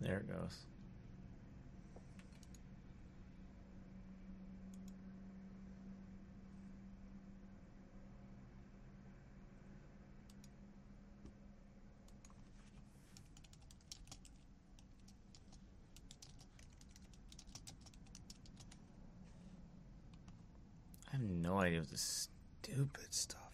There 0.00 0.18
it 0.18 0.28
goes. 0.28 0.58
I 21.08 21.16
have 21.16 21.20
no 21.22 21.58
idea 21.58 21.80
what 21.80 21.90
this 21.90 22.28
stupid 22.62 23.14
stuff. 23.14 23.45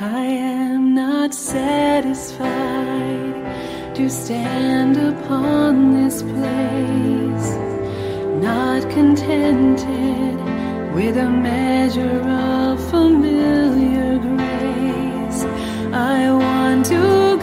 I 0.00 0.20
am 0.20 0.94
not 0.94 1.34
satisfied 1.34 2.46
to 3.96 4.08
stand 4.08 4.96
upon 4.96 5.92
this 5.92 6.22
place, 6.22 7.50
not 8.40 8.88
contented 8.92 10.36
with 10.94 11.16
a 11.16 11.28
measure 11.28 12.20
of 12.28 12.78
familiar 12.90 14.18
grace. 14.20 15.42
I 15.92 16.30
want 16.30 16.86
to. 16.86 17.37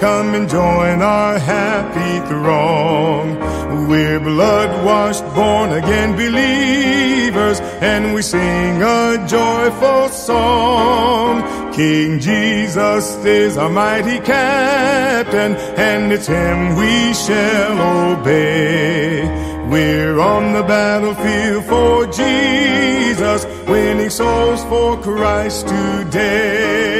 Come 0.00 0.34
and 0.34 0.48
join 0.48 1.02
our 1.02 1.38
happy 1.38 2.26
throng. 2.26 3.38
We're 3.86 4.18
blood 4.18 4.82
washed, 4.82 5.22
born 5.34 5.72
again 5.72 6.16
believers, 6.16 7.60
and 7.82 8.14
we 8.14 8.22
sing 8.22 8.80
a 8.80 9.22
joyful 9.28 10.08
song. 10.08 11.42
King 11.74 12.18
Jesus 12.18 13.14
is 13.26 13.58
our 13.58 13.68
mighty 13.68 14.20
captain, 14.20 15.54
and 15.76 16.10
it's 16.10 16.26
him 16.26 16.76
we 16.76 17.12
shall 17.12 18.16
obey. 18.16 19.20
We're 19.68 20.18
on 20.18 20.54
the 20.54 20.62
battlefield 20.62 21.64
for 21.66 22.06
Jesus, 22.06 23.44
winning 23.68 24.08
souls 24.08 24.64
for 24.64 24.96
Christ 25.02 25.68
today. 25.68 26.99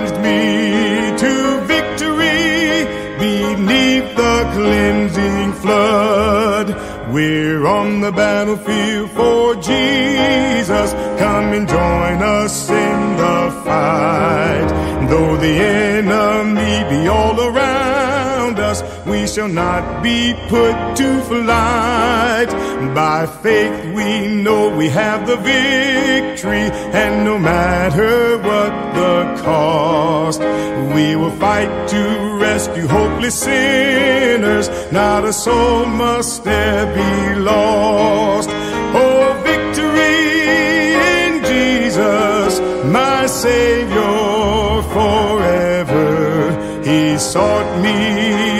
battlefield 8.11 9.11
for 9.11 9.55
Jesus. 9.55 10.93
Come 11.19 11.53
and 11.53 11.67
join 11.67 12.21
us 12.21 12.69
in 12.69 13.17
the 13.17 13.61
fight. 13.65 14.67
Though 15.09 15.37
the 15.37 15.47
enemy 15.47 16.89
be 16.89 17.07
all 17.07 17.39
around 17.39 18.59
us, 18.59 18.81
we 19.05 19.27
shall 19.27 19.49
not 19.49 20.03
be 20.03 20.33
put 20.47 20.75
to 20.97 21.21
flight. 21.21 22.49
By 22.95 23.25
faith 23.25 23.93
we 23.95 24.27
know 24.43 24.75
we 24.75 24.89
have 24.89 25.27
the 25.27 25.37
victory, 25.37 26.69
and 27.01 27.25
no 27.25 27.37
matter 27.37 28.37
what 28.37 28.73
the 28.93 29.41
cost, 29.43 30.41
we 30.93 31.15
will 31.15 31.31
fight 31.31 31.89
to 31.89 32.30
rescue 32.53 32.87
hopeless 32.87 33.39
sinners. 33.47 34.67
Not 34.91 35.23
a 35.23 35.31
soul 35.31 35.85
must 35.85 36.43
there 36.43 36.85
be 36.99 37.39
lost. 37.39 38.49
Oh, 39.01 39.23
victory 39.49 40.19
in 41.21 41.31
Jesus, 41.51 42.51
my 42.99 43.25
Savior 43.43 44.81
forever. 44.95 46.09
He 46.89 47.17
sought 47.17 47.69
me 47.85 48.50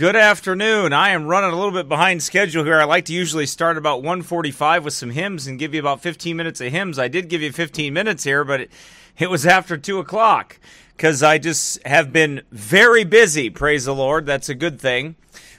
Good 0.00 0.16
afternoon. 0.16 0.94
I 0.94 1.10
am 1.10 1.26
running 1.26 1.50
a 1.50 1.56
little 1.56 1.72
bit 1.72 1.86
behind 1.86 2.22
schedule 2.22 2.64
here. 2.64 2.80
I 2.80 2.84
like 2.84 3.04
to 3.04 3.12
usually 3.12 3.44
start 3.44 3.76
about 3.76 3.98
145 3.98 4.82
with 4.82 4.94
some 4.94 5.10
hymns 5.10 5.46
and 5.46 5.58
give 5.58 5.74
you 5.74 5.80
about 5.80 6.00
15 6.00 6.38
minutes 6.38 6.58
of 6.62 6.72
hymns. 6.72 6.98
I 6.98 7.06
did 7.08 7.28
give 7.28 7.42
you 7.42 7.52
15 7.52 7.92
minutes 7.92 8.24
here, 8.24 8.42
but 8.42 8.62
it, 8.62 8.72
it 9.18 9.28
was 9.28 9.44
after 9.44 9.76
2 9.76 9.98
o'clock 9.98 10.58
because 10.96 11.22
I 11.22 11.36
just 11.36 11.86
have 11.86 12.14
been 12.14 12.40
very 12.50 13.04
busy. 13.04 13.50
Praise 13.50 13.84
the 13.84 13.94
Lord. 13.94 14.24
That's 14.24 14.48
a 14.48 14.54
good 14.54 14.80
thing 14.80 15.16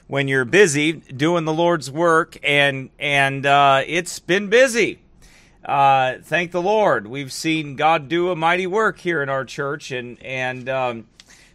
when 0.08 0.26
you're 0.26 0.44
busy 0.44 0.90
doing 0.94 1.44
the 1.44 1.54
Lord's 1.54 1.88
work, 1.88 2.36
and 2.42 2.90
and 2.98 3.46
uh, 3.46 3.84
it's 3.86 4.18
been 4.18 4.48
busy. 4.48 4.98
Uh, 5.64 6.14
thank 6.20 6.50
the 6.50 6.60
Lord. 6.60 7.06
We've 7.06 7.32
seen 7.32 7.76
God 7.76 8.08
do 8.08 8.30
a 8.30 8.34
mighty 8.34 8.66
work 8.66 8.98
here 8.98 9.22
in 9.22 9.28
our 9.28 9.44
church, 9.44 9.92
and 9.92 10.20
and 10.20 10.68
um, 10.68 11.06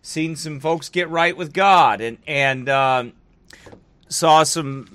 seen 0.08 0.38
some 0.38 0.58
folks 0.62 0.88
get 0.88 1.10
right 1.10 1.36
with 1.36 1.54
God, 1.54 2.00
and 2.00 2.18
and 2.26 2.70
um, 2.70 3.14
saw 4.08 4.44
some 4.44 4.88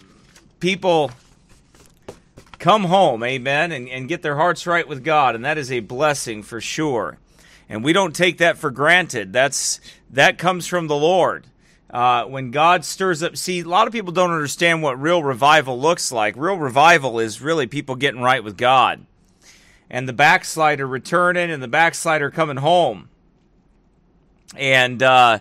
people 0.58 1.10
come 2.58 2.84
home, 2.84 3.22
amen, 3.22 3.72
and, 3.72 3.88
and 3.88 4.08
get 4.08 4.22
their 4.22 4.36
hearts 4.36 4.66
right 4.66 4.88
with 4.88 5.04
God, 5.04 5.34
and 5.34 5.44
that 5.44 5.58
is 5.58 5.70
a 5.70 5.80
blessing 5.80 6.42
for 6.42 6.60
sure. 6.60 7.18
And 7.68 7.84
we 7.84 7.92
don't 7.92 8.16
take 8.16 8.38
that 8.38 8.56
for 8.56 8.70
granted. 8.70 9.32
That's 9.32 9.80
that 10.10 10.38
comes 10.38 10.66
from 10.66 10.86
the 10.86 10.96
Lord. 10.96 11.46
Uh, 11.90 12.24
when 12.24 12.50
God 12.50 12.82
stirs 12.86 13.22
up, 13.22 13.36
see, 13.36 13.60
a 13.60 13.64
lot 13.64 13.86
of 13.86 13.92
people 13.92 14.12
don't 14.12 14.30
understand 14.30 14.82
what 14.82 14.98
real 14.98 15.22
revival 15.22 15.78
looks 15.78 16.10
like. 16.10 16.36
Real 16.38 16.56
revival 16.56 17.18
is 17.18 17.42
really 17.42 17.66
people 17.66 17.96
getting 17.96 18.22
right 18.22 18.42
with 18.42 18.56
God, 18.56 19.04
and 19.90 20.08
the 20.08 20.14
backslider 20.14 20.86
returning, 20.86 21.50
and 21.50 21.62
the 21.62 21.68
backslider 21.68 22.30
coming 22.30 22.56
home. 22.56 23.10
And 24.56 25.02
uh, 25.02 25.38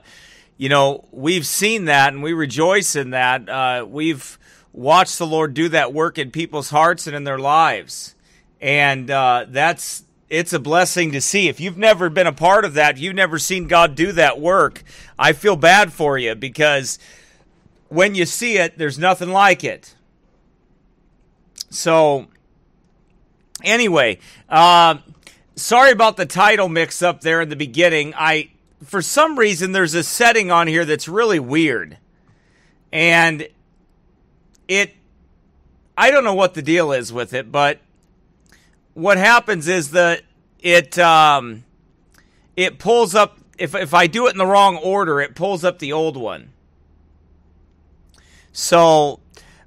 you 0.58 0.70
know, 0.70 1.06
we've 1.12 1.46
seen 1.46 1.86
that, 1.86 2.14
and 2.14 2.22
we 2.22 2.34
rejoice 2.34 2.96
in 2.96 3.12
that. 3.12 3.50
Uh, 3.50 3.86
we've 3.88 4.38
watched 4.74 5.18
the 5.18 5.28
Lord 5.28 5.54
do 5.54 5.70
that 5.70 5.94
work 5.94 6.18
in 6.18 6.32
people's 6.32 6.70
hearts 6.70 7.08
and 7.08 7.16
in 7.16 7.24
their 7.24 7.40
lives, 7.40 8.16
and 8.62 9.10
uh, 9.10 9.46
that's 9.50 10.04
it's 10.30 10.54
a 10.54 10.60
blessing 10.60 11.12
to 11.12 11.20
see. 11.20 11.50
If 11.50 11.60
you've 11.60 11.78
never 11.78 12.10
been 12.10 12.26
a 12.26 12.32
part 12.32 12.64
of 12.64 12.76
that, 12.76 12.98
you've 12.98 13.16
never 13.16 13.38
seen 13.38 13.68
God 13.68 13.96
do 13.96 14.14
that 14.14 14.40
work, 14.40 14.82
I 15.20 15.34
feel 15.34 15.58
bad 15.58 15.92
for 15.92 16.18
you 16.18 16.36
because 16.36 16.98
when 17.90 18.16
you 18.16 18.26
see 18.26 18.58
it, 18.58 18.78
there's 18.78 18.98
nothing 18.98 19.30
like 19.30 19.66
it. 19.66 19.94
So, 21.70 22.28
anyway, 23.62 24.20
uh, 24.48 25.00
sorry 25.56 25.92
about 25.92 26.16
the 26.16 26.26
title 26.26 26.70
mix 26.70 27.02
up 27.02 27.20
there 27.20 27.42
in 27.42 27.50
the 27.50 27.58
beginning. 27.58 28.14
I, 28.16 28.52
for 28.84 29.02
some 29.02 29.38
reason, 29.38 29.72
there's 29.72 29.94
a 29.94 30.04
setting 30.04 30.52
on 30.52 30.68
here 30.68 30.86
that's 30.86 31.08
really 31.08 31.40
weird, 31.40 31.98
and 32.92 33.48
it, 34.68 34.96
I 35.98 36.12
don't 36.12 36.24
know 36.24 36.34
what 36.34 36.54
the 36.54 36.62
deal 36.62 36.92
is 36.92 37.14
with 37.14 37.34
it, 37.34 37.52
but 37.52 37.80
what 38.94 39.18
happens 39.18 39.68
is 39.68 39.92
that 39.92 40.24
it 40.60 40.98
um, 41.00 41.64
it 42.56 42.80
pulls 42.80 43.16
up 43.16 43.38
if 43.58 43.76
if 43.76 43.94
I 43.94 44.08
do 44.08 44.28
it 44.28 44.32
in 44.32 44.38
the 44.38 44.46
wrong 44.46 44.78
order, 44.78 45.22
it 45.22 45.36
pulls 45.36 45.64
up 45.64 45.80
the 45.80 45.94
old 45.94 46.18
one. 46.18 46.52
So, 48.52 49.20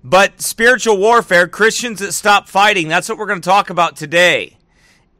but 0.02 0.42
spiritual 0.42 0.98
warfare, 0.98 1.48
Christians 1.48 2.00
that 2.00 2.12
stop 2.12 2.48
fighting, 2.48 2.88
that's 2.88 3.08
what 3.08 3.16
we're 3.16 3.26
going 3.26 3.40
to 3.40 3.48
talk 3.48 3.70
about 3.70 3.96
today. 3.96 4.53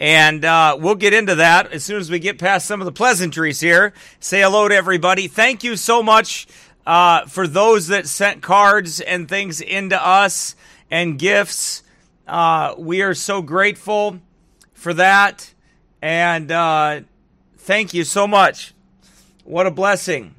And 0.05 0.45
uh, 0.45 0.77
we'll 0.79 0.97
get 0.97 1.15
into 1.15 1.37
that 1.37 1.73
as 1.73 1.83
soon 1.83 1.97
as 1.97 2.11
we 2.11 2.19
get 2.19 2.39
past 2.39 2.67
some 2.67 2.83
of 2.83 2.85
the 2.85 2.93
pleasantries 2.93 3.61
here. 3.61 3.95
Say 4.21 4.43
hello 4.43 4.69
to 4.69 4.75
everybody. 4.75 5.29
Thank 5.29 5.65
you 5.65 5.77
so 5.77 6.03
much 6.03 6.47
uh, 6.85 7.25
for 7.25 7.47
those 7.47 7.87
that 7.87 8.07
sent 8.07 8.43
cards 8.43 9.01
and 9.01 9.27
things 9.27 9.63
into 9.63 9.99
us 9.99 10.57
and 10.91 11.19
gifts. 11.19 11.83
Uh, 12.29 12.75
we 12.77 13.01
are 13.01 13.15
so 13.15 13.41
grateful 13.41 14.21
for 14.75 14.93
that. 14.93 15.55
And 16.03 16.53
uh, 16.53 17.01
thank 17.57 17.95
you 17.95 18.05
so 18.05 18.27
much. 18.27 18.75
What 19.45 19.67
a 19.67 19.71
blessing. 19.71 20.35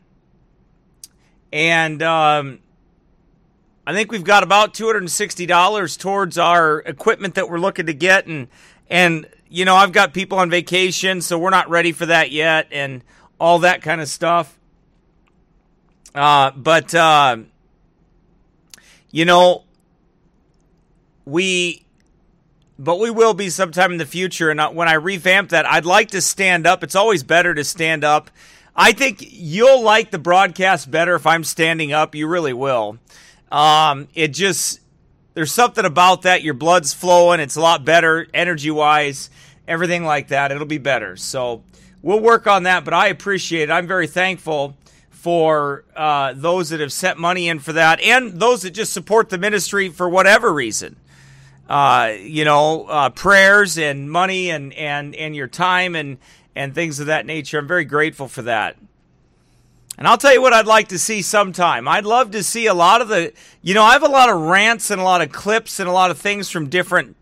And 1.52 2.04
um, 2.04 2.60
I 3.88 3.94
think 3.94 4.12
we've 4.12 4.24
got 4.24 4.44
about 4.44 4.76
two 4.76 4.86
hundred 4.86 5.00
and 5.00 5.12
sixty 5.12 5.48
dollars 5.48 5.98
towards 5.98 6.38
our 6.38 6.82
equipment 6.82 7.34
that 7.34 7.50
we're 7.50 7.58
looking 7.58 7.88
to 7.88 7.96
get, 7.96 8.28
and 8.28 8.48
and 8.92 9.26
you 9.50 9.66
know 9.66 9.76
I've 9.76 9.92
got 9.92 10.14
people 10.14 10.40
on 10.40 10.50
vacation, 10.50 11.22
so 11.22 11.38
we're 11.38 11.50
not 11.50 11.70
ready 11.70 11.92
for 11.92 12.06
that 12.08 12.32
yet, 12.32 12.68
and 12.72 13.04
all 13.40 13.60
that 13.60 13.82
kind 13.82 14.02
of 14.02 14.08
stuff. 14.08 14.58
Uh, 16.14 16.52
but 16.52 16.96
uh, 16.96 17.38
you 19.12 19.24
know, 19.24 19.64
we, 21.26 21.86
but 22.78 23.00
we 23.00 23.10
will 23.10 23.34
be 23.34 23.50
sometime 23.50 23.94
in 23.94 23.98
the 23.98 24.06
future. 24.06 24.50
And 24.50 24.60
when 24.76 24.90
I 24.90 24.96
revamp 24.96 25.52
that, 25.52 25.66
I'd 25.66 25.86
like 25.86 26.10
to 26.12 26.22
stand 26.22 26.68
up. 26.68 26.84
It's 26.84 26.96
always 26.96 27.24
better 27.24 27.54
to 27.54 27.64
stand 27.64 28.04
up. 28.04 28.30
I 28.76 28.92
think 28.92 29.20
you'll 29.22 29.82
like 29.82 30.12
the 30.12 30.20
broadcast 30.20 30.92
better 30.92 31.16
if 31.16 31.26
I'm 31.26 31.46
standing 31.46 31.94
up. 31.94 32.14
You 32.14 32.28
really 32.28 32.52
will. 32.52 32.98
Um, 33.52 34.10
it 34.16 34.30
just 34.30 34.82
there's 35.36 35.52
something 35.52 35.86
about 35.86 36.24
that. 36.24 36.42
Your 36.42 36.54
blood's 36.54 36.94
flowing. 36.94 37.40
It's 37.40 37.58
a 37.58 37.62
lot 37.62 37.86
better 37.86 38.26
energy 38.34 38.72
wise. 38.72 39.30
Everything 39.68 40.06
like 40.06 40.30
that. 40.30 40.52
It'll 40.52 40.66
be 40.66 40.78
better. 40.78 41.18
So 41.18 41.62
we'll 42.02 42.22
work 42.22 42.48
on 42.48 42.64
that. 42.64 42.86
But 42.86 42.94
I 42.94 43.08
appreciate 43.08 43.70
it. 43.70 43.72
I'm 43.72 43.86
very 43.86 44.08
thankful 44.08 44.76
for 45.10 45.84
uh, 45.96 46.34
those 46.36 46.70
that 46.70 46.80
have 46.80 46.94
sent 46.94 47.20
money 47.20 47.50
in 47.50 47.60
for 47.60 47.74
that 47.74 48.00
and 48.00 48.40
those 48.40 48.62
that 48.62 48.72
just 48.72 48.94
support 48.94 49.30
the 49.30 49.38
ministry 49.38 49.90
for 49.90 50.08
whatever 50.08 50.54
reason. 50.54 50.96
Uh, 51.68 52.14
you 52.20 52.46
know, 52.46 52.86
uh, 52.86 53.10
prayers 53.10 53.78
and 53.78 54.10
money 54.10 54.52
and, 54.52 54.72
and, 54.74 55.16
and 55.16 55.36
your 55.36 55.48
time 55.48 55.96
and, 55.96 56.18
and 56.56 56.74
things 56.76 57.00
of 57.00 57.08
that 57.08 57.26
nature. 57.26 57.58
I'm 57.58 57.68
very 57.68 57.86
grateful 57.86 58.28
for 58.28 58.44
that. 58.44 58.78
And 59.98 60.08
I'll 60.08 60.18
tell 60.18 60.34
you 60.34 60.42
what 60.42 60.54
I'd 60.54 60.68
like 60.68 60.90
to 60.90 61.00
see 61.00 61.22
sometime. 61.22 61.88
I'd 61.88 62.06
love 62.06 62.32
to 62.32 62.44
see 62.44 62.68
a 62.68 62.74
lot 62.74 63.02
of 63.02 63.08
the, 63.08 63.34
you 63.62 63.74
know, 63.74 63.84
I 63.84 63.94
have 63.94 64.04
a 64.04 64.10
lot 64.10 64.30
of 64.30 64.40
rants 64.42 64.92
and 64.92 65.00
a 65.00 65.04
lot 65.04 65.22
of 65.22 65.32
clips 65.32 65.80
and 65.80 65.88
a 65.88 65.94
lot 65.94 66.12
of 66.12 66.18
things 66.18 66.50
from 66.50 66.70
different 66.70 67.16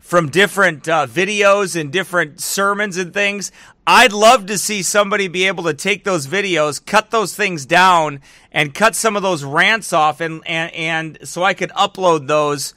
from 0.00 0.28
different 0.28 0.86
uh, 0.86 1.06
videos 1.06 1.80
and 1.80 1.90
different 1.90 2.38
sermons 2.38 2.98
and 2.98 3.14
things. 3.14 3.50
I'd 3.86 4.12
love 4.12 4.44
to 4.46 4.58
see 4.58 4.82
somebody 4.82 5.28
be 5.28 5.46
able 5.46 5.64
to 5.64 5.72
take 5.72 6.04
those 6.04 6.26
videos, 6.26 6.84
cut 6.84 7.10
those 7.10 7.34
things 7.34 7.64
down, 7.64 8.20
and 8.52 8.74
cut 8.74 8.94
some 8.94 9.16
of 9.16 9.22
those 9.22 9.44
rants 9.44 9.94
off, 9.94 10.20
and 10.20 10.46
and, 10.46 10.72
and 10.74 11.18
so 11.26 11.42
I 11.42 11.54
could 11.54 11.70
upload 11.70 12.26
those 12.26 12.74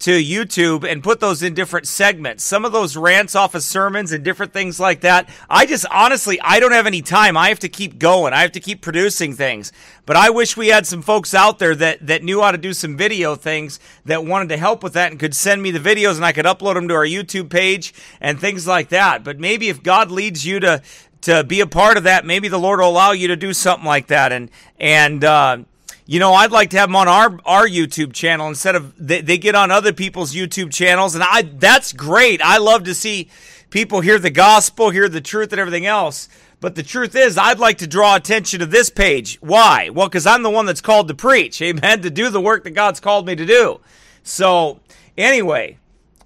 to 0.00 0.10
YouTube 0.10 0.84
and 0.84 1.02
put 1.02 1.20
those 1.20 1.42
in 1.42 1.54
different 1.54 1.86
segments. 1.86 2.44
Some 2.44 2.64
of 2.64 2.72
those 2.72 2.96
rants 2.96 3.34
off 3.34 3.54
of 3.54 3.62
sermons 3.62 4.12
and 4.12 4.24
different 4.24 4.52
things 4.52 4.78
like 4.78 5.00
that. 5.00 5.28
I 5.48 5.66
just 5.66 5.86
honestly, 5.90 6.40
I 6.40 6.60
don't 6.60 6.72
have 6.72 6.86
any 6.86 7.00
time. 7.00 7.36
I 7.36 7.48
have 7.48 7.60
to 7.60 7.68
keep 7.68 7.98
going. 7.98 8.32
I 8.32 8.42
have 8.42 8.52
to 8.52 8.60
keep 8.60 8.82
producing 8.82 9.34
things. 9.34 9.72
But 10.04 10.16
I 10.16 10.30
wish 10.30 10.56
we 10.56 10.68
had 10.68 10.86
some 10.86 11.00
folks 11.00 11.32
out 11.32 11.58
there 11.58 11.74
that, 11.76 12.06
that 12.06 12.22
knew 12.22 12.42
how 12.42 12.52
to 12.52 12.58
do 12.58 12.72
some 12.72 12.96
video 12.96 13.34
things 13.34 13.80
that 14.04 14.24
wanted 14.24 14.50
to 14.50 14.56
help 14.56 14.82
with 14.82 14.92
that 14.94 15.10
and 15.10 15.18
could 15.18 15.34
send 15.34 15.62
me 15.62 15.70
the 15.70 15.78
videos 15.78 16.16
and 16.16 16.24
I 16.24 16.32
could 16.32 16.44
upload 16.44 16.74
them 16.74 16.88
to 16.88 16.94
our 16.94 17.06
YouTube 17.06 17.48
page 17.48 17.94
and 18.20 18.38
things 18.38 18.66
like 18.66 18.90
that. 18.90 19.24
But 19.24 19.38
maybe 19.38 19.68
if 19.68 19.82
God 19.82 20.10
leads 20.10 20.44
you 20.44 20.60
to, 20.60 20.82
to 21.22 21.44
be 21.44 21.60
a 21.60 21.66
part 21.66 21.96
of 21.96 22.02
that, 22.02 22.26
maybe 22.26 22.48
the 22.48 22.58
Lord 22.58 22.80
will 22.80 22.90
allow 22.90 23.12
you 23.12 23.28
to 23.28 23.36
do 23.36 23.54
something 23.54 23.86
like 23.86 24.08
that. 24.08 24.32
And, 24.32 24.50
and, 24.78 25.24
uh, 25.24 25.58
you 26.06 26.18
know, 26.18 26.34
I'd 26.34 26.52
like 26.52 26.70
to 26.70 26.78
have 26.78 26.88
them 26.88 26.96
on 26.96 27.08
our 27.08 27.38
our 27.44 27.66
YouTube 27.66 28.12
channel 28.12 28.48
instead 28.48 28.74
of 28.74 28.94
they, 28.98 29.20
they 29.20 29.38
get 29.38 29.54
on 29.54 29.70
other 29.70 29.92
people's 29.92 30.34
YouTube 30.34 30.72
channels, 30.72 31.14
and 31.14 31.24
I 31.24 31.42
that's 31.42 31.92
great. 31.92 32.42
I 32.42 32.58
love 32.58 32.84
to 32.84 32.94
see 32.94 33.28
people 33.70 34.00
hear 34.00 34.18
the 34.18 34.30
gospel, 34.30 34.90
hear 34.90 35.08
the 35.08 35.20
truth, 35.20 35.52
and 35.52 35.60
everything 35.60 35.86
else. 35.86 36.28
But 36.60 36.76
the 36.76 36.82
truth 36.82 37.14
is, 37.14 37.36
I'd 37.36 37.58
like 37.58 37.78
to 37.78 37.86
draw 37.86 38.16
attention 38.16 38.60
to 38.60 38.66
this 38.66 38.88
page. 38.88 39.36
Why? 39.40 39.90
Well, 39.90 40.08
because 40.08 40.26
I'm 40.26 40.42
the 40.42 40.50
one 40.50 40.64
that's 40.64 40.80
called 40.80 41.08
to 41.08 41.14
preach, 41.14 41.60
amen, 41.62 42.02
to 42.02 42.10
do 42.10 42.30
the 42.30 42.40
work 42.40 42.64
that 42.64 42.70
God's 42.70 43.00
called 43.00 43.26
me 43.26 43.36
to 43.36 43.44
do. 43.44 43.80
So, 44.22 44.80
anyway, 45.18 45.78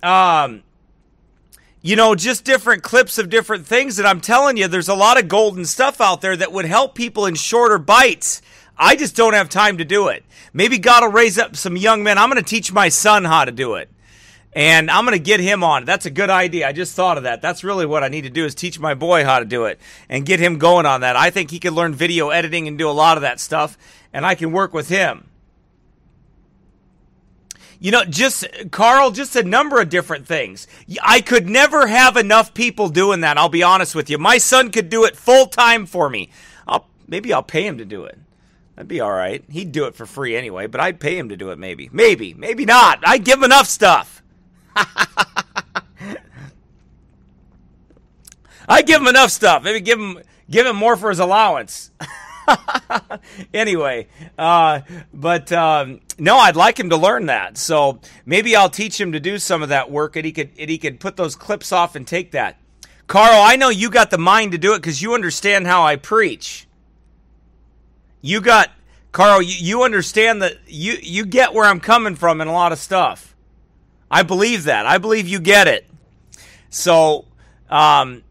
um, 0.03 0.63
you 1.83 1.97
know, 1.97 2.15
just 2.15 2.45
different 2.45 2.83
clips 2.83 3.19
of 3.19 3.31
different 3.31 3.67
things 3.67 3.97
that 3.97 4.07
I'm 4.07 4.21
telling 4.21 4.57
you, 4.57 4.69
there's 4.69 4.89
a 4.89 4.95
lot 4.95 5.19
of 5.19 5.29
golden 5.29 5.65
stuff 5.65 6.01
out 6.01 6.21
there 6.21 6.37
that 6.37 6.53
would 6.53 6.67
help 6.67 6.95
people 6.95 7.27
in 7.27 7.35
shorter 7.35 7.79
bites. 7.79 8.43
I 8.79 8.97
just 8.97 9.17
don't 9.17 9.35
have 9.35 9.49
time 9.49 9.79
to 9.79 9.85
do 9.85 10.09
it. 10.09 10.25
Maybe 10.53 10.79
God 10.79 11.03
will 11.03 11.11
raise 11.11 11.39
up 11.39 11.57
some 11.57 11.77
young 11.77 12.03
men. 12.03 12.17
I'm 12.19 12.31
going 12.31 12.43
to 12.43 12.49
teach 12.49 12.73
my 12.73 12.89
son 12.89 13.25
how 13.25 13.45
to 13.45 13.53
do 13.53 13.75
it. 13.75 13.91
And 14.55 14.91
I'm 14.91 15.05
going 15.05 15.17
to 15.17 15.23
get 15.23 15.41
him 15.41 15.63
on. 15.63 15.83
It. 15.83 15.87
That's 15.87 16.07
a 16.07 16.11
good 16.11 16.31
idea. 16.31 16.67
I 16.67 16.73
just 16.73 16.95
thought 16.95 17.17
of 17.17 17.25
that. 17.25 17.43
That's 17.43 17.63
really 17.63 17.87
what 17.87 18.03
I 18.03 18.09
need 18.09 18.23
to 18.23 18.31
do 18.31 18.45
is 18.45 18.55
teach 18.55 18.81
my 18.81 18.95
boy 18.95 19.25
how 19.25 19.41
to 19.41 19.45
do 19.45 19.67
it 19.67 19.79
and 20.09 20.25
get 20.25 20.41
him 20.41 20.59
going 20.59 20.87
on 20.87 21.03
that. 21.03 21.17
I 21.17 21.31
think 21.31 21.51
he 21.51 21.59
could 21.59 21.75
learn 21.75 21.95
video 21.95 22.31
editing 22.31 22.67
and 22.67 22.79
do 22.79 22.89
a 22.89 22.93
lot 22.93 23.17
of 23.17 23.23
that 23.23 23.41
stuff 23.41 23.77
and 24.13 24.25
I 24.25 24.35
can 24.35 24.53
work 24.53 24.73
with 24.73 24.89
him. 24.89 25.29
You 27.81 27.93
know, 27.93 28.05
just 28.05 28.45
Carl, 28.73 29.13
just 29.13 29.37
a 29.37 29.45
number 29.45 29.81
of 29.81 29.89
different 29.89 30.27
things. 30.27 30.67
I 31.03 31.21
could 31.21 31.49
never 31.49 31.87
have 31.87 32.17
enough 32.17 32.53
people 32.53 32.89
doing 32.89 33.21
that. 33.21 33.39
I'll 33.39 33.49
be 33.49 33.63
honest 33.63 33.95
with 33.95 34.11
you. 34.11 34.19
My 34.19 34.39
son 34.39 34.73
could 34.73 34.89
do 34.89 35.05
it 35.05 35.17
full 35.17 35.47
time 35.47 35.87
for 35.87 36.11
me. 36.11 36.31
I'll 36.67 36.89
maybe 37.07 37.33
I'll 37.33 37.45
pay 37.45 37.65
him 37.65 37.79
to 37.79 37.85
do 37.85 38.05
it. 38.05 38.19
That'd 38.79 38.87
be 38.87 39.01
all 39.01 39.13
right. 39.13 39.43
He'd 39.51 39.73
do 39.73 39.87
it 39.87 39.97
for 39.97 40.07
free 40.07 40.37
anyway, 40.37 40.69
but 40.69 40.81
I'd 40.81 41.01
pay 41.01 41.19
him 41.19 41.31
to 41.31 41.37
do 41.37 41.51
it 41.51 41.59
maybe. 41.59 41.91
Maybe, 41.91 42.33
maybe 42.33 42.65
not. 42.65 43.01
I'd 43.05 43.25
give 43.25 43.39
him 43.39 43.43
enough 43.43 43.67
stuff. 43.67 44.23
I'd 48.69 48.87
give 48.87 49.01
him 49.01 49.09
enough 49.09 49.33
stuff. 49.33 49.65
Maybe 49.65 49.81
give 49.81 49.99
him 49.99 50.21
give 50.49 50.65
him 50.65 50.77
more 50.77 50.97
for 50.97 51.09
his 51.09 51.19
allowance. 51.19 51.91
anyway, 53.53 54.07
uh, 54.39 54.83
but 55.13 55.51
um, 55.51 56.01
no, 56.17 56.37
I'd 56.37 56.55
like 56.55 56.79
him 56.79 56.91
to 56.91 56.97
learn 56.97 57.27
that. 57.27 57.59
So 57.59 57.99
maybe 58.25 58.55
I'll 58.55 58.71
teach 58.71 59.01
him 59.01 59.11
to 59.11 59.19
do 59.19 59.41
some 59.41 59.61
of 59.61 59.71
that 59.71 59.91
work, 59.91 60.15
and 60.15 60.25
he 60.25 60.31
could 60.31 60.51
and 60.57 60.71
he 60.71 60.79
could 60.79 61.01
put 61.01 61.17
those 61.17 61.35
clips 61.35 61.73
off 61.73 61.97
and 61.97 62.07
take 62.07 62.31
that. 62.31 62.61
Carl, 63.09 63.43
I 63.43 63.57
know 63.57 63.71
you 63.71 63.91
got 63.91 64.13
the 64.13 64.19
mind 64.19 64.53
to 64.53 64.59
do 64.59 64.73
it 64.75 64.83
because 64.83 65.03
you 65.03 65.15
understand 65.15 65.67
how 65.67 65.83
I 65.83 65.97
preach. 65.97 66.68
You 68.21 68.41
got 68.41 68.71
Carl. 69.13 69.43
You, 69.43 69.55
you 69.59 69.83
understand 69.83 70.43
that 70.43 70.59
you 70.67 70.97
you 71.01 71.25
get 71.25 71.55
where 71.55 71.65
I'm 71.65 71.81
coming 71.81 72.17
from 72.17 72.41
in 72.41 72.49
a 72.49 72.53
lot 72.53 72.73
of 72.73 72.79
stuff. 72.79 73.35
I 74.11 74.23
believe 74.23 74.65
that. 74.65 74.87
I 74.87 74.99
believe 74.99 75.29
you 75.29 75.41
get 75.41 75.69
it. 75.69 75.87
So, 76.71 77.27
um, 77.69 78.23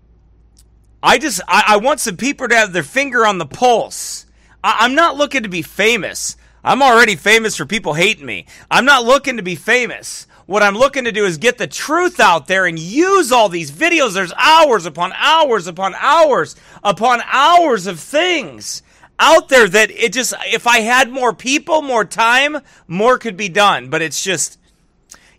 I 1.02 1.17
just 1.17 1.41
I, 1.47 1.63
I 1.67 1.78
want 1.78 2.00
some 2.00 2.17
people 2.17 2.47
to 2.47 2.56
have 2.56 2.73
their 2.73 2.84
finger 2.84 3.26
on 3.26 3.38
the 3.38 3.45
pulse. 3.45 4.26
I, 4.63 4.78
I'm 4.82 4.95
not 4.95 5.15
looking 5.15 5.43
to 5.43 5.50
be 5.50 5.62
famous. 5.62 6.36
I'm 6.63 6.82
already 6.82 7.15
famous 7.15 7.56
for 7.56 7.65
people 7.65 7.93
hating 7.93 8.26
me. 8.26 8.45
I'm 8.69 8.86
not 8.86 9.06
looking 9.06 9.38
to 9.38 9.43
be 9.43 9.56
famous. 9.56 10.28
What 10.47 10.63
I'm 10.63 10.76
looking 10.76 11.04
to 11.04 11.12
do 11.12 11.26
is 11.26 11.38
get 11.38 11.58
the 11.58 11.67
truth 11.67 12.19
out 12.19 12.47
there 12.47 12.65
and 12.65 12.80
use 12.80 13.32
all 13.32 13.50
these 13.50 13.71
videos. 13.71 14.13
There's 14.13 14.34
hours 14.34 14.86
upon 14.86 15.13
hours 15.13 15.67
upon 15.67 15.93
hours 15.95 16.56
upon 16.84 17.21
hours 17.26 17.86
of 17.86 18.00
things 18.00 18.82
out 19.19 19.49
there 19.49 19.67
that 19.67 19.91
it 19.91 20.13
just 20.13 20.34
if 20.47 20.67
I 20.67 20.80
had 20.80 21.10
more 21.10 21.34
people, 21.34 21.82
more 21.82 22.06
time, 22.06 22.60
more 22.88 23.17
could 23.17 23.38
be 23.38 23.49
done. 23.49 23.89
But 23.89 24.01
it's 24.01 24.23
just 24.23 24.60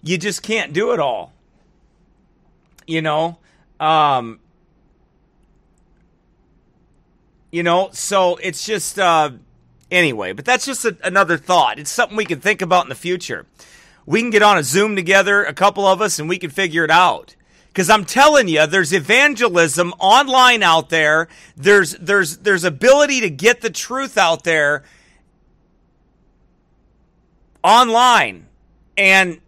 you 0.02 0.18
just 0.18 0.42
can't 0.42 0.72
do 0.72 0.92
it 0.92 1.00
all. 1.00 1.32
You 2.86 3.02
know? 3.02 3.38
Um 3.80 4.40
you 7.50 7.62
know, 7.62 7.90
so 7.92 8.36
it's 8.36 8.66
just 8.66 8.98
uh 8.98 9.30
anyway, 9.90 10.32
but 10.32 10.44
that's 10.44 10.66
just 10.66 10.84
a, 10.84 10.96
another 11.02 11.36
thought. 11.36 11.78
It's 11.78 11.90
something 11.90 12.16
we 12.16 12.24
can 12.24 12.40
think 12.40 12.62
about 12.62 12.84
in 12.84 12.88
the 12.88 12.94
future. 12.94 13.46
We 14.06 14.20
can 14.20 14.30
get 14.30 14.42
on 14.42 14.56
a 14.56 14.62
Zoom 14.62 14.96
together, 14.96 15.44
a 15.44 15.52
couple 15.52 15.86
of 15.86 16.00
us, 16.00 16.18
and 16.18 16.28
we 16.28 16.38
can 16.38 16.50
figure 16.50 16.84
it 16.84 16.90
out. 16.90 17.36
Because 17.68 17.90
I'm 17.90 18.04
telling 18.04 18.48
you, 18.48 18.66
there's 18.66 18.92
evangelism 18.92 19.92
online 20.00 20.62
out 20.62 20.88
there. 20.88 21.28
There's 21.56 21.92
there's 21.92 22.38
there's 22.38 22.64
ability 22.64 23.20
to 23.20 23.30
get 23.30 23.60
the 23.60 23.70
truth 23.70 24.18
out 24.18 24.44
there 24.44 24.84
online, 27.62 28.46
and 28.96 29.40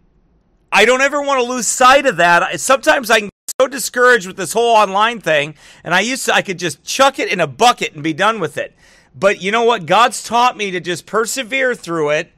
I 0.71 0.85
don't 0.85 1.01
ever 1.01 1.21
want 1.21 1.41
to 1.41 1.51
lose 1.51 1.67
sight 1.67 2.05
of 2.05 2.17
that. 2.17 2.59
Sometimes 2.59 3.09
I 3.09 3.19
can 3.19 3.25
get 3.25 3.53
so 3.59 3.67
discouraged 3.67 4.27
with 4.27 4.37
this 4.37 4.53
whole 4.53 4.75
online 4.75 5.19
thing, 5.19 5.55
and 5.83 5.93
I 5.93 5.99
used 5.99 6.25
to 6.25 6.33
I 6.33 6.41
could 6.41 6.59
just 6.59 6.83
chuck 6.83 7.19
it 7.19 7.31
in 7.31 7.41
a 7.41 7.47
bucket 7.47 7.93
and 7.93 8.03
be 8.03 8.13
done 8.13 8.39
with 8.39 8.57
it. 8.57 8.73
But 9.13 9.41
you 9.41 9.51
know 9.51 9.63
what? 9.63 9.85
God's 9.85 10.23
taught 10.23 10.55
me 10.55 10.71
to 10.71 10.79
just 10.79 11.05
persevere 11.05 11.75
through 11.75 12.11
it, 12.11 12.31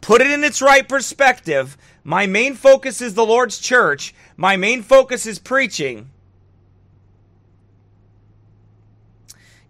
put 0.00 0.22
it 0.22 0.30
in 0.30 0.42
its 0.42 0.62
right 0.62 0.88
perspective. 0.88 1.76
My 2.02 2.26
main 2.26 2.54
focus 2.54 3.00
is 3.00 3.14
the 3.14 3.26
Lord's 3.26 3.58
church. 3.58 4.14
My 4.36 4.56
main 4.56 4.82
focus 4.82 5.26
is 5.26 5.38
preaching. 5.38 6.10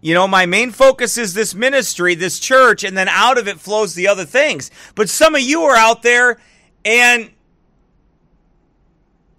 You 0.01 0.13
know, 0.13 0.27
my 0.27 0.45
main 0.45 0.71
focus 0.71 1.17
is 1.17 1.33
this 1.33 1.55
ministry, 1.55 2.13
this 2.13 2.39
church, 2.39 2.83
and 2.83 2.95
then 2.95 3.07
out 3.07 3.37
of 3.37 3.47
it 3.47 3.59
flows 3.59 3.95
the 3.95 4.07
other 4.07 4.25
things. 4.25 4.69
But 4.93 5.09
some 5.09 5.33
of 5.33 5.41
you 5.41 5.63
are 5.63 5.75
out 5.75 6.03
there 6.03 6.39
and 6.83 7.31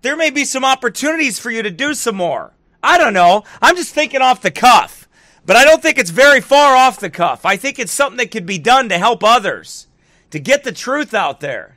there 0.02 0.16
may 0.16 0.30
be 0.30 0.44
some 0.44 0.64
opportunities 0.64 1.38
for 1.38 1.50
you 1.50 1.62
to 1.62 1.70
do 1.70 1.94
some 1.94 2.16
more. 2.16 2.52
I 2.82 2.98
don't 2.98 3.14
know. 3.14 3.44
I'm 3.62 3.76
just 3.76 3.94
thinking 3.94 4.22
off 4.22 4.42
the 4.42 4.50
cuff. 4.50 5.08
But 5.44 5.54
I 5.54 5.64
don't 5.64 5.80
think 5.80 5.98
it's 5.98 6.10
very 6.10 6.40
far 6.40 6.74
off 6.74 6.98
the 6.98 7.10
cuff. 7.10 7.46
I 7.46 7.56
think 7.56 7.78
it's 7.78 7.92
something 7.92 8.16
that 8.18 8.32
could 8.32 8.46
be 8.46 8.58
done 8.58 8.88
to 8.88 8.98
help 8.98 9.22
others, 9.22 9.86
to 10.30 10.40
get 10.40 10.64
the 10.64 10.72
truth 10.72 11.14
out 11.14 11.38
there. 11.40 11.75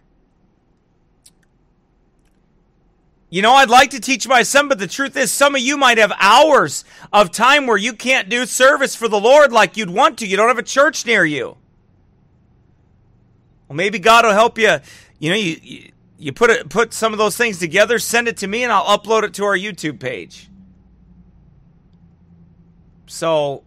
You 3.30 3.44
know, 3.44 3.54
I'd 3.54 3.70
like 3.70 3.92
to 3.92 4.00
teach 4.00 4.28
my 4.28 4.42
son, 4.42 4.68
but 4.68 4.80
the 4.80 4.88
truth 4.88 5.16
is, 5.16 5.32
some 5.32 5.54
of 5.54 5.62
you 5.62 5.78
might 5.78 6.00
have 6.00 6.12
hours 6.20 6.84
of 7.14 7.32
time 7.32 7.68
where 7.68 7.78
you 7.78 7.94
can't 7.94 8.28
do 8.28 8.46
service 8.48 8.96
for 8.96 9.08
the 9.08 9.20
Lord 9.20 9.52
like 9.52 9.78
you'd 9.78 9.92
want 9.92 10.18
to. 10.20 10.28
You 10.28 10.36
don't 10.36 10.48
have 10.48 10.58
a 10.58 10.64
church 10.64 11.06
near 11.06 11.24
you. 11.24 11.58
Well, 13.68 13.76
maybe 13.76 14.00
God 14.00 14.26
will 14.26 14.34
help 14.34 14.58
you. 14.58 14.78
You 15.20 15.30
know, 15.30 15.36
you 15.36 15.58
you, 15.62 15.92
you 16.18 16.34
put 16.34 16.50
it, 16.50 16.70
put 16.70 16.92
some 16.92 17.14
of 17.14 17.20
those 17.20 17.38
things 17.38 17.60
together, 17.60 18.00
send 18.00 18.28
it 18.28 18.38
to 18.38 18.48
me, 18.48 18.64
and 18.64 18.74
I'll 18.74 18.98
upload 18.98 19.24
it 19.24 19.36
to 19.36 19.46
our 19.46 19.56
YouTube 19.56 20.00
page. 20.00 20.50
So, 23.06 23.64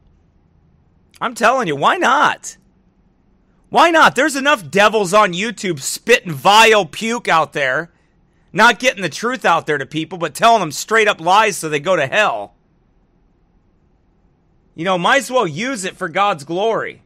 I'm 1.20 1.34
telling 1.34 1.68
you, 1.68 1.76
why 1.76 1.98
not? 1.98 2.56
Why 3.70 3.90
not? 3.90 4.16
There's 4.16 4.34
enough 4.34 4.70
devils 4.70 5.14
on 5.14 5.32
YouTube 5.32 5.80
spitting 5.80 6.32
vile 6.32 6.84
puke 6.84 7.28
out 7.28 7.52
there, 7.52 7.91
not 8.52 8.78
getting 8.78 9.02
the 9.02 9.08
truth 9.08 9.44
out 9.44 9.66
there 9.66 9.78
to 9.78 9.86
people, 9.86 10.18
but 10.18 10.34
telling 10.34 10.60
them 10.60 10.72
straight 10.72 11.08
up 11.08 11.20
lies 11.20 11.56
so 11.56 11.68
they 11.68 11.80
go 11.80 11.96
to 11.96 12.06
hell. 12.06 12.54
You 14.74 14.84
know, 14.84 14.98
might 14.98 15.18
as 15.18 15.30
well 15.30 15.46
use 15.46 15.84
it 15.84 15.96
for 15.96 16.08
God's 16.08 16.44
glory. 16.44 17.02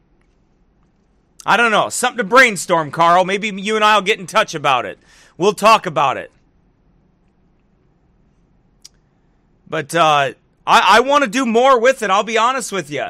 I 1.45 1.57
don't 1.57 1.71
know. 1.71 1.89
Something 1.89 2.19
to 2.19 2.25
brainstorm, 2.25 2.91
Carl. 2.91 3.25
Maybe 3.25 3.49
you 3.49 3.77
and 3.77 3.85
I 3.85 3.95
will 3.95 4.03
get 4.03 4.19
in 4.19 4.27
touch 4.27 4.55
about 4.55 4.85
it. 4.85 4.99
We'll 5.37 5.53
talk 5.53 5.87
about 5.87 6.17
it. 6.17 6.33
But 9.69 9.95
uh, 9.95 10.33
I, 10.67 10.97
I 10.97 11.01
want 11.01 11.25
to 11.25 11.31
do 11.31 11.47
more 11.47 11.79
with 11.81 12.03
it. 12.03 12.11
I'll 12.11 12.25
be 12.25 12.39
honest 12.39 12.73
with 12.73 12.91
you. 12.91 13.07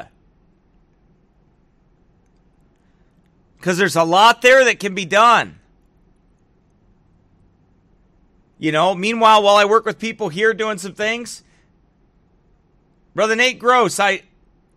Because 3.57 3.77
there's 3.77 3.95
a 3.95 4.03
lot 4.03 4.41
there 4.41 4.63
that 4.65 4.79
can 4.79 4.93
be 4.93 5.05
done. 5.05 5.59
You 8.59 8.71
know, 8.71 8.95
meanwhile, 8.95 9.43
while 9.43 9.55
I 9.55 9.65
work 9.65 9.85
with 9.85 9.99
people 9.99 10.29
here 10.29 10.53
doing 10.53 10.77
some 10.77 10.93
things, 10.93 11.43
Brother 13.13 13.35
Nate 13.35 13.59
Gross, 13.59 13.99
I, 13.99 14.23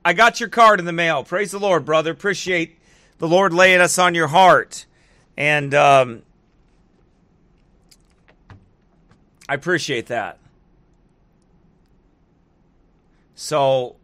I 0.04 0.12
got 0.12 0.40
your 0.40 0.48
card 0.48 0.80
in 0.80 0.86
the 0.86 0.92
mail. 0.92 1.24
Praise 1.24 1.50
the 1.50 1.58
Lord, 1.58 1.84
brother. 1.84 2.10
Appreciate 2.10 2.78
the 3.18 3.28
Lord 3.28 3.52
laying 3.54 3.80
us 3.80 3.98
on 3.98 4.14
your 4.14 4.28
heart. 4.28 4.86
And 5.36 5.74
um, 5.74 6.22
I 9.48 9.54
appreciate 9.54 10.06
that. 10.06 10.38
So 13.34 13.96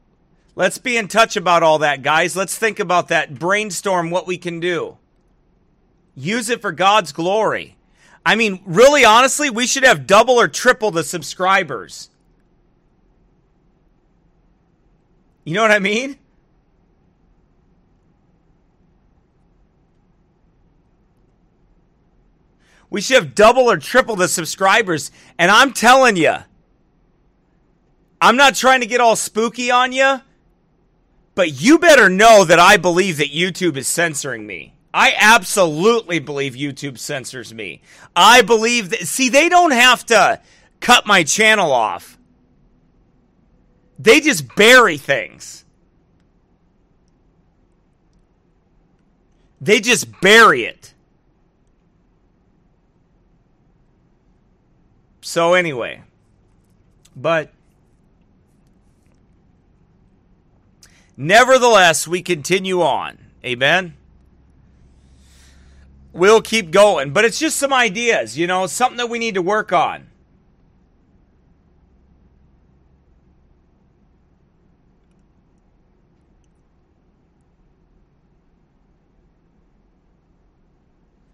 let's 0.55 0.79
be 0.79 0.97
in 0.97 1.09
touch 1.09 1.37
about 1.37 1.63
all 1.63 1.79
that, 1.81 2.03
guys. 2.03 2.35
Let's 2.35 2.57
think 2.57 2.81
about 2.81 3.09
that. 3.09 3.39
Brainstorm 3.39 4.11
what 4.11 4.27
we 4.27 4.39
can 4.39 4.61
do. 4.61 4.97
Use 6.15 6.49
it 6.49 6.63
for 6.63 6.73
God's 6.73 7.13
glory. 7.13 7.76
I 8.27 8.35
mean, 8.35 8.61
really, 8.67 9.05
honestly, 9.05 9.51
we 9.51 9.69
should 9.69 9.85
have 9.85 10.05
double 10.05 10.35
or 10.35 10.49
triple 10.49 10.91
the 10.91 11.05
subscribers. 11.05 12.11
You 15.45 15.55
know 15.55 15.63
what 15.63 15.71
I 15.71 15.79
mean? 15.79 16.19
We 22.91 23.01
should 23.01 23.15
have 23.15 23.37
double 23.37 23.71
or 23.71 23.77
triple 23.77 24.17
the 24.17 24.27
subscribers. 24.27 25.13
And 25.39 25.49
I'm 25.49 25.73
telling 25.73 26.17
you, 26.17 26.35
I'm 28.21 28.37
not 28.37 28.57
trying 28.57 28.81
to 28.81 28.87
get 28.87 29.01
all 29.01 29.15
spooky 29.15 29.71
on 29.71 29.93
you, 29.93 30.21
but 31.37 31.63
you 31.63 31.79
better 31.79 32.09
know 32.09 32.45
that 32.45 32.59
I 32.59 32.77
believe 32.77 33.19
that 33.19 33.31
YouTube 33.31 33.77
is 33.77 33.87
censoring 33.87 34.49
me. 34.49 34.76
I 34.97 35.15
absolutely 35.19 36.21
believe 36.21 36.55
YouTube 36.55 36.97
censors 36.97 37.53
me. 37.53 37.83
I 38.17 38.41
believe 38.41 38.89
that, 38.91 39.01
see, 39.01 39.29
they 39.29 39.51
don't 39.51 39.73
have 39.73 40.07
to 40.07 40.41
cut 40.81 41.07
my 41.07 41.23
channel 41.23 41.71
off, 41.71 42.17
they 43.99 44.21
just 44.21 44.57
bury 44.57 44.97
things. 44.97 45.67
They 49.61 49.81
just 49.81 50.19
bury 50.23 50.65
it. 50.65 50.95
So, 55.21 55.53
anyway, 55.53 56.05
but 57.15 57.53
nevertheless, 61.19 62.09
we 62.09 62.23
continue 62.23 62.81
on. 62.81 63.19
Amen. 63.45 63.95
We'll 66.17 66.41
keep 66.41 66.71
going, 66.71 67.13
but 67.13 67.27
it's 67.27 67.39
just 67.39 67.59
some 67.59 67.75
ideas, 67.75 68.39
you 68.39 68.47
know, 68.47 68.67
something 68.67 68.97
that 68.97 69.11
we 69.11 69.19
need 69.19 69.35
to 69.35 69.43
work 69.43 69.71
on. 69.71 70.07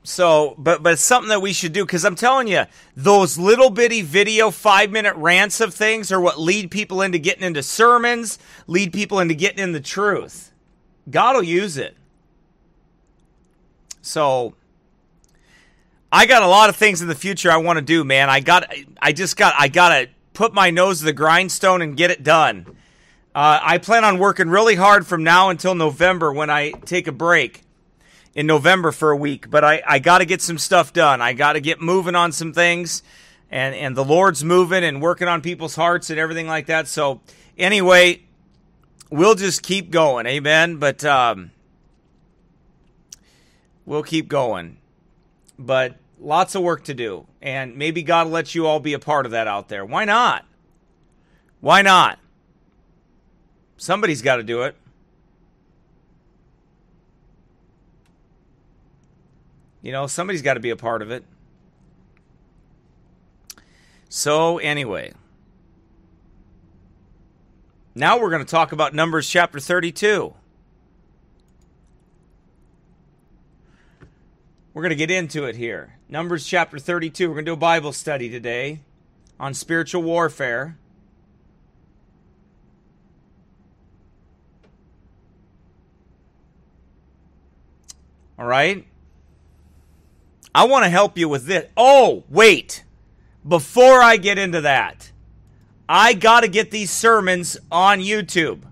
So, 0.03 0.57
but 0.59 0.83
but 0.83 0.95
it's 0.95 1.03
something 1.03 1.29
that 1.29 1.41
we 1.41 1.53
should 1.53 1.73
do 1.73 1.87
because 1.87 2.05
I'm 2.05 2.17
telling 2.17 2.49
you, 2.49 2.65
those 2.97 3.39
little 3.39 3.71
bitty 3.71 4.03
video 4.03 4.51
five 4.51 4.91
minute 4.91 5.15
rants 5.15 5.61
of 5.61 5.73
things 5.73 6.11
are 6.11 6.21
what 6.21 6.41
lead 6.41 6.73
people 6.73 7.03
into 7.03 7.19
getting 7.19 7.45
into 7.45 7.63
sermons, 7.63 8.37
lead 8.67 8.93
people 8.93 9.21
into 9.21 9.35
getting 9.35 9.61
in 9.61 9.71
the 9.71 9.81
truth. 9.81 10.53
God 11.09 11.37
will 11.37 11.45
use 11.45 11.77
it. 11.77 11.97
So, 14.03 14.55
I 16.15 16.27
got 16.27 16.43
a 16.43 16.47
lot 16.47 16.69
of 16.69 16.77
things 16.77 17.01
in 17.01 17.09
the 17.09 17.15
future 17.15 17.51
I 17.51 17.57
want 17.57 17.79
to 17.79 17.85
do, 17.85 18.05
man. 18.05 18.29
I 18.29 18.41
got, 18.41 18.71
I 19.01 19.13
just 19.13 19.39
got, 19.39 19.55
I 19.59 19.69
got 19.69 19.89
to 19.89 20.09
put 20.35 20.53
my 20.53 20.71
nose 20.71 20.99
to 20.99 21.07
the 21.07 21.15
grindstone 21.15 21.81
and 21.81 21.97
get 21.97 22.11
it 22.11 22.23
done. 22.23 22.67
Uh, 23.35 23.59
I 23.63 23.79
plan 23.79 24.05
on 24.05 24.19
working 24.19 24.51
really 24.51 24.75
hard 24.75 25.07
from 25.07 25.25
now 25.25 25.49
until 25.49 25.75
November 25.75 26.31
when 26.31 26.51
I 26.51 26.73
take 26.73 27.07
a 27.07 27.13
break 27.13 27.63
in 28.35 28.47
November 28.47 28.93
for 28.93 29.11
a 29.11 29.17
week, 29.17 29.49
but 29.49 29.65
I, 29.65 29.83
I 29.87 29.99
got 30.01 30.19
to 30.19 30.27
get 30.27 30.43
some 30.43 30.59
stuff 30.59 30.93
done. 30.93 31.23
I 31.23 31.33
got 31.33 31.55
to 31.55 31.63
get 31.63 31.81
moving 31.81 32.15
on 32.15 32.33
some 32.33 32.53
things, 32.53 33.03
and 33.51 33.75
and 33.75 33.97
the 33.97 34.05
Lord's 34.05 34.45
moving 34.45 34.85
and 34.85 35.01
working 35.01 35.29
on 35.29 35.41
people's 35.41 35.75
hearts 35.75 36.11
and 36.11 36.19
everything 36.19 36.47
like 36.47 36.67
that. 36.67 36.89
So 36.89 37.23
anyway, 37.57 38.23
we'll 39.11 39.35
just 39.35 39.63
keep 39.63 39.91
going, 39.91 40.27
amen. 40.27 40.77
But 40.77 41.05
um, 41.05 41.53
we'll 43.87 44.03
keep 44.03 44.29
going, 44.29 44.77
but 45.59 45.97
lots 46.19 46.55
of 46.55 46.63
work 46.63 46.85
to 46.85 46.95
do, 46.95 47.27
and 47.41 47.77
maybe 47.77 48.03
God 48.03 48.27
will 48.27 48.33
let 48.33 48.55
you 48.55 48.67
all 48.67 48.81
be 48.81 48.93
a 48.93 48.99
part 48.99 49.27
of 49.27 49.33
that 49.33 49.47
out 49.47 49.69
there. 49.69 49.85
Why 49.85 50.05
not? 50.05 50.45
Why 51.61 51.83
not? 51.83 52.19
Somebody's 53.77 54.23
got 54.23 54.37
to 54.37 54.43
do 54.43 54.63
it. 54.63 54.77
You 59.83 59.91
know, 59.91 60.07
somebody's 60.07 60.43
got 60.43 60.55
to 60.55 60.61
be 60.61 60.71
a 60.71 60.77
part 60.77 61.03
of 61.03 61.11
it. 61.11 61.25
So, 64.09 64.59
anyway, 64.59 65.13
now 67.95 68.21
we're 68.21 68.31
going 68.31 68.45
to 68.45 68.51
talk 68.51 68.73
about 68.73 68.95
Numbers 68.95 69.29
chapter 69.29 69.59
32. 69.59 70.35
We're 74.75 74.83
going 74.83 74.91
to 74.91 74.97
get 74.97 75.11
into 75.11 75.45
it 75.45 75.57
here. 75.57 75.99
Numbers 76.13 76.47
chapter 76.47 76.79
32. 76.79 77.27
We're 77.27 77.37
going 77.37 77.47
to 77.47 77.49
do 77.49 77.55
a 77.55 77.57
Bible 77.57 77.91
study 77.91 78.29
today 78.29 78.81
on 79.41 79.55
spiritual 79.55 80.03
warfare. 80.03 80.77
All 88.39 88.45
right? 88.45 88.87
I 90.55 90.65
want 90.65 90.85
to 90.85 90.91
help 90.91 91.17
you 91.17 91.31
with 91.31 91.47
this. 91.47 91.71
Oh, 91.79 92.25
wait. 92.29 92.85
Before 93.49 94.03
I 94.03 94.19
get 94.19 94.37
into 94.37 94.61
that, 94.61 95.13
I 95.89 96.13
got 96.13 96.41
to 96.41 96.49
get 96.49 96.71
these 96.71 96.91
sermons 96.91 97.57
on 97.71 98.01
YouTube. 98.01 98.65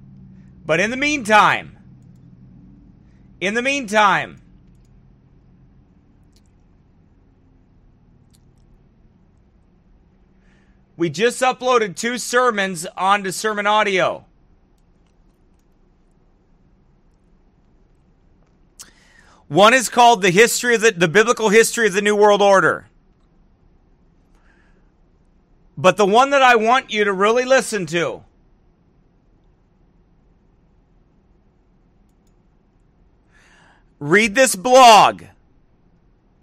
But 0.66 0.78
in 0.78 0.90
the 0.90 0.98
meantime, 0.98 1.78
in 3.40 3.54
the 3.54 3.62
meantime, 3.62 4.42
we 11.00 11.08
just 11.08 11.40
uploaded 11.40 11.96
two 11.96 12.18
sermons 12.18 12.84
onto 12.94 13.30
Sermon 13.30 13.66
Audio. 13.66 14.26
One 19.48 19.72
is 19.72 19.88
called 19.88 20.20
the 20.20 20.28
history 20.28 20.74
of 20.74 20.82
the, 20.82 20.90
the 20.90 21.08
biblical 21.08 21.48
history 21.48 21.86
of 21.86 21.94
the 21.94 22.02
New 22.02 22.14
World 22.14 22.42
Order. 22.42 22.88
But 25.74 25.96
the 25.96 26.04
one 26.04 26.28
that 26.30 26.42
I 26.42 26.56
want 26.56 26.92
you 26.92 27.04
to 27.04 27.14
really 27.14 27.46
listen 27.46 27.86
to 27.86 28.22
read 33.98 34.34
this 34.34 34.54
blog 34.54 35.22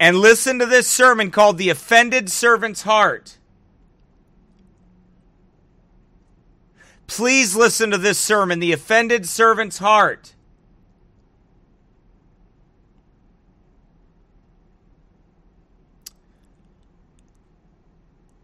and 0.00 0.16
listen 0.16 0.58
to 0.58 0.66
this 0.66 0.88
sermon 0.88 1.30
called 1.30 1.58
The 1.58 1.70
Offended 1.70 2.28
Servant's 2.28 2.82
Heart. 2.82 3.38
Please 7.08 7.56
listen 7.56 7.90
to 7.90 7.98
this 7.98 8.18
sermon, 8.18 8.60
The 8.60 8.72
Offended 8.72 9.26
Servant's 9.26 9.78
Heart. 9.78 10.34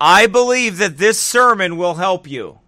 I 0.00 0.26
believe 0.26 0.78
that 0.78 0.98
this 0.98 1.20
sermon 1.20 1.76
will 1.76 1.94
help 1.94 2.28
you. 2.28 2.58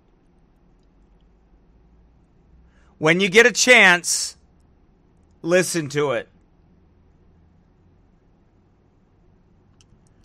When 2.98 3.18
you 3.20 3.28
get 3.28 3.44
a 3.44 3.52
chance, 3.52 4.36
listen 5.42 5.88
to 5.90 6.12
it. 6.12 6.28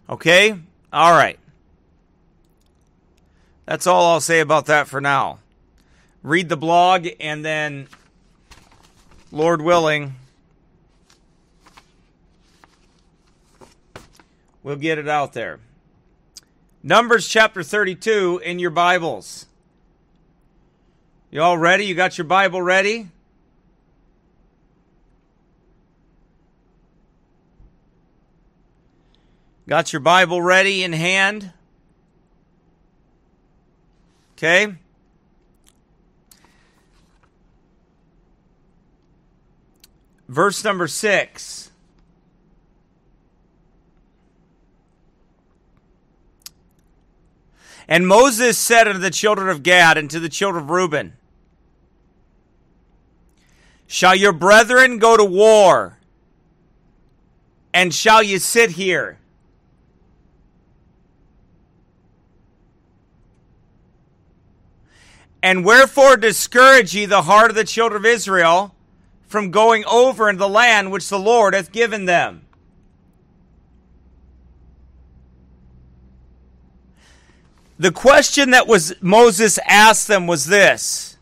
Okay? 0.10 0.58
All 0.94 1.12
right. 1.12 1.40
That's 3.66 3.88
all 3.88 4.12
I'll 4.12 4.22
say 4.22 4.42
about 4.42 4.68
that 4.68 4.88
for 4.88 5.02
now. 5.02 5.41
Read 6.24 6.50
the 6.50 6.58
blog 6.58 7.08
and 7.20 7.44
then, 7.44 7.88
Lord 9.32 9.62
willing, 9.62 10.16
we'll 14.62 14.76
get 14.76 15.00
it 15.00 15.08
out 15.08 15.34
there. 15.34 15.60
Numbers 16.84 17.28
chapter 17.28 17.64
32 17.64 18.42
in 18.44 18.60
your 18.60 18.70
Bibles. 18.70 19.48
You 21.32 21.42
all 21.42 21.58
ready? 21.58 21.86
You 21.86 21.96
got 21.96 22.18
your 22.18 22.26
Bible 22.26 22.62
ready? 22.62 23.08
Got 29.68 29.94
your 29.94 30.02
Bible 30.02 30.42
ready 30.42 30.84
in 30.84 30.92
hand? 30.92 31.52
Okay. 34.34 34.76
Verse 40.32 40.64
number 40.64 40.88
6. 40.88 41.72
And 47.86 48.08
Moses 48.08 48.58
said 48.58 48.88
unto 48.88 49.02
the 49.02 49.10
children 49.10 49.50
of 49.50 49.62
Gad 49.62 49.98
and 49.98 50.10
to 50.10 50.22
the 50.22 50.30
children 50.30 50.64
of 50.64 50.70
Reuben, 50.70 51.18
Shall 53.88 54.16
your 54.16 54.32
brethren 54.32 55.00
go 55.00 55.18
to 55.18 55.26
war? 55.26 55.98
And 57.74 57.94
shall 57.94 58.24
you 58.24 58.40
sit 58.40 58.72
here? 58.72 59.20
And 65.44 65.66
wherefore 65.66 66.16
discourage 66.16 66.96
ye 66.96 67.06
the 67.06 67.24
heart 67.24 67.50
of 67.50 67.58
the 67.58 67.66
children 67.66 68.00
of 68.00 68.06
Israel 68.06 68.74
from 69.32 69.50
going 69.50 69.86
over 69.86 70.30
into 70.30 70.40
the 70.40 70.50
land 70.50 70.92
which 70.92 71.08
the 71.08 71.18
Lord 71.18 71.54
hath 71.54 71.72
given 71.72 72.06
them? 72.06 72.46
The 77.80 77.92
question 77.92 78.52
that 78.52 78.68
was 78.68 78.94
Moses 79.02 79.58
asked 79.66 80.08
them 80.08 80.28
was 80.28 80.46
this 80.46 81.18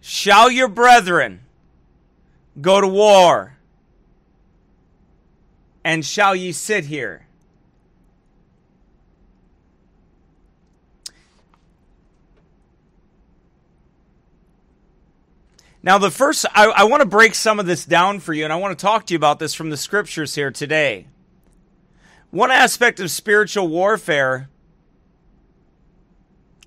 Shall 0.00 0.50
your 0.50 0.68
brethren 0.68 1.40
go 2.60 2.80
to 2.80 2.86
war? 2.86 3.56
And 5.82 6.04
shall 6.04 6.36
ye 6.36 6.52
sit 6.52 6.84
here? 6.84 7.27
Now, 15.88 15.96
the 15.96 16.10
first, 16.10 16.44
I, 16.54 16.66
I 16.66 16.84
want 16.84 17.00
to 17.00 17.08
break 17.08 17.34
some 17.34 17.58
of 17.58 17.64
this 17.64 17.86
down 17.86 18.20
for 18.20 18.34
you, 18.34 18.44
and 18.44 18.52
I 18.52 18.56
want 18.56 18.78
to 18.78 18.82
talk 18.82 19.06
to 19.06 19.14
you 19.14 19.16
about 19.16 19.38
this 19.38 19.54
from 19.54 19.70
the 19.70 19.76
scriptures 19.78 20.34
here 20.34 20.50
today. 20.50 21.06
One 22.30 22.50
aspect 22.50 23.00
of 23.00 23.10
spiritual 23.10 23.68
warfare 23.68 24.50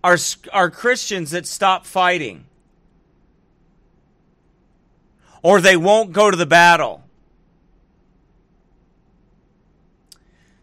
are, 0.03 0.17
are 0.51 0.71
Christians 0.71 1.29
that 1.29 1.45
stop 1.45 1.85
fighting, 1.85 2.45
or 5.43 5.61
they 5.61 5.77
won't 5.77 6.13
go 6.13 6.31
to 6.31 6.35
the 6.35 6.47
battle. 6.47 7.03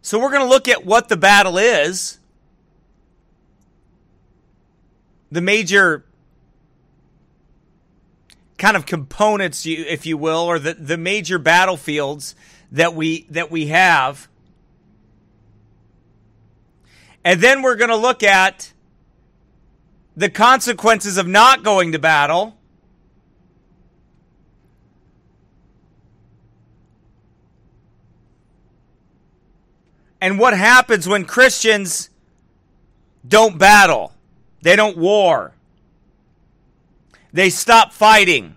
So, 0.03 0.19
we're 0.19 0.31
going 0.33 0.43
to 0.43 0.49
look 0.49 0.67
at 0.67 0.85
what 0.85 1.09
the 1.09 1.17
battle 1.17 1.59
is, 1.59 2.19
the 5.31 5.41
major 5.41 6.05
kind 8.59 8.77
of 8.77 8.85
components, 8.85 9.65
if 9.65 10.05
you 10.05 10.19
will, 10.19 10.41
or 10.41 10.59
the, 10.59 10.75
the 10.75 10.99
major 10.99 11.39
battlefields 11.39 12.35
that 12.71 12.95
we 12.95 13.27
that 13.31 13.51
we 13.51 13.69
have. 13.69 14.29
And 17.25 17.41
then 17.41 17.63
we're 17.63 17.77
going 17.77 17.91
to 17.91 17.97
look 17.97 18.23
at 18.23 18.73
the 20.17 20.29
consequences 20.29 21.17
of 21.17 21.27
not 21.27 21.63
going 21.63 21.93
to 21.93 21.99
battle. 21.99 22.57
And 30.21 30.39
what 30.39 30.57
happens 30.57 31.07
when 31.07 31.25
Christians 31.25 32.11
don't 33.27 33.57
battle? 33.59 34.13
They 34.63 34.75
don't 34.75 34.97
war. 34.97 35.55
They 37.33 37.51
stop 37.51 37.93
fighting. 37.93 38.57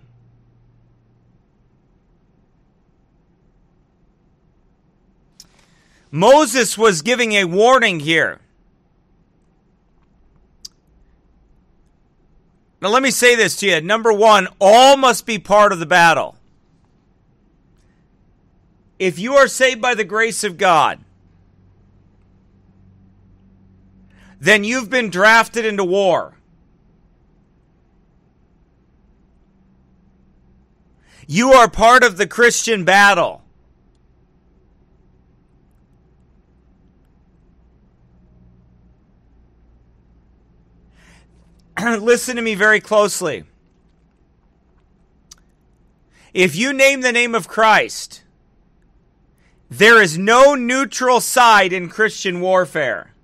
Moses 6.10 6.76
was 6.76 7.00
giving 7.02 7.32
a 7.32 7.44
warning 7.44 8.00
here. 8.00 8.40
Now, 12.82 12.88
let 12.88 13.02
me 13.02 13.10
say 13.10 13.36
this 13.36 13.56
to 13.56 13.66
you. 13.66 13.80
Number 13.80 14.12
one, 14.12 14.48
all 14.60 14.96
must 14.96 15.24
be 15.24 15.38
part 15.38 15.72
of 15.72 15.78
the 15.78 15.86
battle. 15.86 16.36
If 18.98 19.18
you 19.18 19.36
are 19.36 19.48
saved 19.48 19.80
by 19.80 19.94
the 19.94 20.04
grace 20.04 20.44
of 20.44 20.58
God, 20.58 20.98
then 24.40 24.64
you've 24.64 24.90
been 24.90 25.10
drafted 25.10 25.64
into 25.64 25.84
war. 25.84 26.34
You 31.32 31.54
are 31.54 31.66
part 31.66 32.04
of 32.04 32.18
the 32.18 32.26
Christian 32.26 32.84
battle. 32.84 33.40
Listen 41.82 42.36
to 42.36 42.42
me 42.42 42.54
very 42.54 42.80
closely. 42.80 43.44
If 46.34 46.54
you 46.54 46.74
name 46.74 47.00
the 47.00 47.12
name 47.12 47.34
of 47.34 47.48
Christ, 47.48 48.24
there 49.70 50.02
is 50.02 50.18
no 50.18 50.54
neutral 50.54 51.22
side 51.22 51.72
in 51.72 51.88
Christian 51.88 52.42
warfare. 52.42 53.14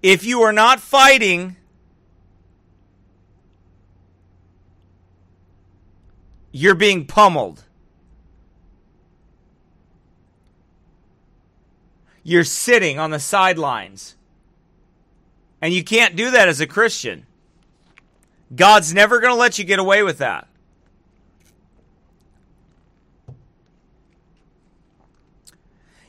If 0.00 0.24
you 0.24 0.40
are 0.40 0.54
not 0.54 0.80
fighting 0.80 1.56
you're 6.58 6.74
being 6.74 7.06
pummeled. 7.06 7.62
You're 12.24 12.42
sitting 12.42 12.98
on 12.98 13.10
the 13.10 13.20
sidelines. 13.20 14.16
And 15.62 15.72
you 15.72 15.84
can't 15.84 16.16
do 16.16 16.32
that 16.32 16.48
as 16.48 16.60
a 16.60 16.66
Christian. 16.66 17.26
God's 18.54 18.92
never 18.92 19.20
going 19.20 19.32
to 19.32 19.38
let 19.38 19.58
you 19.58 19.64
get 19.64 19.78
away 19.78 20.02
with 20.02 20.18
that. 20.18 20.48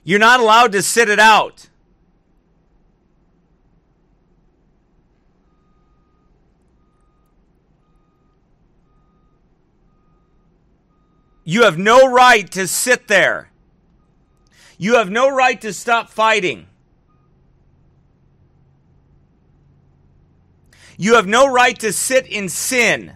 You're 0.03 0.17
not 0.17 0.39
allowed 0.39 0.71
to 0.71 0.81
sit 0.81 1.09
it 1.09 1.19
out. 1.19 1.68
You 11.49 11.63
have 11.63 11.79
no 11.79 12.07
right 12.07 12.47
to 12.51 12.67
sit 12.67 13.07
there. 13.07 13.49
You 14.77 14.97
have 14.97 15.09
no 15.09 15.27
right 15.27 15.59
to 15.61 15.73
stop 15.73 16.11
fighting. 16.11 16.67
You 20.95 21.15
have 21.15 21.25
no 21.25 21.51
right 21.51 21.79
to 21.79 21.91
sit 21.91 22.27
in 22.27 22.49
sin. 22.49 23.13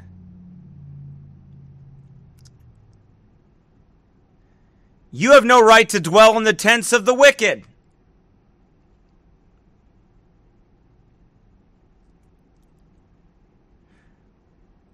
You 5.12 5.34
have 5.34 5.46
no 5.46 5.62
right 5.62 5.88
to 5.90 6.00
dwell 6.00 6.36
in 6.36 6.44
the 6.44 6.54
tents 6.54 6.92
of 6.92 7.06
the 7.06 7.14
wicked. 7.14 7.66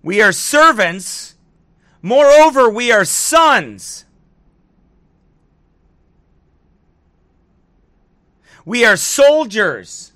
We 0.03 0.21
are 0.21 0.33
servants. 0.33 1.35
Moreover, 2.01 2.69
we 2.69 2.91
are 2.91 3.05
sons. 3.05 4.05
We 8.65 8.85
are 8.85 8.95
soldiers. 8.95 10.13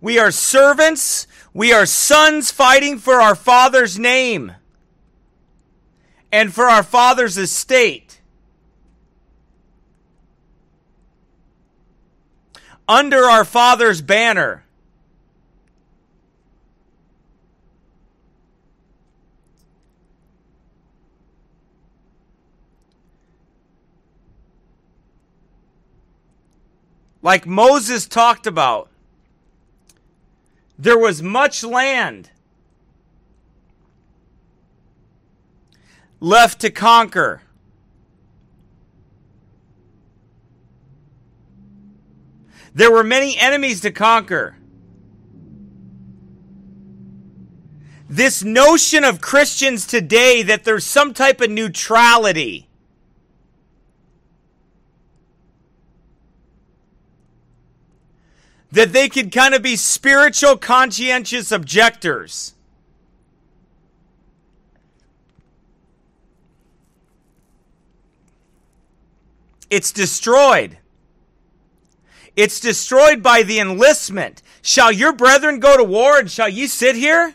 We 0.00 0.18
are 0.18 0.30
servants. 0.30 1.26
We 1.52 1.72
are 1.72 1.86
sons 1.86 2.50
fighting 2.50 2.98
for 2.98 3.20
our 3.20 3.34
Father's 3.34 3.98
name 3.98 4.52
and 6.32 6.52
for 6.52 6.64
our 6.64 6.82
Father's 6.82 7.36
estate. 7.36 8.20
Under 12.88 13.24
our 13.24 13.44
Father's 13.44 14.00
banner. 14.00 14.64
Like 27.22 27.46
Moses 27.46 28.06
talked 28.06 28.48
about, 28.48 28.90
there 30.76 30.98
was 30.98 31.22
much 31.22 31.62
land 31.62 32.30
left 36.18 36.60
to 36.60 36.70
conquer. 36.70 37.42
There 42.74 42.90
were 42.90 43.04
many 43.04 43.38
enemies 43.38 43.80
to 43.82 43.92
conquer. 43.92 44.56
This 48.08 48.42
notion 48.42 49.04
of 49.04 49.20
Christians 49.20 49.86
today 49.86 50.42
that 50.42 50.64
there's 50.64 50.84
some 50.84 51.14
type 51.14 51.40
of 51.40 51.50
neutrality. 51.50 52.68
That 58.72 58.92
they 58.92 59.08
could 59.08 59.30
kind 59.30 59.54
of 59.54 59.62
be 59.62 59.76
spiritual, 59.76 60.56
conscientious 60.56 61.52
objectors. 61.52 62.54
It's 69.68 69.92
destroyed. 69.92 70.78
It's 72.34 72.60
destroyed 72.60 73.22
by 73.22 73.42
the 73.42 73.58
enlistment. 73.58 74.42
Shall 74.62 74.90
your 74.90 75.12
brethren 75.12 75.60
go 75.60 75.76
to 75.76 75.84
war 75.84 76.18
and 76.18 76.30
shall 76.30 76.48
you 76.48 76.66
sit 76.66 76.96
here? 76.96 77.34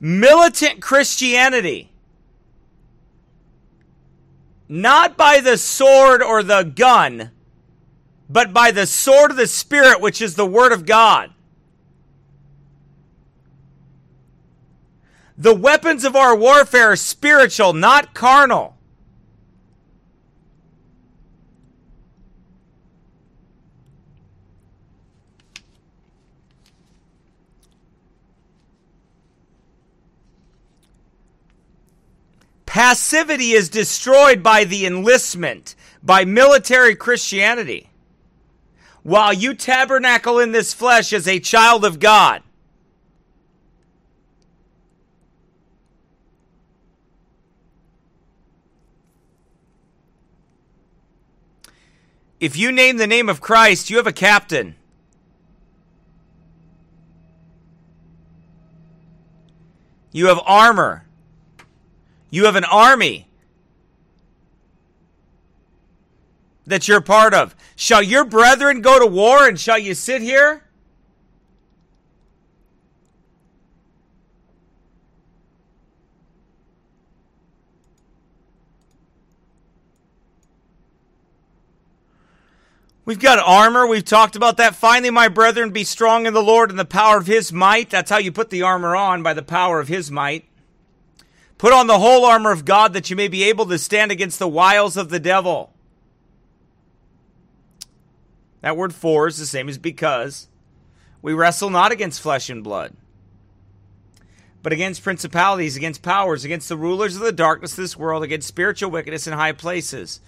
Militant 0.00 0.82
Christianity. 0.82 1.93
Not 4.68 5.16
by 5.16 5.40
the 5.40 5.58
sword 5.58 6.22
or 6.22 6.42
the 6.42 6.62
gun, 6.62 7.30
but 8.28 8.52
by 8.52 8.70
the 8.70 8.86
sword 8.86 9.32
of 9.32 9.36
the 9.36 9.46
Spirit, 9.46 10.00
which 10.00 10.22
is 10.22 10.34
the 10.34 10.46
Word 10.46 10.72
of 10.72 10.86
God. 10.86 11.30
The 15.36 15.54
weapons 15.54 16.04
of 16.04 16.14
our 16.14 16.34
warfare 16.34 16.92
are 16.92 16.96
spiritual, 16.96 17.72
not 17.72 18.14
carnal. 18.14 18.73
Passivity 32.74 33.52
is 33.52 33.68
destroyed 33.68 34.42
by 34.42 34.64
the 34.64 34.84
enlistment, 34.84 35.76
by 36.02 36.24
military 36.24 36.96
Christianity. 36.96 37.88
While 39.04 39.32
you 39.32 39.54
tabernacle 39.54 40.40
in 40.40 40.50
this 40.50 40.74
flesh 40.74 41.12
as 41.12 41.28
a 41.28 41.38
child 41.38 41.84
of 41.84 42.00
God, 42.00 42.42
If 52.40 52.56
you 52.56 52.72
name 52.72 52.96
the 52.96 53.06
name 53.06 53.28
of 53.28 53.40
Christ, 53.40 53.88
you 53.88 53.98
have 53.98 54.06
a 54.08 54.12
captain. 54.12 54.74
You 60.10 60.26
have 60.26 60.40
armor. 60.44 61.04
You 62.34 62.46
have 62.46 62.56
an 62.56 62.64
army 62.64 63.28
that 66.66 66.88
you're 66.88 67.00
part 67.00 67.32
of. 67.32 67.54
Shall 67.76 68.02
your 68.02 68.24
brethren 68.24 68.80
go 68.80 68.98
to 68.98 69.06
war 69.06 69.46
and 69.46 69.58
shall 69.58 69.78
you 69.78 69.94
sit 69.94 70.20
here? 70.20 70.64
We've 83.04 83.20
got 83.20 83.38
armor. 83.38 83.86
We've 83.86 84.04
talked 84.04 84.34
about 84.34 84.56
that. 84.56 84.74
Finally, 84.74 85.10
my 85.10 85.28
brethren, 85.28 85.70
be 85.70 85.84
strong 85.84 86.26
in 86.26 86.34
the 86.34 86.42
Lord 86.42 86.70
and 86.70 86.78
the 86.80 86.84
power 86.84 87.18
of 87.18 87.28
his 87.28 87.52
might. 87.52 87.90
That's 87.90 88.10
how 88.10 88.18
you 88.18 88.32
put 88.32 88.50
the 88.50 88.62
armor 88.62 88.96
on, 88.96 89.22
by 89.22 89.34
the 89.34 89.42
power 89.42 89.78
of 89.78 89.86
his 89.86 90.10
might. 90.10 90.46
Put 91.64 91.72
on 91.72 91.86
the 91.86 91.98
whole 91.98 92.26
armor 92.26 92.52
of 92.52 92.66
God 92.66 92.92
that 92.92 93.08
you 93.08 93.16
may 93.16 93.26
be 93.26 93.44
able 93.44 93.64
to 93.64 93.78
stand 93.78 94.12
against 94.12 94.38
the 94.38 94.46
wiles 94.46 94.98
of 94.98 95.08
the 95.08 95.18
devil. 95.18 95.72
That 98.60 98.76
word 98.76 98.94
for 98.94 99.26
is 99.28 99.38
the 99.38 99.46
same 99.46 99.70
as 99.70 99.78
because. 99.78 100.48
We 101.22 101.32
wrestle 101.32 101.70
not 101.70 101.90
against 101.90 102.20
flesh 102.20 102.50
and 102.50 102.62
blood, 102.62 102.92
but 104.62 104.74
against 104.74 105.02
principalities, 105.02 105.74
against 105.74 106.02
powers, 106.02 106.44
against 106.44 106.68
the 106.68 106.76
rulers 106.76 107.16
of 107.16 107.22
the 107.22 107.32
darkness 107.32 107.72
of 107.72 107.78
this 107.78 107.96
world, 107.96 108.22
against 108.22 108.46
spiritual 108.46 108.90
wickedness 108.90 109.26
in 109.26 109.32
high 109.32 109.52
places. 109.52 110.20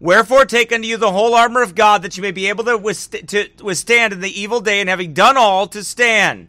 Wherefore, 0.00 0.44
take 0.44 0.72
unto 0.72 0.88
you 0.88 0.96
the 0.96 1.12
whole 1.12 1.36
armor 1.36 1.62
of 1.62 1.76
God, 1.76 2.02
that 2.02 2.16
you 2.16 2.22
may 2.24 2.32
be 2.32 2.48
able 2.48 2.64
to, 2.64 2.76
withstand 2.76 4.12
in 4.12 4.20
the 4.20 4.40
evil 4.40 4.60
day, 4.60 4.80
and 4.80 4.88
having 4.88 5.14
done 5.14 5.36
all, 5.36 5.68
to 5.68 5.84
stand. 5.84 6.48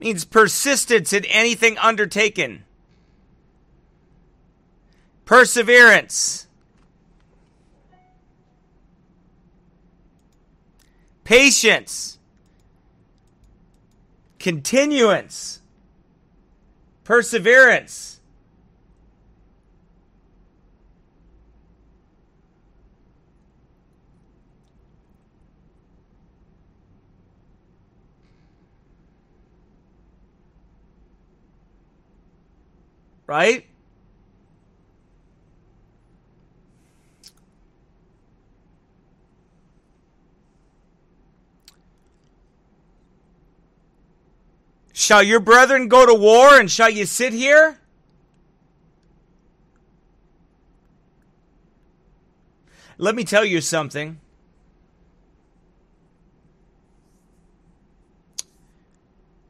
Means 0.00 0.24
persistence 0.24 1.12
in 1.12 1.24
anything 1.26 1.78
undertaken. 1.78 2.64
Perseverance. 5.24 6.46
Patience 11.22 12.18
continuance, 14.40 15.60
perseverance. 17.04 18.09
right? 33.30 33.64
Shall 44.92 45.22
your 45.22 45.38
brethren 45.38 45.86
go 45.86 46.06
to 46.06 46.12
war 46.12 46.58
and 46.58 46.68
shall 46.68 46.90
you 46.90 47.06
sit 47.06 47.32
here? 47.32 47.78
Let 52.98 53.14
me 53.14 53.22
tell 53.22 53.44
you 53.44 53.60
something. 53.60 54.18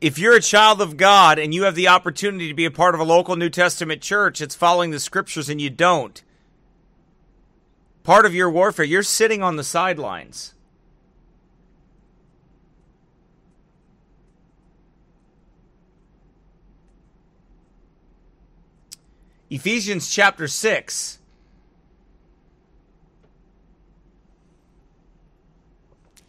If 0.01 0.18
you're 0.18 0.34
a 0.34 0.40
child 0.40 0.80
of 0.80 0.96
God 0.96 1.38
and 1.38 1.53
you 1.53 1.64
have 1.64 1.74
the 1.74 1.88
opportunity 1.88 2.48
to 2.48 2.55
be 2.55 2.64
a 2.64 2.70
part 2.70 2.94
of 2.94 3.01
a 3.01 3.05
local 3.05 3.36
New 3.36 3.51
Testament 3.51 4.01
church, 4.01 4.40
it's 4.40 4.55
following 4.55 4.90
the 4.90 5.01
scriptures 5.01 5.51
and 5.51 5.61
you 5.61 5.68
don't. 5.68 6.22
Part 8.03 8.24
of 8.24 8.34
your 8.34 8.51
warfare, 8.51 8.84
you're 8.84 9.03
sitting 9.03 9.42
on 9.42 9.57
the 9.57 9.64
sidelines. 9.64 10.55
Ephesians 19.51 20.11
chapter 20.11 20.48
6. 20.48 21.18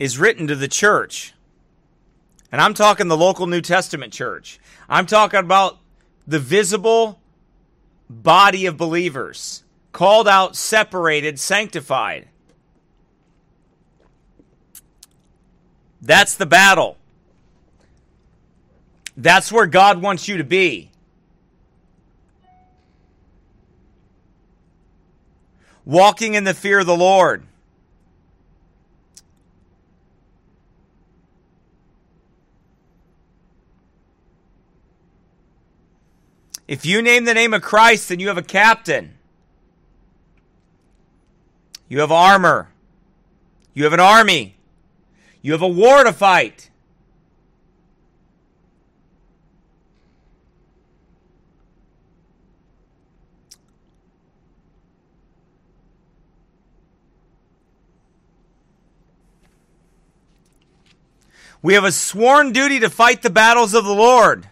is 0.02 0.18
written 0.18 0.48
to 0.48 0.56
the 0.56 0.68
church. 0.68 1.36
And 2.52 2.60
I'm 2.60 2.74
talking 2.74 3.08
the 3.08 3.18
local 3.18 3.48
New 3.48 3.62
Testament 3.62 4.12
church. 4.12 4.60
I'm 4.90 5.06
talking 5.06 5.40
about 5.40 5.78
the 6.28 6.40
visible 6.40 7.20
body 8.10 8.66
of 8.66 8.76
believers, 8.76 9.64
called 9.94 10.28
out, 10.28 10.56
separated, 10.56 11.40
sanctified. 11.40 12.28
That's 16.02 16.36
the 16.36 16.46
battle. 16.46 16.98
That's 19.16 19.52
where 19.52 19.68
God 19.68 20.02
wants 20.02 20.28
you 20.28 20.38
to 20.38 20.44
be. 20.44 20.90
Walking 25.86 26.34
in 26.34 26.44
the 26.44 26.54
fear 26.54 26.80
of 26.80 26.86
the 26.86 26.98
Lord. 26.98 27.44
If 36.72 36.86
you 36.86 37.02
name 37.02 37.26
the 37.26 37.34
name 37.34 37.54
of 37.54 37.62
Christ, 37.62 38.08
then 38.08 38.22
you 38.22 38.30
have 38.30 38.38
a 38.38 38.42
captain. 38.42 39.16
You 41.90 42.00
have 42.00 42.14
armor. 42.14 42.70
You 43.74 43.84
have 43.84 43.92
an 43.92 44.00
army. 44.00 44.56
You 45.42 45.52
have 45.52 45.62
a 45.62 45.68
war 45.68 46.06
to 46.06 46.14
fight. 46.14 46.70
We 61.62 61.74
have 61.74 61.84
a 61.84 61.92
sworn 61.92 62.54
duty 62.54 62.80
to 62.80 62.90
fight 62.90 63.24
the 63.24 63.30
battles 63.30 63.74
of 63.74 63.84
the 63.84 63.94
Lord. 63.94 64.48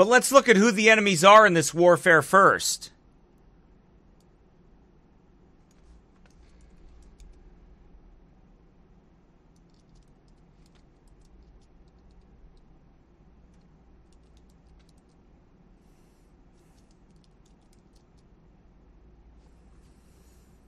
But 0.00 0.08
let's 0.08 0.32
look 0.32 0.48
at 0.48 0.56
who 0.56 0.72
the 0.72 0.88
enemies 0.88 1.22
are 1.22 1.46
in 1.46 1.52
this 1.52 1.74
warfare 1.74 2.22
first. 2.22 2.90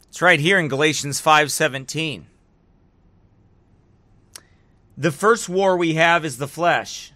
It's 0.08 0.20
right 0.20 0.38
here 0.38 0.58
in 0.58 0.68
Galatians 0.68 1.22
5:17. 1.22 2.26
The 4.98 5.10
first 5.10 5.48
war 5.48 5.78
we 5.78 5.94
have 5.94 6.26
is 6.26 6.36
the 6.36 6.46
flesh. 6.46 7.11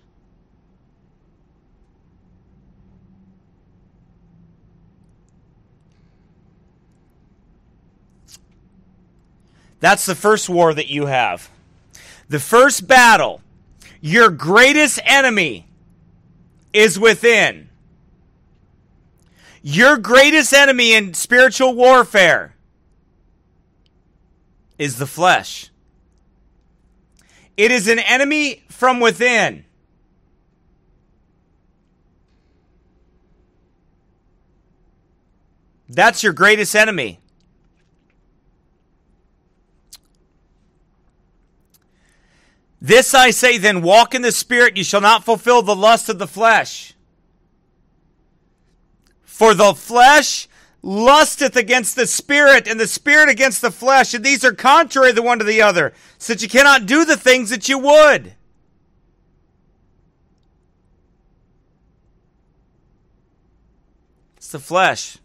That's 9.80 10.06
the 10.06 10.14
first 10.14 10.48
war 10.48 10.74
that 10.74 10.88
you 10.88 11.06
have. 11.06 11.50
The 12.28 12.40
first 12.40 12.86
battle, 12.86 13.40
your 14.00 14.30
greatest 14.30 14.98
enemy 15.04 15.66
is 16.72 16.98
within. 16.98 17.68
Your 19.62 19.96
greatest 19.96 20.52
enemy 20.52 20.94
in 20.94 21.14
spiritual 21.14 21.74
warfare 21.74 22.54
is 24.78 24.98
the 24.98 25.06
flesh. 25.06 25.70
It 27.56 27.70
is 27.70 27.88
an 27.88 27.98
enemy 27.98 28.64
from 28.68 29.00
within. 29.00 29.64
That's 35.88 36.22
your 36.22 36.32
greatest 36.32 36.74
enemy. 36.74 37.20
This 42.80 43.14
I 43.14 43.30
say 43.30 43.58
then 43.58 43.82
walk 43.82 44.14
in 44.14 44.22
the 44.22 44.32
Spirit, 44.32 44.76
you 44.76 44.84
shall 44.84 45.00
not 45.00 45.24
fulfill 45.24 45.62
the 45.62 45.76
lust 45.76 46.08
of 46.08 46.18
the 46.18 46.26
flesh. 46.26 46.94
For 49.22 49.54
the 49.54 49.74
flesh 49.74 50.48
lusteth 50.82 51.56
against 51.56 51.96
the 51.96 52.06
Spirit, 52.06 52.68
and 52.68 52.78
the 52.78 52.86
Spirit 52.86 53.28
against 53.28 53.60
the 53.60 53.70
flesh, 53.70 54.14
and 54.14 54.24
these 54.24 54.44
are 54.44 54.52
contrary 54.52 55.12
the 55.12 55.22
one 55.22 55.38
to 55.38 55.44
the 55.44 55.62
other, 55.62 55.92
so 56.18 56.32
that 56.32 56.42
you 56.42 56.48
cannot 56.48 56.86
do 56.86 57.04
the 57.04 57.16
things 57.16 57.50
that 57.50 57.68
you 57.68 57.78
would. 57.78 58.34
It's 64.36 64.48
the 64.48 64.58
flesh. 64.58 65.18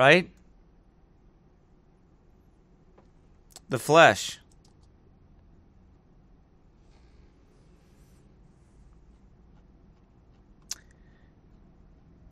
Right? 0.00 0.30
The 3.68 3.78
flesh. 3.78 4.38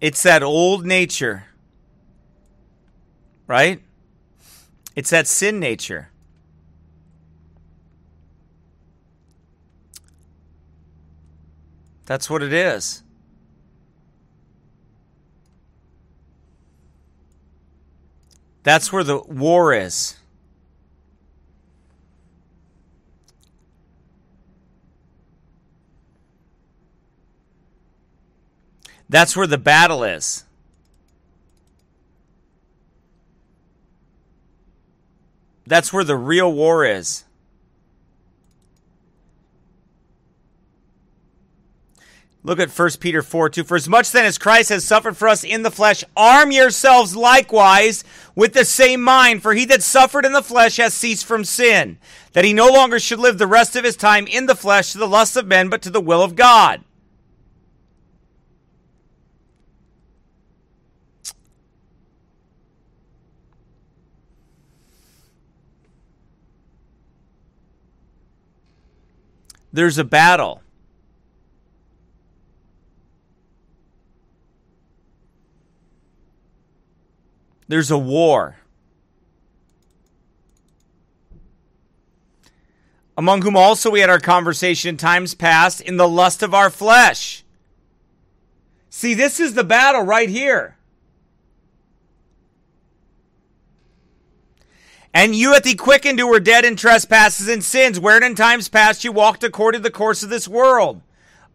It's 0.01 0.23
that 0.23 0.43
old 0.43 0.87
nature, 0.87 1.45
right? 3.47 3.83
It's 4.97 5.11
that 5.11 5.27
sin 5.27 5.61
nature. 5.61 6.09
That's 12.07 12.31
what 12.31 12.43
it 12.43 12.55
is. 12.55 13.03
That's 18.63 18.93
where 18.93 19.05
the 19.05 19.19
war 19.19 19.73
is. 19.73 20.17
That's 29.09 29.37
where 29.37 29.47
the 29.47 29.59
battle 29.59 30.05
is. 30.05 30.45
That's 35.67 35.93
where 35.93 36.05
the 36.05 36.17
real 36.17 36.53
war 36.53 36.85
is. 36.85 37.25
Look 42.45 42.61
at 42.61 42.71
1 42.71 42.91
Peter 43.01 43.21
4 43.23 43.51
2. 43.51 43.65
For 43.65 43.77
as 43.77 43.89
much 43.89 44.13
then 44.13 44.25
as 44.25 44.39
Christ 44.39 44.69
has 44.69 44.85
suffered 44.85 45.17
for 45.17 45.29
us 45.29 45.43
in 45.43 45.63
the 45.63 45.71
flesh, 45.71 46.05
arm 46.17 46.53
yourselves 46.53 47.17
likewise 47.17 48.05
with 48.35 48.53
the 48.53 48.65
same 48.65 49.03
mind. 49.03 49.43
For 49.43 49.55
he 49.55 49.65
that 49.67 49.83
suffered 49.83 50.25
in 50.25 50.33
the 50.33 50.43
flesh 50.43 50.77
has 50.77 50.95
ceased 50.95 51.27
from 51.27 51.45
sin, 51.45 51.99
that 52.33 52.45
he 52.45 52.53
no 52.53 52.69
longer 52.69 53.01
should 53.01 53.19
live 53.19 53.39
the 53.39 53.47
rest 53.47 53.75
of 53.75 53.85
his 53.85 53.97
time 53.97 54.27
in 54.27 54.47
the 54.47 54.55
flesh 54.55 54.93
to 54.93 54.99
the 54.99 55.09
lusts 55.09 55.37
of 55.37 55.47
men, 55.47 55.69
but 55.69 55.83
to 55.83 55.91
the 55.91 56.01
will 56.01 56.23
of 56.23 56.37
God. 56.37 56.85
There's 69.73 69.99
a 69.99 70.05
battle. 70.05 70.63
There's 77.69 77.91
a 77.91 77.99
war. 77.99 78.57
Among 83.17 83.43
whom 83.43 83.57
also 83.57 83.91
we 83.91 84.01
had 84.01 84.11
our 84.11 84.21
conversation 84.21 84.91
in 84.91 84.97
times 84.97 85.35
past 85.35 85.81
in 85.81 85.97
the 85.97 86.09
lust 86.09 86.43
of 86.43 86.55
our 86.55 86.71
flesh. 86.71 87.45
See, 88.91 89.13
this 89.15 89.39
is 89.39 89.55
the 89.55 89.65
battle 89.65 90.03
right 90.03 90.29
here. 90.29 90.77
And 95.13 95.35
you 95.35 95.55
at 95.55 95.65
the 95.65 95.75
quickened 95.75 96.21
who 96.21 96.29
were 96.29 96.41
dead 96.41 96.65
in 96.65 96.77
trespasses 96.77 97.49
and 97.49 97.65
sins, 97.65 97.99
wherein 97.99 98.23
in 98.23 98.35
times 98.35 98.69
past 98.69 99.05
you 99.05 99.11
walked 99.11 99.43
according 99.43 99.81
to 99.81 99.83
the 99.83 99.91
course 99.91 100.23
of 100.23 100.31
this 100.31 100.47
world, 100.47 101.03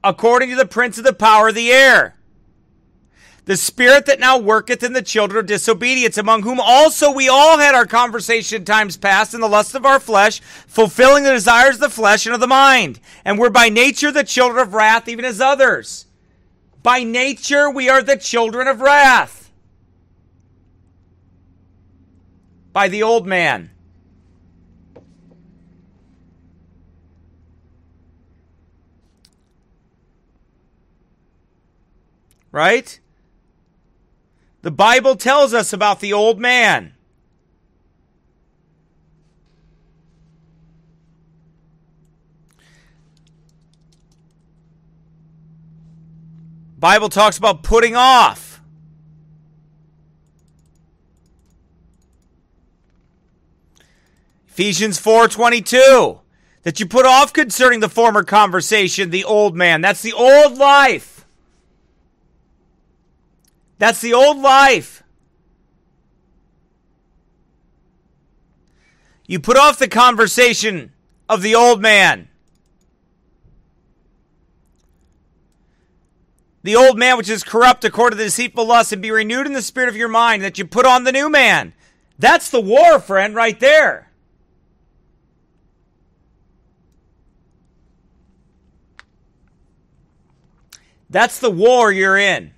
according 0.03 0.49
to 0.49 0.55
the 0.55 0.66
prince 0.66 0.97
of 0.97 1.05
the 1.05 1.14
power 1.14 1.47
of 1.47 1.55
the 1.55 1.72
air, 1.72 2.16
the 3.46 3.58
spirit 3.58 4.06
that 4.06 4.20
now 4.20 4.38
worketh 4.38 4.84
in 4.84 4.94
the 4.94 5.02
children 5.02 5.39
of 5.39 5.46
disobedience, 5.46 6.18
among 6.18 6.44
whom 6.44 6.60
also 6.60 7.12
we 7.12 7.28
all 7.28 7.58
had 7.58 7.76
our 7.76 7.86
conversation 7.86 8.66
times 8.66 8.98
past 8.98 9.34
in 9.34 9.41
the 9.41 9.50
lust 9.50 9.76
of 9.76 9.86
our 9.86 10.00
flesh, 10.00 10.39
fulfilling 10.39 11.24
the 11.24 11.32
desires 11.32 11.76
of 11.76 11.82
the 11.82 11.89
flesh 11.89 12.26
and 12.26 12.34
of 12.34 12.41
the 12.41 12.48
mind, 12.48 13.00
and 13.26 13.38
were 13.38 13.50
by 13.50 13.70
nature 13.70 14.12
the 14.12 14.24
children 14.24 14.62
of 14.62 14.74
wrath, 14.74 15.08
even 15.08 15.26
as 15.26 15.41
others. 15.41 16.06
By 16.82 17.04
nature 17.04 17.70
we 17.70 17.89
are 17.89 18.02
the 18.02 18.18
children 18.18 18.68
of 18.68 18.82
wrath. 18.82 19.44
by 22.74 22.88
the 22.88 23.04
old 23.04 23.28
man. 23.28 23.70
Right? 32.52 33.00
The 34.64 34.72
Bible 34.72 35.18
tells 35.18 35.53
us 35.53 35.74
about 35.74 35.99
the 35.99 36.14
old 36.14 36.39
man. 36.39 36.93
Bible 46.80 47.09
talks 47.09 47.38
about 47.38 47.61
putting 47.61 47.97
off. 47.97 48.61
Ephesians 54.47 54.97
4:22 54.97 56.22
that 56.61 56.80
you 56.80 56.86
put 56.86 57.05
off 57.05 57.34
concerning 57.34 57.82
the 57.82 57.89
former 57.89 58.24
conversation 58.24 59.09
the 59.09 59.26
old 59.26 59.57
man. 59.57 59.82
That's 59.82 60.01
the 60.01 60.14
old 60.14 60.57
life. 60.57 61.12
That's 63.84 64.00
the 64.00 64.14
old 64.14 64.38
life. 64.40 65.04
You 69.28 69.42
put 69.42 69.58
off 69.58 69.78
the 69.78 69.90
conversation 69.90 70.94
of 71.28 71.42
the 71.42 71.56
old 71.56 71.82
man. 71.82 72.30
The 76.62 76.78
old 76.78 76.98
man 76.98 77.18
which 77.18 77.30
is 77.30 77.44
corrupt 77.44 77.84
according 77.84 78.16
to 78.16 78.24
the 78.24 78.30
deceitful 78.30 78.66
lust 78.66 78.94
and 78.94 79.02
be 79.02 79.12
renewed 79.12 79.48
in 79.48 79.52
the 79.52 79.62
spirit 79.62 79.90
of 79.90 79.98
your 79.98 80.08
mind 80.08 80.44
that 80.44 80.58
you 80.58 80.64
put 80.64 80.86
on 80.86 81.04
the 81.04 81.12
new 81.12 81.30
man. 81.30 81.74
That's 82.18 82.50
the 82.50 82.62
war, 82.62 83.02
friend, 83.02 83.36
right 83.36 83.60
there. 83.60 84.10
That's 91.10 91.40
the 91.40 91.52
war 91.52 91.92
you're 91.92 92.18
in. 92.18 92.54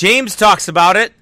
James 0.00 0.34
talks 0.34 0.66
about 0.66 0.96
it. 0.96 1.12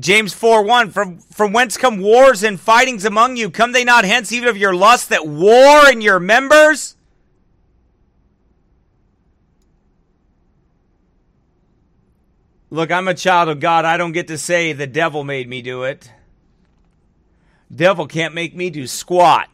James 0.00 0.32
4 0.32 0.62
1 0.64 0.90
from, 0.90 1.18
from 1.18 1.52
whence 1.52 1.76
come 1.76 2.00
wars 2.00 2.42
and 2.42 2.58
fightings 2.58 3.04
among 3.04 3.36
you? 3.36 3.50
Come 3.50 3.72
they 3.72 3.84
not 3.84 4.06
hence 4.06 4.32
even 4.32 4.48
of 4.48 4.56
your 4.56 4.74
lust 4.74 5.10
that 5.10 5.26
war 5.26 5.90
in 5.90 6.00
your 6.00 6.18
members? 6.18 6.96
Look, 12.70 12.90
I'm 12.90 13.06
a 13.06 13.12
child 13.12 13.50
of 13.50 13.60
God. 13.60 13.84
I 13.84 13.98
don't 13.98 14.12
get 14.12 14.28
to 14.28 14.38
say 14.38 14.72
the 14.72 14.86
devil 14.86 15.22
made 15.22 15.46
me 15.46 15.60
do 15.60 15.82
it. 15.82 16.10
Devil 17.70 18.06
can't 18.06 18.32
make 18.32 18.56
me 18.56 18.70
do 18.70 18.86
squat. 18.86 19.50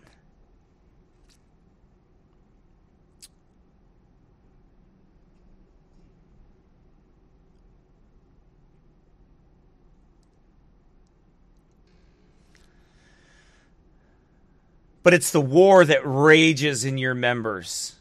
But 15.03 15.14
it's 15.14 15.30
the 15.30 15.40
war 15.40 15.84
that 15.84 16.00
rages 16.05 16.84
in 16.84 16.98
your 16.98 17.14
members. 17.14 17.96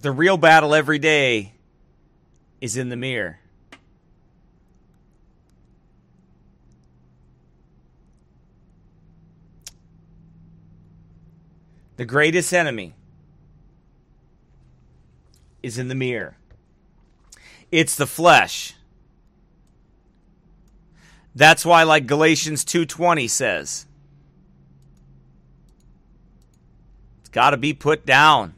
The 0.00 0.12
real 0.12 0.38
battle 0.38 0.74
every 0.74 0.98
day 0.98 1.52
is 2.60 2.76
in 2.76 2.88
the 2.88 2.96
mirror. 2.96 3.38
The 12.00 12.06
greatest 12.06 12.54
enemy 12.54 12.94
is 15.62 15.76
in 15.76 15.88
the 15.88 15.94
mirror. 15.94 16.34
It's 17.70 17.94
the 17.94 18.06
flesh. 18.06 18.74
That's 21.34 21.66
why 21.66 21.82
like 21.82 22.06
Galatians 22.06 22.64
2:20 22.64 23.28
says, 23.28 23.84
it's 27.19 27.19
got 27.32 27.50
to 27.50 27.56
be 27.56 27.72
put 27.72 28.04
down. 28.06 28.54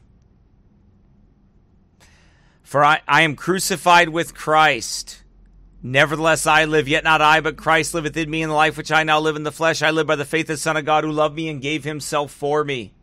For 2.63 2.83
I, 2.83 3.01
I 3.07 3.21
am 3.21 3.35
crucified 3.35 4.09
with 4.09 4.33
Christ. 4.33 5.21
Nevertheless, 5.83 6.47
I 6.47 6.65
live, 6.65 6.87
yet 6.87 7.03
not 7.03 7.21
I, 7.21 7.41
but 7.41 7.57
Christ 7.57 7.93
liveth 7.93 8.15
in 8.15 8.29
me. 8.29 8.41
In 8.41 8.49
the 8.49 8.55
life 8.55 8.77
which 8.77 8.91
I 8.91 9.03
now 9.03 9.19
live 9.19 9.35
in 9.35 9.43
the 9.43 9.51
flesh, 9.51 9.81
I 9.81 9.91
live 9.91 10.07
by 10.07 10.15
the 10.15 10.25
faith 10.25 10.45
of 10.45 10.55
the 10.55 10.57
Son 10.57 10.77
of 10.77 10.85
God 10.85 11.03
who 11.03 11.11
loved 11.11 11.35
me 11.35 11.49
and 11.49 11.61
gave 11.61 11.83
himself 11.83 12.31
for 12.31 12.63
me. 12.63 12.93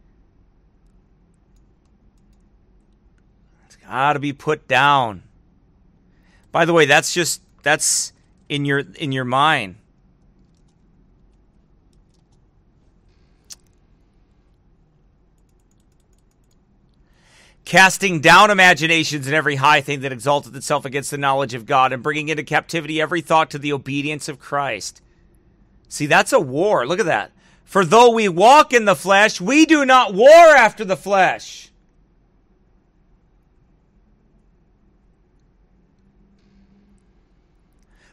It's 3.67 3.77
got 3.77 4.15
to 4.15 4.19
be 4.19 4.33
put 4.33 4.67
down. 4.67 5.23
By 6.53 6.65
the 6.65 6.73
way, 6.73 6.87
that's 6.87 7.13
just 7.13 7.43
that's 7.63 8.13
in 8.49 8.65
your 8.65 8.79
in 8.79 9.13
your 9.13 9.25
mind. 9.25 9.77
Casting 17.71 18.19
down 18.19 18.51
imaginations 18.51 19.29
and 19.29 19.37
every 19.37 19.55
high 19.55 19.81
thing 19.81 20.01
that 20.01 20.11
exalteth 20.11 20.57
itself 20.57 20.85
against 20.85 21.13
the 21.13 21.17
knowledge 21.17 21.55
of 21.55 21.67
God, 21.67 21.93
and 21.93 22.03
bringing 22.03 22.29
into 22.29 22.43
captivity 22.43 23.01
every 23.01 23.21
thought 23.21 23.49
to 23.49 23.61
the 23.61 23.73
obedience 23.73 24.29
of 24.29 24.41
Christ. 24.41 25.01
See, 25.89 26.07
that's 26.07 26.33
a 26.33 26.41
war. 26.41 26.85
Look 26.85 26.99
at 26.99 27.07
that. 27.07 27.31
For 27.65 27.85
though 27.85 28.11
we 28.11 28.29
walk 28.29 28.73
in 28.73 28.87
the 28.87 28.97
flesh, 28.97 29.41
we 29.41 29.67
do 29.67 29.87
not 29.87 30.13
war 30.13 30.29
after 30.29 30.85
the 30.85 30.97
flesh. 30.97 31.71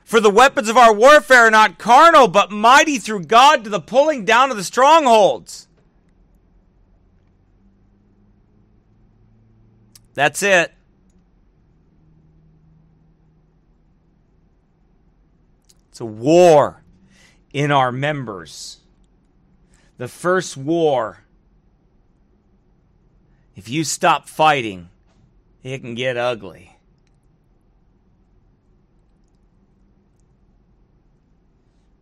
For 0.04 0.20
the 0.20 0.30
weapons 0.30 0.70
of 0.70 0.78
our 0.78 0.94
warfare 0.94 1.48
are 1.48 1.52
not 1.52 1.80
carnal, 1.80 2.28
but 2.28 2.52
mighty 2.52 3.00
through 3.00 3.24
God 3.24 3.64
to 3.64 3.72
the 3.72 3.80
pulling 3.80 4.24
down 4.24 4.52
of 4.52 4.58
the 4.58 4.64
strongholds. 4.64 5.67
That's 10.18 10.42
it. 10.42 10.74
It's 15.90 16.00
a 16.00 16.06
war 16.06 16.82
in 17.54 17.72
our 17.72 17.92
members. 17.92 18.78
The 20.00 20.08
first 20.08 20.58
war. 20.58 21.20
If 23.56 23.70
you 23.70 23.84
stop 23.84 24.28
fighting, 24.28 24.90
it 25.62 25.82
can 25.82 25.94
get 25.94 26.18
ugly. 26.18 26.80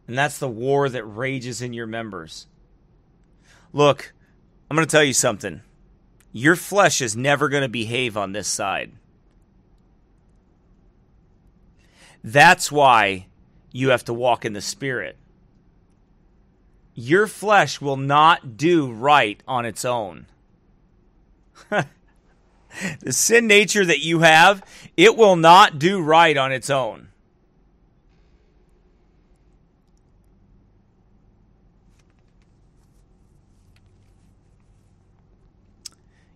And 0.08 0.18
that's 0.18 0.40
the 0.40 0.48
war 0.48 0.88
that 0.88 1.04
rages 1.04 1.62
in 1.62 1.74
your 1.74 1.88
members. 1.88 2.48
Look, 3.74 4.14
I'm 4.72 4.78
going 4.78 4.88
to 4.88 4.90
tell 4.90 5.04
you 5.04 5.12
something. 5.12 5.60
Your 6.38 6.58
flesh 6.58 7.02
is 7.02 7.16
never 7.16 7.48
going 7.48 7.64
to 7.64 7.70
behave 7.70 8.18
on 8.18 8.34
this 8.34 8.50
side. 8.50 8.92
That's 12.22 12.70
why 12.70 13.28
you 13.72 13.92
have 13.92 14.04
to 14.04 14.14
walk 14.14 14.44
in 14.44 14.52
the 14.52 14.60
Spirit. 14.60 15.16
your 16.94 17.26
flesh 17.28 17.80
will 17.80 17.96
not 17.96 18.58
do 18.58 18.92
right 18.92 19.42
on 19.48 19.66
its 19.66 19.86
own. 19.86 20.26
the 21.70 23.14
sin 23.14 23.48
nature 23.48 23.86
that 23.86 24.00
you 24.00 24.20
have, 24.20 24.62
it 24.98 25.16
will 25.16 25.38
not 25.38 25.80
do 25.80 26.02
right 26.02 26.36
on 26.36 26.52
its 26.52 26.70
own. 26.70 27.08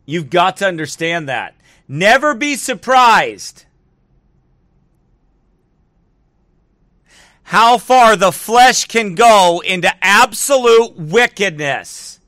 You've 0.10 0.32
got 0.32 0.58
to 0.58 0.68
understand 0.68 1.30
that. 1.30 1.54
Never 1.88 2.34
be 2.34 2.56
surprised 2.56 3.66
how 7.44 7.78
far 7.78 8.16
the 8.16 8.32
flesh 8.32 8.86
can 8.86 9.14
go 9.14 9.62
into 9.64 9.88
absolute 10.04 10.98
wickedness 10.98 12.20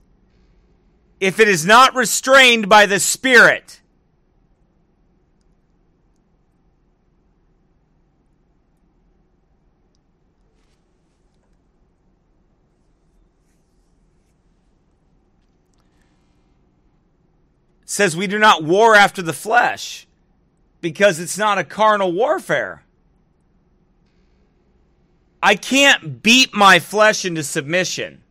if 1.20 1.40
it 1.40 1.48
is 1.48 1.66
not 1.66 1.96
restrained 1.96 2.70
by 2.70 2.86
the 2.86 3.00
Spirit. 3.00 3.81
Says 17.92 18.16
we 18.16 18.26
do 18.26 18.40
not 18.40 18.64
war 18.64 18.96
after 18.96 19.22
the 19.22 19.34
flesh 19.34 20.08
because 20.80 21.20
it's 21.20 21.38
not 21.38 21.58
a 21.58 21.64
carnal 21.66 22.14
warfare. 22.14 22.86
I 25.44 25.56
can't 25.56 26.24
beat 26.24 26.54
my 26.54 26.80
flesh 26.80 27.26
into 27.26 27.44
submission. 27.44 28.24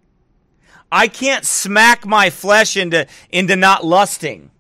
I 0.91 1.09
can't 1.09 1.45
smack 1.45 2.07
my 2.07 2.31
flesh 2.31 2.75
into, 2.75 3.07
into 3.29 3.55
not 3.55 3.85
lusting. 3.85 4.51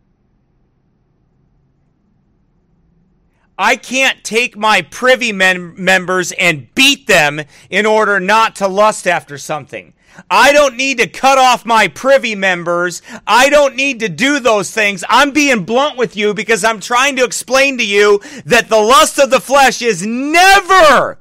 I 3.56 3.76
can't 3.76 4.22
take 4.22 4.54
my 4.54 4.82
privy 4.82 5.32
mem- 5.32 5.82
members 5.82 6.30
and 6.32 6.74
beat 6.74 7.06
them 7.06 7.40
in 7.70 7.86
order 7.86 8.20
not 8.20 8.54
to 8.56 8.68
lust 8.68 9.06
after 9.06 9.38
something. 9.38 9.94
I 10.28 10.52
don't 10.52 10.76
need 10.76 10.98
to 10.98 11.06
cut 11.06 11.38
off 11.38 11.64
my 11.64 11.88
privy 11.88 12.34
members. 12.34 13.02
I 13.26 13.48
don't 13.48 13.76
need 13.76 14.00
to 14.00 14.08
do 14.08 14.40
those 14.40 14.70
things. 14.70 15.04
I'm 15.08 15.30
being 15.30 15.64
blunt 15.64 15.96
with 15.96 16.16
you 16.16 16.34
because 16.34 16.64
I'm 16.64 16.80
trying 16.80 17.16
to 17.16 17.24
explain 17.24 17.78
to 17.78 17.86
you 17.86 18.20
that 18.44 18.68
the 18.68 18.80
lust 18.80 19.18
of 19.18 19.30
the 19.30 19.40
flesh 19.40 19.82
is 19.82 20.04
never 20.04 21.18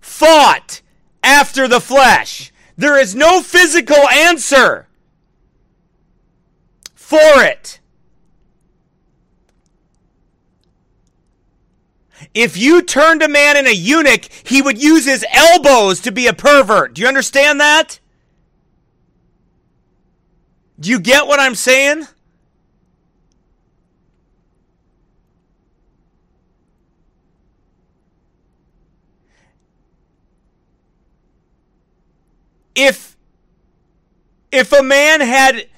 fought 0.00 0.82
after 1.22 1.66
the 1.66 1.80
flesh. 1.80 2.52
There 2.76 2.98
is 2.98 3.14
no 3.14 3.40
physical 3.40 4.08
answer 4.08 4.86
for 6.94 7.42
it. 7.42 7.80
If 12.34 12.56
you 12.56 12.82
turned 12.82 13.22
a 13.22 13.28
man 13.28 13.56
in 13.56 13.66
a 13.66 13.72
eunuch, 13.72 14.26
he 14.44 14.60
would 14.60 14.82
use 14.82 15.06
his 15.06 15.24
elbows 15.32 16.00
to 16.00 16.12
be 16.12 16.26
a 16.26 16.34
pervert. 16.34 16.94
Do 16.94 17.02
you 17.02 17.08
understand 17.08 17.60
that? 17.60 17.98
Do 20.78 20.90
you 20.90 21.00
get 21.00 21.26
what 21.26 21.40
I'm 21.40 21.54
saying? 21.54 22.06
If 32.74 33.16
if 34.52 34.72
a 34.72 34.82
man 34.82 35.20
had 35.22 35.68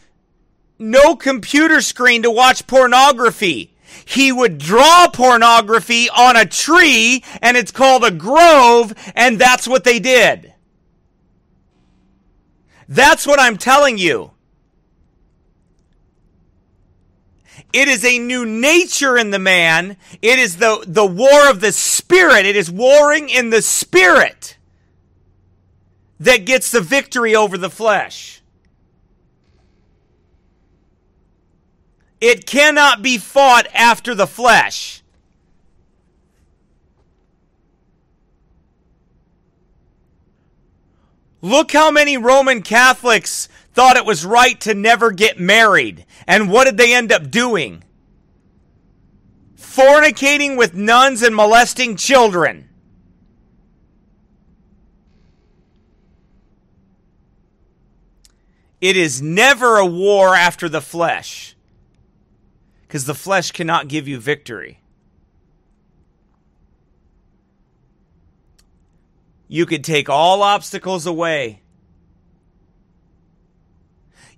no 0.79 1.15
computer 1.15 1.81
screen 1.81 2.23
to 2.23 2.31
watch 2.31 2.67
pornography, 2.67 3.73
he 4.05 4.33
would 4.33 4.59
draw 4.59 5.09
pornography 5.09 6.09
on 6.11 6.37
a 6.37 6.45
tree 6.45 7.23
and 7.41 7.57
it's 7.57 7.71
called 7.71 8.05
a 8.05 8.11
grove 8.11 8.95
and 9.15 9.39
that's 9.39 9.69
what 9.69 9.85
they 9.85 9.99
did. 10.01 10.55
That's 12.89 13.27
what 13.27 13.39
I'm 13.39 13.57
telling 13.57 13.99
you. 13.99 14.33
It 17.73 17.89
is 17.89 18.05
a 18.05 18.19
new 18.19 18.47
nature 18.47 19.19
in 19.19 19.31
the 19.31 19.39
man. 19.39 19.97
It 20.23 20.39
is 20.39 20.57
the, 20.57 20.85
the 20.87 21.05
war 21.05 21.51
of 21.51 21.61
the 21.61 21.73
spirit. 21.73 22.47
It 22.47 22.57
is 22.57 22.71
warring 22.71 23.29
in 23.29 23.51
the 23.51 23.63
spirit 23.63 24.57
that 26.19 26.47
gets 26.47 26.71
the 26.71 26.81
victory 26.81 27.37
over 27.37 27.59
the 27.59 27.71
flesh. 27.71 28.41
It 32.21 32.47
cannot 32.47 33.03
be 33.03 33.19
fought 33.19 33.69
after 33.73 34.15
the 34.15 34.27
flesh. 34.27 35.03
Look 41.41 41.71
how 41.71 41.93
many 41.93 42.17
Roman 42.17 42.63
Catholics 42.63 43.49
thought 43.79 43.97
it 43.97 44.05
was 44.05 44.27
right 44.27 44.61
to 44.63 44.75
never 44.75 45.13
get 45.13 45.39
married. 45.39 46.05
And 46.27 46.51
what 46.51 46.65
did 46.65 46.77
they 46.77 46.93
end 46.93 47.13
up 47.13 47.31
doing? 47.31 47.85
Fornicating 49.57 50.59
with 50.59 50.75
nuns 50.75 51.23
and 51.23 51.33
molesting 51.33 51.95
children. 51.95 52.69
It 58.81 58.97
is 58.97 59.23
never 59.23 59.77
a 59.77 59.87
war 59.87 60.35
after 60.35 60.69
the 60.69 60.81
flesh. 60.81 61.55
Because 62.83 63.05
the 63.05 63.15
flesh 63.15 63.53
cannot 63.53 63.87
give 63.87 64.09
you 64.09 64.19
victory. 64.19 64.81
You 69.47 69.67
could 69.67 69.85
take 69.85 70.09
all 70.09 70.43
obstacles 70.43 71.07
away. 71.07 71.63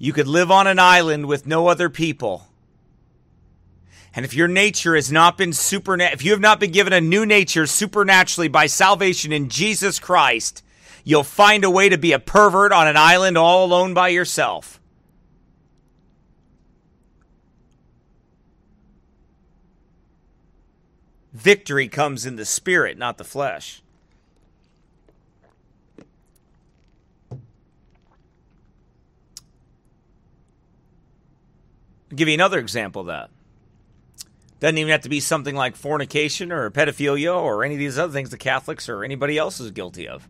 You 0.03 0.15
could 0.15 0.27
live 0.27 0.51
on 0.51 0.67
an 0.67 0.79
island 0.79 1.27
with 1.27 1.47
no 1.47 1.67
other 1.67 1.91
people. 1.91 2.49
And 4.15 4.25
if 4.25 4.33
your 4.33 4.49
nature 4.49 4.95
has 4.95 5.13
not 5.13 5.37
been 5.37 5.53
supernat, 5.53 6.15
if 6.15 6.25
you 6.25 6.31
have 6.31 6.41
not 6.41 6.59
been 6.59 6.73
given 6.73 6.95
a 6.95 7.03
new 7.03 7.27
nature 7.27 7.67
supernaturally 7.67 8.49
by 8.49 8.65
salvation 8.65 9.31
in 9.31 9.51
Jesus 9.51 9.99
Christ, 9.99 10.65
you'll 11.05 11.23
find 11.23 11.65
a 11.65 11.71
way 11.71 11.91
to 11.91 11.99
be 11.99 12.13
a 12.13 12.19
pervert 12.19 12.73
on 12.73 12.89
an 12.89 12.97
island 12.97 13.37
all 13.37 13.67
alone 13.67 13.93
by 13.93 14.09
yourself. 14.09 14.81
Victory 21.35 21.89
comes 21.89 22.25
in 22.25 22.37
the 22.37 22.47
spirit, 22.47 22.97
not 22.97 23.19
the 23.19 23.25
flesh. 23.25 23.83
I'll 32.11 32.17
give 32.17 32.29
you 32.29 32.35
another 32.35 32.59
example 32.59 33.03
of 33.03 33.07
that. 33.09 33.31
Doesn't 34.59 34.79
even 34.79 34.91
have 34.91 35.03
to 35.03 35.09
be 35.09 35.21
something 35.21 35.55
like 35.55 35.75
fornication 35.75 36.53
or 36.53 36.71
pedophilia 36.71 37.35
or 37.35 37.65
any 37.65 37.75
of 37.75 37.79
these 37.79 37.99
other 37.99 38.13
things 38.13 38.31
the 38.31 38.37
Catholics 38.37 38.89
or 38.89 39.03
anybody 39.03 39.39
else 39.39 39.59
is 39.59 39.71
guilty 39.71 40.07
of. 40.07 40.29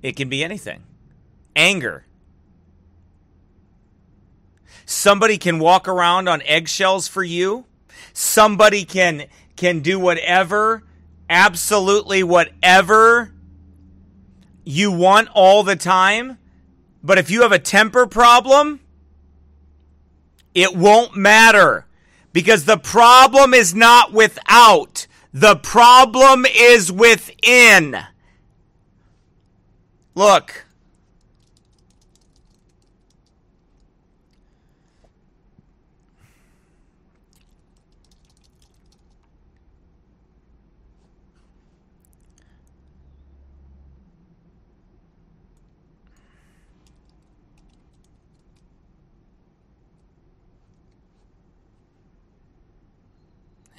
It 0.00 0.16
can 0.16 0.28
be 0.28 0.42
anything. 0.42 0.84
Anger. 1.54 2.06
Somebody 4.86 5.38
can 5.38 5.58
walk 5.58 5.86
around 5.86 6.28
on 6.28 6.42
eggshells 6.42 7.08
for 7.08 7.22
you. 7.22 7.66
Somebody 8.12 8.84
can 8.84 9.26
can 9.56 9.80
do 9.80 9.98
whatever, 9.98 10.82
absolutely 11.28 12.22
whatever 12.22 13.32
you 14.64 14.90
want 14.90 15.28
all 15.34 15.62
the 15.62 15.76
time. 15.76 16.38
But 17.02 17.18
if 17.18 17.30
you 17.30 17.42
have 17.42 17.52
a 17.52 17.58
temper 17.58 18.06
problem, 18.06 18.80
it 20.54 20.76
won't 20.76 21.16
matter 21.16 21.86
because 22.32 22.64
the 22.64 22.78
problem 22.78 23.54
is 23.54 23.74
not 23.74 24.12
without. 24.12 25.06
The 25.32 25.56
problem 25.56 26.44
is 26.46 26.92
within. 26.92 27.96
Look. 30.14 30.66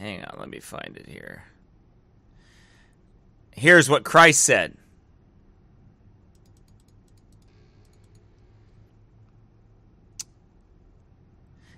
Hang 0.03 0.21
on, 0.25 0.35
let 0.37 0.49
me 0.49 0.59
find 0.59 0.97
it 0.97 1.07
here. 1.07 1.43
Here's 3.51 3.89
what 3.89 4.03
Christ 4.03 4.43
said. 4.43 4.75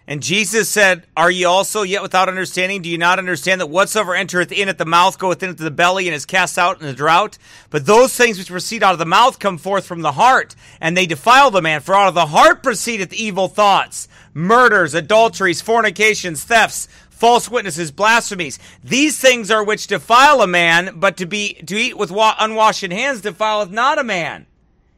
And 0.08 0.22
Jesus 0.22 0.70
said, 0.70 1.04
Are 1.18 1.30
ye 1.30 1.46
also 1.46 1.84
yet 1.84 2.02
without 2.02 2.28
understanding? 2.28 2.82
Do 2.82 2.90
you 2.90 2.98
not 2.98 3.18
understand 3.18 3.62
that 3.62 3.68
whatsoever 3.68 4.16
entereth 4.16 4.52
in 4.52 4.70
at 4.70 4.78
the 4.78 4.86
mouth 4.86 5.18
goeth 5.18 5.42
into 5.42 5.64
the 5.64 5.72
belly 5.72 6.08
and 6.08 6.16
is 6.16 6.26
cast 6.26 6.58
out 6.58 6.80
in 6.80 6.86
the 6.86 6.94
drought? 6.94 7.38
But 7.70 7.86
those 7.86 8.16
things 8.16 8.40
which 8.40 8.50
proceed 8.50 8.84
out 8.84 8.94
of 8.94 9.00
the 9.00 9.06
mouth 9.06 9.40
come 9.40 9.58
forth 9.58 9.86
from 9.86 10.02
the 10.02 10.14
heart, 10.14 10.56
and 10.80 10.96
they 10.96 11.08
defile 11.08 11.50
the 11.50 11.62
man. 11.62 11.82
For 11.82 11.96
out 11.96 12.08
of 12.08 12.14
the 12.14 12.28
heart 12.28 12.62
proceedeth 12.62 13.14
evil 13.14 13.48
thoughts, 13.48 14.08
murders, 14.34 14.94
adulteries, 14.94 15.62
fornications, 15.62 16.44
thefts, 16.44 16.88
false 17.16 17.50
witnesses, 17.50 17.92
blasphemies. 17.92 18.60
These 18.84 19.20
things 19.20 19.50
are 19.50 19.64
which 19.64 19.88
defile 19.88 20.42
a 20.42 20.48
man, 20.48 21.00
but 21.00 21.18
to 21.18 21.26
be 21.26 21.54
to 21.66 21.76
eat 21.76 21.98
with 21.98 22.12
wa- 22.12 22.36
unwashed 22.40 22.92
hands 22.92 23.22
defileth 23.22 23.72
not 23.72 23.98
a 23.98 24.04
man. 24.04 24.46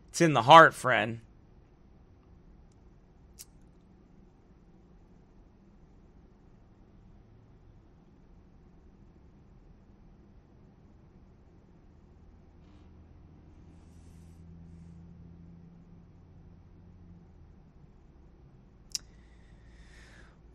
It's 0.09 0.21
in 0.21 0.33
the 0.33 0.43
heart, 0.43 0.73
friend. 0.73 1.21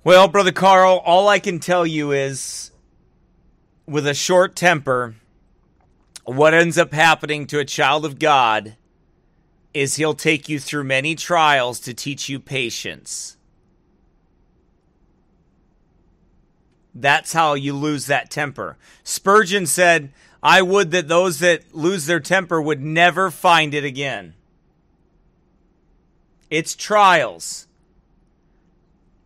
Well, 0.05 0.27
Brother 0.27 0.51
Carl, 0.51 1.01
all 1.05 1.29
I 1.29 1.39
can 1.39 1.61
tell 1.61 1.87
you 1.87 2.11
is 2.11 2.73
with 3.87 4.05
a 4.05 4.15
short 4.15 4.57
temper, 4.57 5.15
what 6.25 6.55
ends 6.55 6.77
up 6.77 6.93
happening 6.93 7.47
to 7.47 7.61
a 7.61 7.65
child 7.65 8.05
of 8.05 8.19
God 8.19 8.77
is 9.73 9.95
he'll 9.95 10.15
take 10.15 10.49
you 10.49 10.59
through 10.59 10.83
many 10.83 11.15
trials 11.15 11.79
to 11.81 11.95
teach 11.95 12.29
you 12.29 12.41
patience. 12.41 13.37
That's 16.93 17.33
how 17.33 17.55
you 17.55 17.73
lose 17.73 18.07
that 18.07 18.29
temper. 18.29 18.79
Spurgeon 19.05 19.67
said, 19.67 20.13
I 20.43 20.63
would 20.63 20.91
that 20.91 21.07
those 21.07 21.39
that 21.39 21.77
lose 21.77 22.07
their 22.07 22.19
temper 22.19 22.61
would 22.61 22.83
never 22.83 23.31
find 23.31 23.73
it 23.73 23.85
again. 23.85 24.35
It's 26.51 26.75
trials 26.75 27.69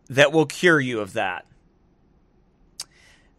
that 0.09 0.31
will 0.31 0.45
cure 0.45 0.79
you 0.79 0.99
of 0.99 1.13
that. 1.13 1.45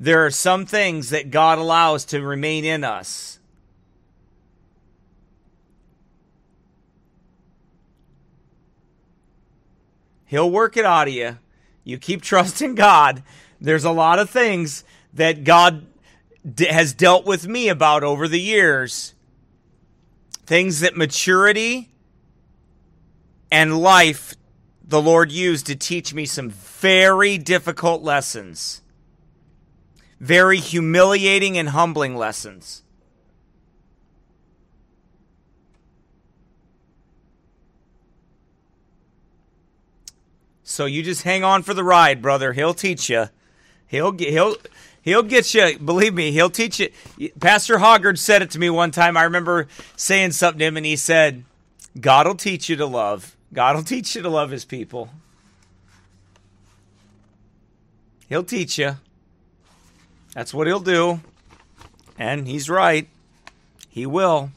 There 0.01 0.25
are 0.25 0.31
some 0.31 0.65
things 0.65 1.11
that 1.11 1.31
God 1.31 1.59
allows 1.59 2.05
to 2.07 2.23
remain 2.23 2.65
in 2.65 2.85
us. 2.85 3.39
He'll 10.27 10.51
work 10.51 10.77
it 10.77 10.85
out 10.85 11.09
of 11.09 11.15
you. 11.15 11.39
You 11.85 11.99
keep 11.99 12.23
trusting 12.23 12.75
God. 12.75 13.23
There's 13.61 13.85
a 13.85 13.91
lot 13.91 14.19
of 14.19 14.31
things 14.31 14.85
that 15.15 15.43
God 15.43 15.87
has 16.59 16.93
dealt 16.93 17.27
with 17.27 17.49
me 17.49 17.69
about 17.69 18.05
over 18.05 18.29
the 18.29 18.41
years. 18.41 19.15
Things 20.47 20.81
that 20.81 20.97
maturity 20.97 21.91
and 23.51 23.81
life 23.81 24.35
the 24.89 25.03
Lord 25.03 25.31
used 25.31 25.67
to 25.67 25.77
teach 25.77 26.15
me 26.15 26.25
some 26.25 26.49
very 26.49 27.37
difficult 27.37 28.03
lessons, 28.03 28.81
very 30.19 30.57
humiliating 30.57 31.59
and 31.59 31.69
humbling 31.69 32.17
lessons. 32.17 32.83
So 40.63 40.87
you 40.87 41.03
just 41.03 41.23
hang 41.23 41.45
on 41.45 41.63
for 41.63 41.75
the 41.75 41.85
ride, 41.85 42.23
brother. 42.23 42.55
He'll 42.55 42.75
teach 42.75 43.11
you. 43.11 43.29
He'll 43.87 44.13
get 44.13 44.31
he'll 44.31 44.57
he'll 45.03 45.23
get 45.23 45.53
you. 45.53 45.79
Believe 45.79 46.15
me, 46.15 46.31
he'll 46.31 46.51
teach 46.51 46.79
you. 46.79 46.91
Pastor 47.41 47.79
Hoggard 47.79 48.19
said 48.19 48.43
it 48.43 48.51
to 48.53 48.59
me 48.59 48.71
one 48.71 48.91
time. 48.91 49.17
I 49.17 49.25
remember 49.25 49.67
saying 49.97 50.33
something 50.33 50.59
to 50.61 50.65
him, 50.67 50.77
and 50.77 50.87
he 50.87 50.97
said, 50.97 51.45
"God 51.99 52.27
will 52.27 52.35
teach 52.35 52.69
you 52.69 52.77
to 52.77 52.87
love." 52.87 53.38
God 53.53 53.77
will 53.77 53.83
teach 53.83 54.15
you 54.15 54.23
to 54.23 54.29
love 54.29 54.51
his 54.51 54.65
people. 54.65 55.11
He'll 58.29 58.45
teach 58.45 58.79
you. 58.79 58.97
That's 60.35 60.53
what 60.53 60.67
he'll 60.67 60.81
do. 60.81 61.21
And 62.19 62.47
he's 62.47 62.69
right. 62.69 63.09
He 63.89 64.05
will. 64.05 64.51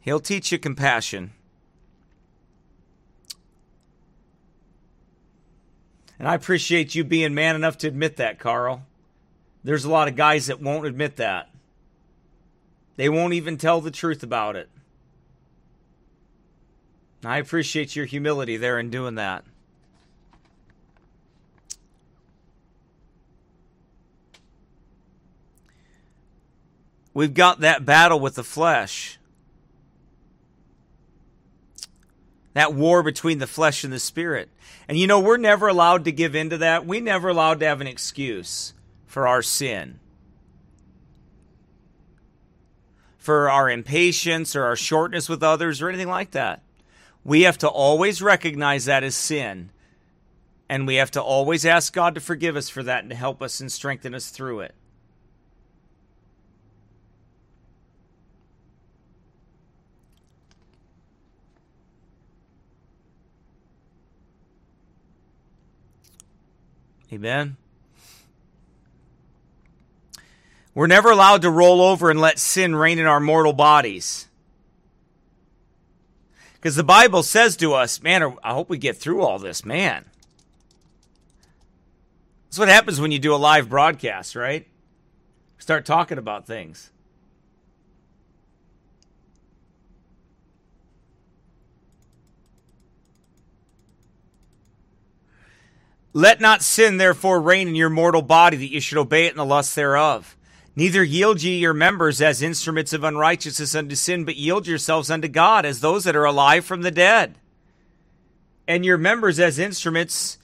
He'll 0.00 0.20
teach 0.20 0.50
you 0.50 0.58
compassion. 0.58 1.32
And 6.18 6.26
I 6.26 6.34
appreciate 6.34 6.94
you 6.94 7.04
being 7.04 7.34
man 7.34 7.54
enough 7.54 7.78
to 7.78 7.88
admit 7.88 8.16
that, 8.16 8.38
Carl. 8.38 8.82
There's 9.62 9.84
a 9.84 9.90
lot 9.90 10.08
of 10.08 10.16
guys 10.16 10.46
that 10.46 10.60
won't 10.60 10.86
admit 10.86 11.16
that. 11.16 11.50
They 12.98 13.08
won't 13.08 13.32
even 13.32 13.58
tell 13.58 13.80
the 13.80 13.92
truth 13.92 14.24
about 14.24 14.56
it. 14.56 14.68
I 17.24 17.38
appreciate 17.38 17.94
your 17.94 18.06
humility 18.06 18.56
there 18.56 18.76
in 18.76 18.90
doing 18.90 19.14
that. 19.14 19.44
We've 27.14 27.32
got 27.32 27.60
that 27.60 27.84
battle 27.84 28.18
with 28.18 28.34
the 28.34 28.42
flesh. 28.42 29.20
That 32.54 32.74
war 32.74 33.04
between 33.04 33.38
the 33.38 33.46
flesh 33.46 33.84
and 33.84 33.92
the 33.92 34.00
spirit. 34.00 34.48
And 34.88 34.98
you 34.98 35.06
know, 35.06 35.20
we're 35.20 35.36
never 35.36 35.68
allowed 35.68 36.04
to 36.06 36.12
give 36.12 36.34
into 36.34 36.58
that. 36.58 36.84
We 36.84 36.98
never 36.98 37.28
allowed 37.28 37.60
to 37.60 37.66
have 37.66 37.80
an 37.80 37.86
excuse 37.86 38.74
for 39.06 39.28
our 39.28 39.42
sin. 39.42 40.00
For 43.28 43.50
our 43.50 43.68
impatience 43.68 44.56
or 44.56 44.64
our 44.64 44.74
shortness 44.74 45.28
with 45.28 45.42
others 45.42 45.82
or 45.82 45.90
anything 45.90 46.08
like 46.08 46.30
that. 46.30 46.62
We 47.24 47.42
have 47.42 47.58
to 47.58 47.68
always 47.68 48.22
recognize 48.22 48.86
that 48.86 49.04
as 49.04 49.14
sin. 49.14 49.68
And 50.66 50.86
we 50.86 50.94
have 50.94 51.10
to 51.10 51.20
always 51.20 51.66
ask 51.66 51.92
God 51.92 52.14
to 52.14 52.22
forgive 52.22 52.56
us 52.56 52.70
for 52.70 52.82
that 52.82 53.02
and 53.02 53.10
to 53.10 53.16
help 53.16 53.42
us 53.42 53.60
and 53.60 53.70
strengthen 53.70 54.14
us 54.14 54.30
through 54.30 54.60
it. 54.60 54.74
Amen. 67.12 67.58
We're 70.78 70.86
never 70.86 71.10
allowed 71.10 71.42
to 71.42 71.50
roll 71.50 71.80
over 71.80 72.08
and 72.08 72.20
let 72.20 72.38
sin 72.38 72.76
reign 72.76 73.00
in 73.00 73.06
our 73.06 73.18
mortal 73.18 73.52
bodies. 73.52 74.28
Because 76.54 76.76
the 76.76 76.84
Bible 76.84 77.24
says 77.24 77.56
to 77.56 77.74
us, 77.74 78.00
man, 78.00 78.36
I 78.44 78.52
hope 78.52 78.70
we 78.70 78.78
get 78.78 78.96
through 78.96 79.22
all 79.22 79.40
this, 79.40 79.64
man. 79.64 80.04
That's 82.46 82.60
what 82.60 82.68
happens 82.68 83.00
when 83.00 83.10
you 83.10 83.18
do 83.18 83.34
a 83.34 83.36
live 83.36 83.68
broadcast, 83.68 84.36
right? 84.36 84.68
Start 85.58 85.84
talking 85.84 86.16
about 86.16 86.46
things. 86.46 86.90
Let 96.12 96.40
not 96.40 96.62
sin 96.62 96.98
therefore 96.98 97.40
reign 97.40 97.66
in 97.66 97.74
your 97.74 97.90
mortal 97.90 98.22
body, 98.22 98.56
that 98.58 98.70
you 98.70 98.78
should 98.80 98.98
obey 98.98 99.26
it 99.26 99.32
in 99.32 99.38
the 99.38 99.44
lust 99.44 99.74
thereof. 99.74 100.36
Neither 100.76 101.02
yield 101.02 101.42
ye 101.42 101.58
your 101.58 101.74
members 101.74 102.20
as 102.22 102.40
instruments 102.42 102.92
of 102.92 103.02
unrighteousness 103.02 103.74
unto 103.74 103.94
sin, 103.94 104.24
but 104.24 104.36
yield 104.36 104.66
yourselves 104.66 105.10
unto 105.10 105.28
God 105.28 105.66
as 105.66 105.80
those 105.80 106.04
that 106.04 106.14
are 106.14 106.24
alive 106.24 106.64
from 106.64 106.82
the 106.82 106.90
dead. 106.90 107.36
And 108.66 108.84
your 108.84 108.98
members 108.98 109.40
as 109.40 109.58
instruments 109.58 110.38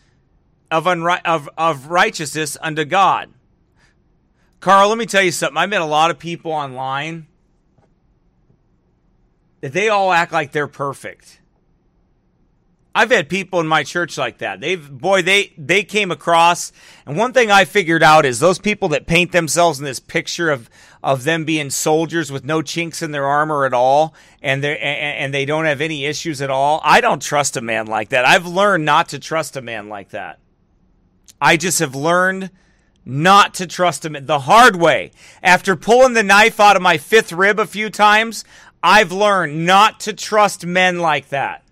of, 0.70 0.84
unri- 0.84 1.20
of, 1.24 1.48
of 1.56 1.86
righteousness 1.86 2.56
unto 2.60 2.84
God. 2.84 3.30
Carl, 4.60 4.88
let 4.88 4.98
me 4.98 5.06
tell 5.06 5.22
you 5.22 5.30
something. 5.30 5.58
I 5.58 5.66
met 5.66 5.82
a 5.82 5.86
lot 5.86 6.10
of 6.10 6.18
people 6.18 6.50
online 6.50 7.26
that 9.60 9.72
they 9.72 9.88
all 9.88 10.12
act 10.12 10.32
like 10.32 10.52
they're 10.52 10.66
perfect. 10.66 11.40
I've 12.96 13.10
had 13.10 13.28
people 13.28 13.58
in 13.58 13.66
my 13.66 13.82
church 13.82 14.16
like 14.16 14.38
that. 14.38 14.60
They've 14.60 14.88
boy, 14.88 15.22
they 15.22 15.52
they 15.58 15.82
came 15.82 16.12
across, 16.12 16.70
and 17.04 17.16
one 17.16 17.32
thing 17.32 17.50
I 17.50 17.64
figured 17.64 18.04
out 18.04 18.24
is 18.24 18.38
those 18.38 18.60
people 18.60 18.88
that 18.90 19.06
paint 19.06 19.32
themselves 19.32 19.80
in 19.80 19.84
this 19.84 19.98
picture 19.98 20.50
of 20.50 20.70
of 21.02 21.24
them 21.24 21.44
being 21.44 21.70
soldiers 21.70 22.30
with 22.30 22.44
no 22.44 22.62
chinks 22.62 23.02
in 23.02 23.10
their 23.10 23.26
armor 23.26 23.64
at 23.64 23.74
all, 23.74 24.14
and 24.40 24.62
they 24.62 24.78
and 24.78 25.34
they 25.34 25.44
don't 25.44 25.64
have 25.64 25.80
any 25.80 26.06
issues 26.06 26.40
at 26.40 26.50
all. 26.50 26.80
I 26.84 27.00
don't 27.00 27.20
trust 27.20 27.56
a 27.56 27.60
man 27.60 27.86
like 27.86 28.10
that. 28.10 28.24
I've 28.24 28.46
learned 28.46 28.84
not 28.84 29.08
to 29.08 29.18
trust 29.18 29.56
a 29.56 29.62
man 29.62 29.88
like 29.88 30.10
that. 30.10 30.38
I 31.40 31.56
just 31.56 31.80
have 31.80 31.96
learned 31.96 32.50
not 33.04 33.54
to 33.54 33.66
trust 33.66 34.04
him 34.04 34.16
the 34.24 34.40
hard 34.40 34.76
way. 34.76 35.10
After 35.42 35.74
pulling 35.74 36.14
the 36.14 36.22
knife 36.22 36.60
out 36.60 36.76
of 36.76 36.82
my 36.82 36.96
fifth 36.96 37.32
rib 37.32 37.58
a 37.58 37.66
few 37.66 37.90
times, 37.90 38.44
I've 38.84 39.10
learned 39.10 39.66
not 39.66 39.98
to 40.00 40.12
trust 40.12 40.64
men 40.64 41.00
like 41.00 41.30
that. 41.30 41.63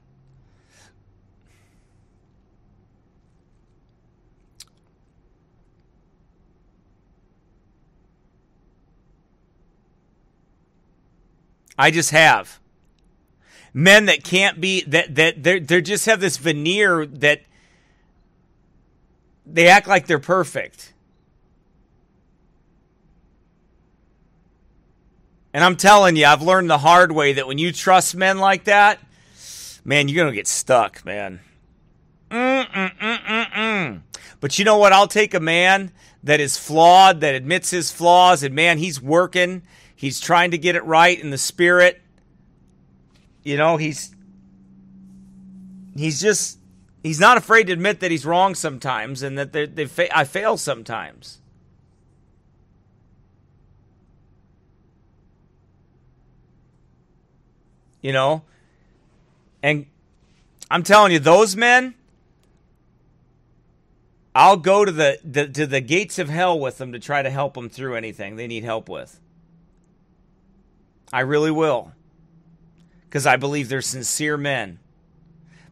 I 11.79 11.91
just 11.91 12.11
have. 12.11 12.59
Men 13.75 14.07
that 14.07 14.23
can't 14.23 14.61
be 14.61 14.83
that 14.85 15.15
that 15.15 15.43
they 15.43 15.59
they 15.59 15.81
just 15.81 16.07
have 16.07 16.21
this 16.21 16.37
veneer 16.37 17.07
that 17.07 17.43
they 19.47 19.69
act 19.69 19.87
like 19.87 20.07
they're 20.07 20.19
perfect. 20.19 20.93
And 25.55 25.63
I'm 25.63 25.77
telling 25.77 26.17
you, 26.17 26.25
I've 26.25 26.43
learned 26.43 26.71
the 26.71 26.79
hard 26.79 27.13
way 27.13 27.35
that 27.35 27.47
when 27.47 27.59
you 27.59 27.73
trust 27.73 28.17
men 28.17 28.39
like 28.39 28.65
that, 28.65 28.99
man, 29.85 30.09
you're 30.09 30.25
going 30.25 30.33
to 30.33 30.37
get 30.37 30.47
stuck, 30.47 31.05
man. 31.05 31.41
Mm-mm-mm-mm-mm. 32.31 34.01
But 34.41 34.59
you 34.59 34.65
know 34.65 34.79
what? 34.79 34.95
I'll 34.95 35.09
take 35.09 35.35
a 35.35 35.41
man 35.41 35.93
that 36.23 36.41
is 36.41 36.57
flawed, 36.57 37.21
that 37.21 37.35
admits 37.35 37.71
his 37.71 37.93
flaws, 37.93 38.43
and 38.43 38.55
man, 38.55 38.79
he's 38.79 39.03
working. 39.03 39.63
He's 40.03 40.19
trying 40.19 40.51
to 40.51 40.59
get 40.59 40.75
it 40.75 40.85
right 40.85 41.17
in 41.17 41.31
the 41.31 41.39
spirit. 41.39 42.03
You 43.45 43.57
know, 43.57 43.77
he's 43.77 44.13
he's 45.97 46.21
just 46.21 46.59
he's 47.05 47.21
not 47.21 47.37
afraid 47.37 47.69
to 47.69 47.73
admit 47.73 48.01
that 48.01 48.11
he's 48.11 48.27
wrong 48.27 48.57
sometimes 48.57 49.23
and 49.23 49.39
that 49.39 49.53
they, 49.53 49.67
they 49.67 49.85
fa- 49.85 50.19
I 50.19 50.25
fail 50.25 50.57
sometimes. 50.57 51.39
You 58.01 58.13
know, 58.13 58.43
and 59.63 59.87
I'm 60.69 60.83
telling 60.83 61.13
you, 61.13 61.21
those 61.21 61.55
men, 61.55 61.95
I'll 64.35 64.57
go 64.57 64.85
to 64.85 64.91
the, 64.91 65.21
the 65.23 65.47
to 65.47 65.65
the 65.65 65.81
gates 65.81 66.19
of 66.19 66.29
hell 66.29 66.59
with 66.59 66.79
them 66.79 66.91
to 66.91 66.99
try 66.99 67.23
to 67.23 67.31
help 67.31 67.55
them 67.55 67.69
through 67.69 67.95
anything 67.95 68.35
they 68.35 68.49
need 68.49 68.65
help 68.65 68.89
with. 68.89 69.21
I 71.13 71.21
really 71.21 71.51
will. 71.51 71.93
Because 73.05 73.27
I 73.27 73.37
believe 73.37 73.69
they're 73.69 73.83
sincere 73.83 74.37
men. 74.37 74.79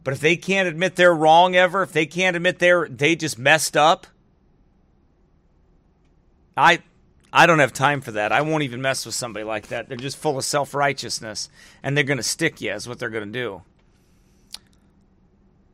But 0.03 0.13
if 0.13 0.19
they 0.19 0.35
can't 0.35 0.67
admit 0.67 0.95
they're 0.95 1.13
wrong 1.13 1.55
ever, 1.55 1.83
if 1.83 1.91
they 1.91 2.05
can't 2.05 2.35
admit 2.35 2.59
they're 2.59 2.87
they 2.87 3.15
just 3.15 3.37
messed 3.37 3.77
up, 3.77 4.07
I 6.57 6.81
I 7.33 7.45
don't 7.45 7.59
have 7.59 7.73
time 7.73 8.01
for 8.01 8.11
that. 8.11 8.31
I 8.31 8.41
won't 8.41 8.63
even 8.63 8.81
mess 8.81 9.05
with 9.05 9.15
somebody 9.15 9.43
like 9.43 9.67
that. 9.67 9.87
They're 9.87 9.97
just 9.97 10.17
full 10.17 10.37
of 10.37 10.43
self-righteousness 10.43 11.49
and 11.81 11.95
they're 11.95 12.03
to 12.17 12.23
stick 12.23 12.59
you 12.61 12.73
is 12.73 12.87
what 12.87 12.99
they're 12.99 13.09
to 13.31 13.39
do. 13.39 13.61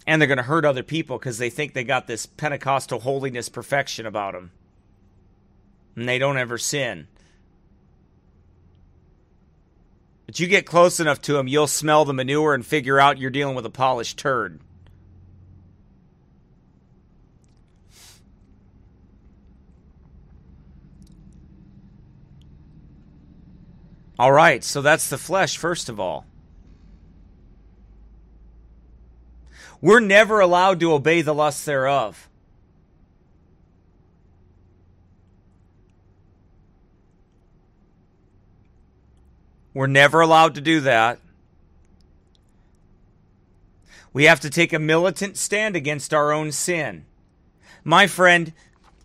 And 0.06 0.22
they're 0.22 0.28
to 0.38 0.44
hurt 0.44 0.66
other 0.66 0.84
people 0.84 1.18
because 1.18 1.38
they 1.38 1.50
think 1.50 1.74
they 1.74 1.84
got 1.84 2.08
this 2.08 2.26
Pentecostal 2.26 3.00
holiness 3.00 3.50
perfection 3.50 4.06
about 4.06 4.34
them. 4.34 4.52
And 5.96 6.08
they 6.08 6.20
don't 6.20 6.38
ever 6.38 6.58
sin. 6.58 7.08
But 10.28 10.42
you 10.42 10.48
get 10.48 10.66
close 10.66 11.00
enough 11.00 11.22
to 11.24 11.34
them, 11.34 11.48
you'll 11.48 11.68
smell 11.68 12.04
the 12.04 12.14
manure 12.14 12.54
and 12.54 12.66
figure 12.66 13.00
out 13.00 13.18
you're 13.18 13.32
dealing 13.32 13.56
with 13.56 13.66
a 13.66 13.72
polished 13.72 14.20
turd. 14.20 14.60
All 24.20 24.32
right, 24.32 24.64
so 24.64 24.82
that's 24.82 25.10
the 25.10 25.18
flesh, 25.18 25.58
first 25.58 25.90
of 25.90 26.00
all. 26.00 26.26
We're 29.80 30.00
never 30.00 30.40
allowed 30.40 30.80
to 30.82 30.92
obey 30.92 31.22
the 31.22 31.36
lust 31.36 31.66
thereof. 31.66 32.28
We're 39.78 39.86
never 39.86 40.22
allowed 40.22 40.56
to 40.56 40.62
do 40.62 40.80
that. 40.82 41.20
We 44.12 44.24
have 44.24 44.40
to 44.40 44.50
take 44.50 44.74
a 44.74 44.80
militant 44.80 45.38
stand 45.38 45.76
against 45.76 46.16
our 46.16 46.32
own 46.32 46.52
sin. 46.52 47.06
My 47.84 48.08
friend, 48.08 48.54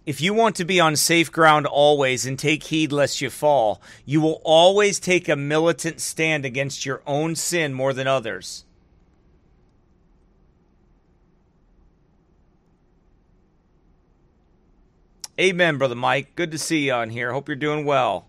if 0.07 0.23
you 0.23 0.33
want 0.33 0.57
to 0.57 0.65
be 0.65 0.81
on 0.81 0.97
safe 0.97 1.31
ground 1.31 1.67
always 1.67 2.25
and 2.25 2.39
take 2.39 2.63
heed 2.63 2.91
lest 2.91 3.21
you 3.21 3.29
fall, 3.29 3.83
you 4.07 4.23
will 4.23 4.41
always 4.45 4.99
take 4.99 5.29
a 5.29 5.37
militant 5.37 6.01
stand 6.01 6.47
against 6.47 6.87
your 6.87 7.03
own 7.07 7.37
sin 7.37 7.75
more 7.75 7.93
than 7.93 8.07
others. 8.07 8.65
Amen, 15.39 15.77
Brother 15.77 15.97
Mike. 15.97 16.35
Good 16.35 16.51
to 16.51 16.57
see 16.57 16.87
you 16.87 16.95
on 16.95 17.11
here. 17.11 17.35
Hope 17.35 17.47
you're 17.47 17.57
doing 17.57 17.85
well. 17.85 18.27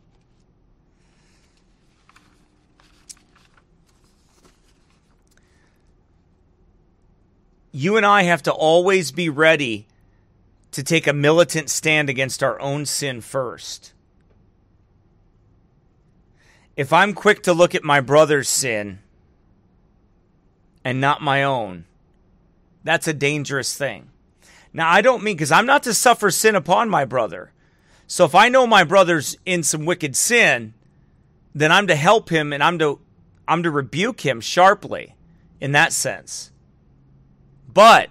You 7.75 7.97
and 7.97 8.05
I 8.05 8.23
have 8.23 8.43
to 8.43 8.51
always 8.51 9.11
be 9.11 9.29
ready 9.29 9.87
to 10.71 10.83
take 10.83 11.07
a 11.07 11.13
militant 11.13 11.71
stand 11.71 12.07
against 12.07 12.43
our 12.43 12.59
own 12.61 12.85
sin 12.85 13.19
first. 13.19 13.93
If 16.77 16.93
I'm 16.93 17.13
quick 17.13 17.41
to 17.43 17.53
look 17.53 17.73
at 17.73 17.83
my 17.83 17.99
brother's 17.99 18.47
sin 18.47 18.99
and 20.83 21.01
not 21.01 21.21
my 21.21 21.43
own, 21.43 21.85
that's 22.83 23.07
a 23.07 23.13
dangerous 23.13 23.75
thing. 23.75 24.09
Now, 24.71 24.89
I 24.89 25.01
don't 25.01 25.23
mean 25.23 25.35
because 25.35 25.51
I'm 25.51 25.65
not 25.65 25.81
to 25.83 25.95
suffer 25.95 26.29
sin 26.29 26.55
upon 26.55 26.89
my 26.89 27.05
brother. 27.05 27.51
So 28.05 28.23
if 28.23 28.35
I 28.35 28.49
know 28.49 28.67
my 28.67 28.83
brother's 28.83 29.35
in 29.45 29.63
some 29.63 29.85
wicked 29.85 30.15
sin, 30.15 30.75
then 31.55 31.71
I'm 31.71 31.87
to 31.87 31.95
help 31.95 32.29
him 32.29 32.53
and 32.53 32.63
I'm 32.63 32.77
to 32.79 32.99
I'm 33.47 33.63
to 33.63 33.71
rebuke 33.71 34.21
him 34.21 34.41
sharply 34.41 35.15
in 35.59 35.73
that 35.73 35.91
sense. 35.91 36.51
But 37.73 38.09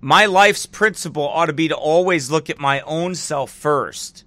my 0.00 0.26
life's 0.26 0.66
principle 0.66 1.26
ought 1.26 1.46
to 1.46 1.52
be 1.52 1.68
to 1.68 1.76
always 1.76 2.30
look 2.30 2.48
at 2.48 2.58
my 2.58 2.80
own 2.82 3.14
self 3.14 3.50
first 3.50 4.24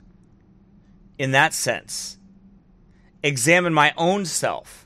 in 1.18 1.32
that 1.32 1.54
sense. 1.54 2.18
Examine 3.24 3.74
my 3.74 3.94
own 3.96 4.26
self. 4.26 4.86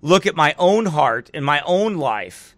Look 0.00 0.26
at 0.26 0.34
my 0.34 0.54
own 0.58 0.86
heart 0.86 1.30
and 1.34 1.44
my 1.44 1.60
own 1.66 1.96
life. 1.96 2.56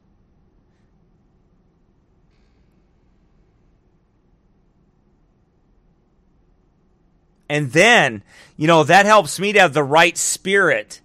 And 7.49 7.73
then, 7.73 8.23
you 8.57 8.67
know, 8.67 8.85
that 8.85 9.05
helps 9.05 9.39
me 9.39 9.53
to 9.53 9.61
have 9.61 9.75
the 9.75 9.83
right 9.83 10.17
spirit 10.17 11.02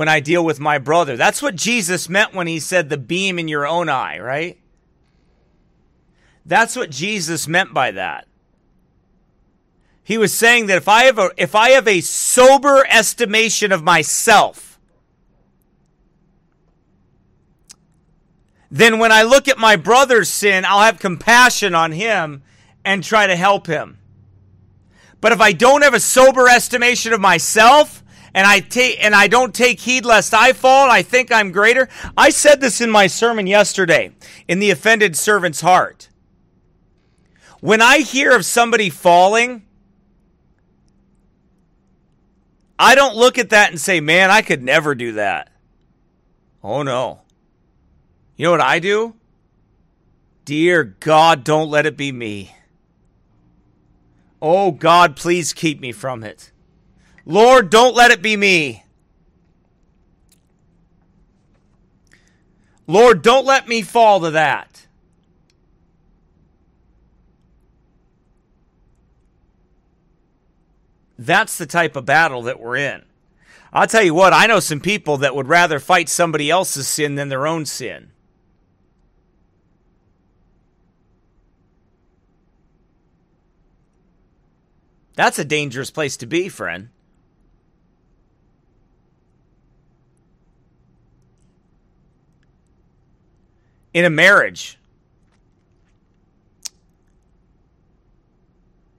when 0.00 0.08
I 0.08 0.18
deal 0.18 0.42
with 0.42 0.58
my 0.58 0.78
brother. 0.78 1.14
That's 1.14 1.42
what 1.42 1.56
Jesus 1.56 2.08
meant 2.08 2.32
when 2.32 2.46
he 2.46 2.58
said 2.58 2.88
the 2.88 2.96
beam 2.96 3.38
in 3.38 3.48
your 3.48 3.66
own 3.66 3.90
eye, 3.90 4.18
right? 4.18 4.58
That's 6.46 6.74
what 6.74 6.88
Jesus 6.88 7.46
meant 7.46 7.74
by 7.74 7.90
that. 7.90 8.26
He 10.02 10.16
was 10.16 10.32
saying 10.32 10.68
that 10.68 10.78
if 10.78 10.88
I 10.88 11.04
have 11.04 11.18
a 11.18 11.30
if 11.36 11.54
I 11.54 11.72
have 11.72 11.86
a 11.86 12.00
sober 12.00 12.86
estimation 12.88 13.72
of 13.72 13.82
myself, 13.82 14.80
then 18.70 18.98
when 18.98 19.12
I 19.12 19.22
look 19.22 19.48
at 19.48 19.58
my 19.58 19.76
brother's 19.76 20.30
sin, 20.30 20.64
I'll 20.64 20.80
have 20.80 20.98
compassion 20.98 21.74
on 21.74 21.92
him 21.92 22.42
and 22.86 23.04
try 23.04 23.26
to 23.26 23.36
help 23.36 23.66
him. 23.66 23.98
But 25.20 25.32
if 25.32 25.42
I 25.42 25.52
don't 25.52 25.82
have 25.82 25.92
a 25.92 26.00
sober 26.00 26.48
estimation 26.48 27.12
of 27.12 27.20
myself, 27.20 27.99
and 28.34 28.46
I 28.46 28.60
take 28.60 29.02
and 29.02 29.14
I 29.14 29.28
don't 29.28 29.54
take 29.54 29.80
heed 29.80 30.04
lest 30.04 30.34
I 30.34 30.52
fall, 30.52 30.90
I 30.90 31.02
think 31.02 31.32
I'm 31.32 31.52
greater. 31.52 31.88
I 32.16 32.30
said 32.30 32.60
this 32.60 32.80
in 32.80 32.90
my 32.90 33.06
sermon 33.06 33.46
yesterday 33.46 34.12
in 34.48 34.58
the 34.58 34.70
offended 34.70 35.16
servant's 35.16 35.60
heart. 35.60 36.08
When 37.60 37.82
I 37.82 37.98
hear 37.98 38.34
of 38.34 38.46
somebody 38.46 38.88
falling, 38.88 39.66
I 42.78 42.94
don't 42.94 43.16
look 43.16 43.38
at 43.38 43.50
that 43.50 43.70
and 43.70 43.80
say, 43.80 44.00
"Man, 44.00 44.30
I 44.30 44.40
could 44.40 44.62
never 44.62 44.94
do 44.94 45.12
that." 45.12 45.50
Oh 46.62 46.82
no. 46.82 47.20
You 48.36 48.46
know 48.46 48.52
what 48.52 48.62
I 48.62 48.78
do? 48.78 49.14
Dear 50.46 50.84
God, 50.84 51.44
don't 51.44 51.70
let 51.70 51.84
it 51.84 51.96
be 51.96 52.10
me. 52.10 52.54
Oh 54.40 54.70
God, 54.70 55.14
please 55.16 55.52
keep 55.52 55.80
me 55.80 55.92
from 55.92 56.24
it. 56.24 56.50
Lord, 57.30 57.70
don't 57.70 57.94
let 57.94 58.10
it 58.10 58.22
be 58.22 58.36
me. 58.36 58.82
Lord, 62.88 63.22
don't 63.22 63.46
let 63.46 63.68
me 63.68 63.82
fall 63.82 64.18
to 64.18 64.32
that. 64.32 64.88
That's 71.16 71.56
the 71.56 71.66
type 71.66 71.94
of 71.94 72.04
battle 72.04 72.42
that 72.42 72.58
we're 72.58 72.74
in. 72.74 73.04
I'll 73.72 73.86
tell 73.86 74.02
you 74.02 74.12
what, 74.12 74.32
I 74.32 74.46
know 74.46 74.58
some 74.58 74.80
people 74.80 75.18
that 75.18 75.36
would 75.36 75.46
rather 75.46 75.78
fight 75.78 76.08
somebody 76.08 76.50
else's 76.50 76.88
sin 76.88 77.14
than 77.14 77.28
their 77.28 77.46
own 77.46 77.64
sin. 77.64 78.10
That's 85.14 85.38
a 85.38 85.44
dangerous 85.44 85.92
place 85.92 86.16
to 86.16 86.26
be, 86.26 86.48
friend. 86.48 86.88
In 93.92 94.04
a 94.04 94.10
marriage, 94.10 94.78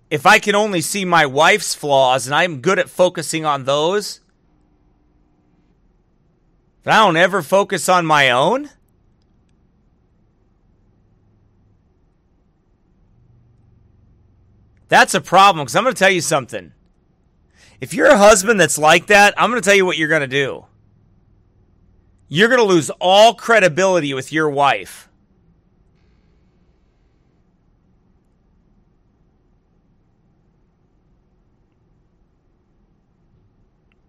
if 0.09 0.25
I 0.25 0.39
can 0.39 0.53
only 0.53 0.81
see 0.81 1.05
my 1.05 1.25
wife's 1.25 1.73
flaws 1.73 2.27
and 2.27 2.35
I'm 2.35 2.59
good 2.59 2.77
at 2.77 2.89
focusing 2.89 3.45
on 3.45 3.63
those, 3.63 4.19
but 6.83 6.93
I 6.93 6.97
don't 6.97 7.15
ever 7.15 7.41
focus 7.41 7.87
on 7.87 8.05
my 8.05 8.29
own, 8.29 8.69
that's 14.89 15.13
a 15.13 15.21
problem 15.21 15.63
because 15.63 15.77
I'm 15.77 15.83
going 15.83 15.95
to 15.95 15.99
tell 15.99 16.11
you 16.11 16.19
something. 16.19 16.73
If 17.79 17.93
you're 17.93 18.07
a 18.07 18.17
husband 18.17 18.59
that's 18.59 18.77
like 18.77 19.07
that, 19.07 19.33
I'm 19.37 19.49
going 19.49 19.61
to 19.61 19.65
tell 19.65 19.77
you 19.77 19.85
what 19.85 19.97
you're 19.97 20.09
going 20.09 20.21
to 20.21 20.27
do. 20.27 20.65
You're 22.33 22.47
going 22.47 22.61
to 22.61 22.65
lose 22.65 22.89
all 23.01 23.33
credibility 23.33 24.13
with 24.13 24.31
your 24.31 24.49
wife. 24.49 25.09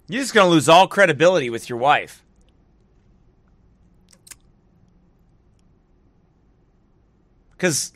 You're 0.06 0.22
just 0.22 0.32
going 0.32 0.46
to 0.46 0.52
lose 0.52 0.68
all 0.68 0.86
credibility 0.86 1.50
with 1.50 1.68
your 1.68 1.78
wife. 1.78 2.22
Because 7.56 7.92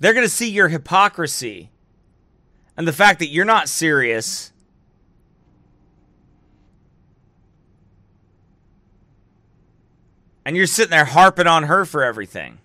they're 0.00 0.12
going 0.12 0.26
to 0.26 0.28
see 0.28 0.50
your 0.50 0.68
hypocrisy 0.68 1.70
and 2.76 2.86
the 2.86 2.92
fact 2.92 3.20
that 3.20 3.28
you're 3.28 3.46
not 3.46 3.70
serious. 3.70 4.52
And 10.44 10.56
you're 10.56 10.66
sitting 10.66 10.90
there 10.90 11.04
harping 11.04 11.46
on 11.46 11.64
her 11.64 11.84
for 11.84 12.02
everything. 12.02 12.58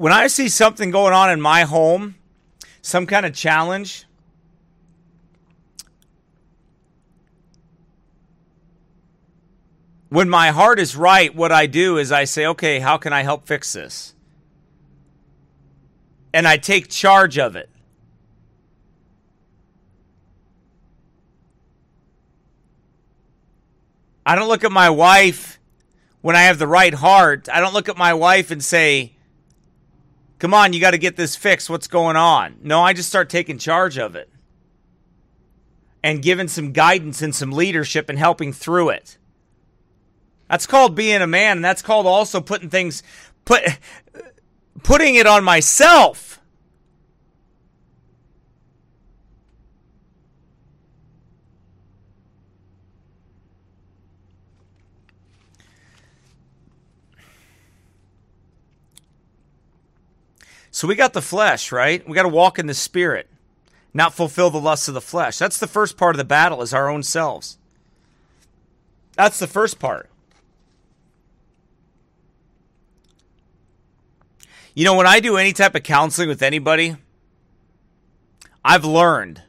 when 0.00 0.14
I 0.14 0.28
see 0.28 0.48
something 0.48 0.90
going 0.90 1.12
on 1.12 1.28
in 1.28 1.42
my 1.42 1.64
home, 1.64 2.14
some 2.80 3.06
kind 3.06 3.26
of 3.26 3.34
challenge, 3.34 4.06
when 10.08 10.30
my 10.30 10.52
heart 10.52 10.78
is 10.78 10.96
right, 10.96 11.34
what 11.34 11.52
I 11.52 11.66
do 11.66 11.98
is 11.98 12.12
I 12.12 12.24
say, 12.24 12.46
okay, 12.46 12.78
how 12.78 12.96
can 12.96 13.12
I 13.12 13.24
help 13.24 13.46
fix 13.46 13.74
this? 13.74 14.14
And 16.32 16.48
I 16.48 16.56
take 16.56 16.88
charge 16.88 17.36
of 17.36 17.54
it. 17.54 17.68
I 24.30 24.36
don't 24.36 24.46
look 24.46 24.62
at 24.62 24.70
my 24.70 24.90
wife 24.90 25.58
when 26.20 26.36
I 26.36 26.42
have 26.42 26.60
the 26.60 26.68
right 26.68 26.94
heart. 26.94 27.48
I 27.52 27.58
don't 27.58 27.74
look 27.74 27.88
at 27.88 27.96
my 27.96 28.14
wife 28.14 28.52
and 28.52 28.62
say, 28.62 29.16
come 30.38 30.54
on, 30.54 30.72
you 30.72 30.78
got 30.78 30.92
to 30.92 30.98
get 30.98 31.16
this 31.16 31.34
fixed. 31.34 31.68
What's 31.68 31.88
going 31.88 32.14
on? 32.14 32.54
No, 32.62 32.80
I 32.80 32.92
just 32.92 33.08
start 33.08 33.28
taking 33.28 33.58
charge 33.58 33.98
of 33.98 34.14
it 34.14 34.30
and 36.00 36.22
giving 36.22 36.46
some 36.46 36.70
guidance 36.70 37.22
and 37.22 37.34
some 37.34 37.50
leadership 37.50 38.08
and 38.08 38.20
helping 38.20 38.52
through 38.52 38.90
it. 38.90 39.18
That's 40.48 40.64
called 40.64 40.94
being 40.94 41.22
a 41.22 41.26
man, 41.26 41.58
and 41.58 41.64
that's 41.64 41.82
called 41.82 42.06
also 42.06 42.40
putting 42.40 42.70
things 42.70 43.02
put 43.44 43.64
putting 44.84 45.16
it 45.16 45.26
on 45.26 45.42
myself. 45.42 46.29
So 60.80 60.88
we 60.88 60.94
got 60.94 61.12
the 61.12 61.20
flesh, 61.20 61.72
right? 61.72 62.08
We 62.08 62.14
got 62.14 62.22
to 62.22 62.30
walk 62.30 62.58
in 62.58 62.66
the 62.66 62.72
spirit, 62.72 63.28
not 63.92 64.14
fulfill 64.14 64.48
the 64.48 64.58
lusts 64.58 64.88
of 64.88 64.94
the 64.94 65.02
flesh. 65.02 65.36
That's 65.36 65.58
the 65.58 65.66
first 65.66 65.98
part 65.98 66.14
of 66.14 66.16
the 66.16 66.24
battle 66.24 66.62
is 66.62 66.72
our 66.72 66.88
own 66.88 67.02
selves. 67.02 67.58
That's 69.12 69.38
the 69.38 69.46
first 69.46 69.78
part. 69.78 70.08
You 74.74 74.86
know, 74.86 74.94
when 74.94 75.06
I 75.06 75.20
do 75.20 75.36
any 75.36 75.52
type 75.52 75.74
of 75.74 75.82
counseling 75.82 76.30
with 76.30 76.40
anybody, 76.40 76.96
I've 78.64 78.86
learned 78.86 79.42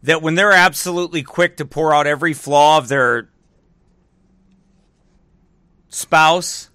that 0.00 0.22
when 0.22 0.36
they're 0.36 0.52
absolutely 0.52 1.24
quick 1.24 1.56
to 1.56 1.64
pour 1.64 1.92
out 1.92 2.06
every 2.06 2.34
flaw 2.34 2.78
of 2.78 2.86
their 2.86 3.30
spouse, 5.94 6.70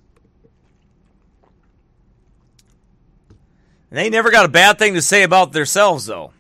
they 3.92 4.10
never 4.10 4.32
got 4.32 4.46
a 4.46 4.50
bad 4.50 4.80
thing 4.80 4.94
to 4.94 5.02
say 5.02 5.24
about 5.24 5.52
themselves, 5.52 6.06
though. 6.06 6.32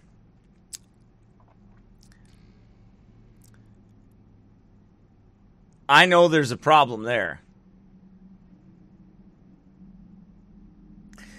I 5.87 6.05
know 6.05 6.27
there's 6.27 6.51
a 6.51 6.57
problem 6.57 7.03
there. 7.03 7.41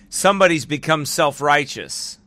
Somebody's 0.08 0.66
become 0.66 1.06
self 1.06 1.40
righteous. 1.40 2.18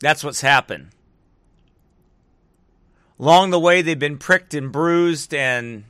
That's 0.00 0.24
what's 0.24 0.40
happened. 0.40 0.88
Along 3.22 3.50
the 3.50 3.60
way, 3.60 3.80
they've 3.80 3.98
been 3.98 4.18
pricked 4.18 4.52
and 4.52 4.70
bruised 4.70 5.32
and 5.32 5.84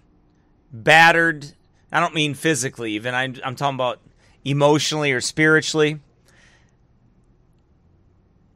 battered. 0.73 1.53
I 1.91 1.99
don't 1.99 2.15
mean 2.15 2.35
physically, 2.35 2.93
even. 2.93 3.13
I'm, 3.15 3.35
I'm 3.45 3.57
talking 3.57 3.75
about 3.75 3.99
emotionally 4.45 5.11
or 5.11 5.21
spiritually 5.21 5.99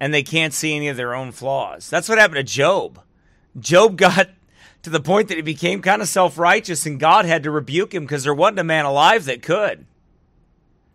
and 0.00 0.12
they 0.12 0.22
can't 0.22 0.52
see 0.52 0.76
any 0.76 0.88
of 0.88 0.96
their 0.96 1.14
own 1.14 1.32
flaws. 1.32 1.88
That's 1.88 2.08
what 2.08 2.18
happened 2.18 2.36
to 2.36 2.42
Job. 2.42 3.00
Job 3.58 3.96
got 3.96 4.30
to 4.82 4.90
the 4.90 5.00
point 5.00 5.28
that 5.28 5.36
he 5.36 5.42
became 5.42 5.82
kind 5.82 6.02
of 6.02 6.08
self 6.08 6.38
righteous, 6.38 6.86
and 6.86 7.00
God 7.00 7.24
had 7.24 7.42
to 7.42 7.50
rebuke 7.50 7.94
him 7.94 8.04
because 8.04 8.24
there 8.24 8.34
wasn't 8.34 8.60
a 8.60 8.64
man 8.64 8.84
alive 8.84 9.24
that 9.24 9.42
could. 9.42 9.86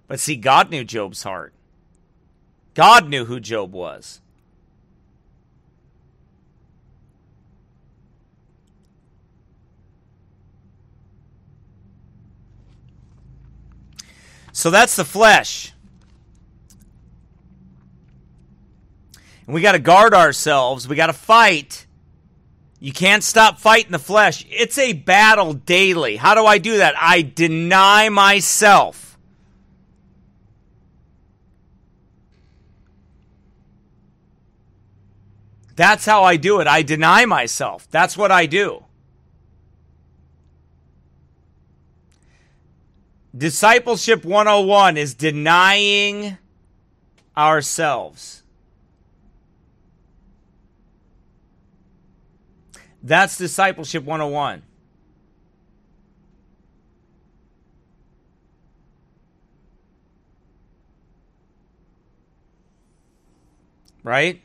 But 0.08 0.20
see, 0.20 0.36
God 0.36 0.70
knew 0.70 0.84
Job's 0.84 1.24
heart, 1.24 1.54
God 2.74 3.10
knew 3.10 3.26
who 3.26 3.40
Job 3.40 3.74
was. 3.74 4.22
So 14.62 14.70
that's 14.70 14.96
the 14.96 15.04
flesh. 15.04 15.74
And 19.48 19.56
we 19.56 19.62
got 19.62 19.72
to 19.72 19.80
guard 19.80 20.14
ourselves. 20.14 20.88
We 20.88 20.96
got 20.96 21.08
to 21.08 21.14
fight. 21.14 21.88
You 22.80 22.94
can't 22.94 23.24
stop 23.24 23.60
fighting 23.60 23.92
the 23.92 23.98
flesh. 23.98 24.46
It's 24.52 24.78
a 24.78 24.94
battle 24.94 25.54
daily. 25.54 26.16
How 26.16 26.36
do 26.36 26.46
I 26.46 26.60
do 26.60 26.78
that? 26.78 26.94
I 26.96 27.24
deny 27.24 28.10
myself. 28.10 29.18
That's 35.76 36.06
how 36.06 36.24
I 36.24 36.38
do 36.38 36.60
it. 36.60 36.68
I 36.68 36.84
deny 36.84 37.26
myself. 37.26 37.88
That's 37.90 38.16
what 38.16 38.32
I 38.32 38.46
do. 38.46 38.86
Discipleship 43.36 44.26
101 44.26 44.98
is 44.98 45.14
denying 45.14 46.38
ourselves. 47.38 48.44
That's 53.02 53.38
discipleship 53.38 54.04
101. 54.04 54.64
Right? 64.04 64.42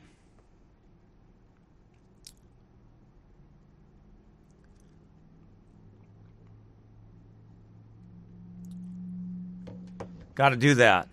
Got 10.37 10.51
to 10.51 10.57
do 10.57 10.75
that. 10.75 11.09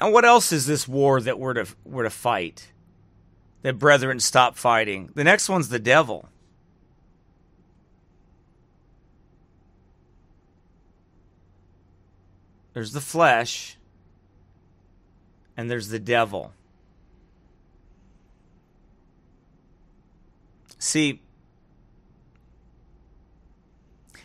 And 0.00 0.12
what 0.12 0.24
else 0.24 0.50
is 0.50 0.66
this 0.66 0.88
war 0.88 1.20
that 1.20 1.38
we're 1.38 1.54
to 1.54 1.66
we're 1.84 2.02
to 2.02 2.10
fight? 2.10 2.72
That 3.60 3.78
brethren 3.78 4.18
stop 4.18 4.56
fighting. 4.56 5.10
The 5.14 5.22
next 5.22 5.48
one's 5.48 5.68
the 5.68 5.78
devil. 5.78 6.28
There's 12.72 12.92
the 12.92 13.00
flesh 13.00 13.76
and 15.56 15.70
there's 15.70 15.88
the 15.88 15.98
devil. 16.00 16.52
See, 20.78 21.20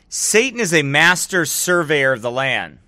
Satan 0.09 0.59
is 0.59 0.73
a 0.73 0.81
master 0.81 1.45
surveyor 1.45 2.13
of 2.13 2.21
the 2.23 2.31
land. 2.31 2.79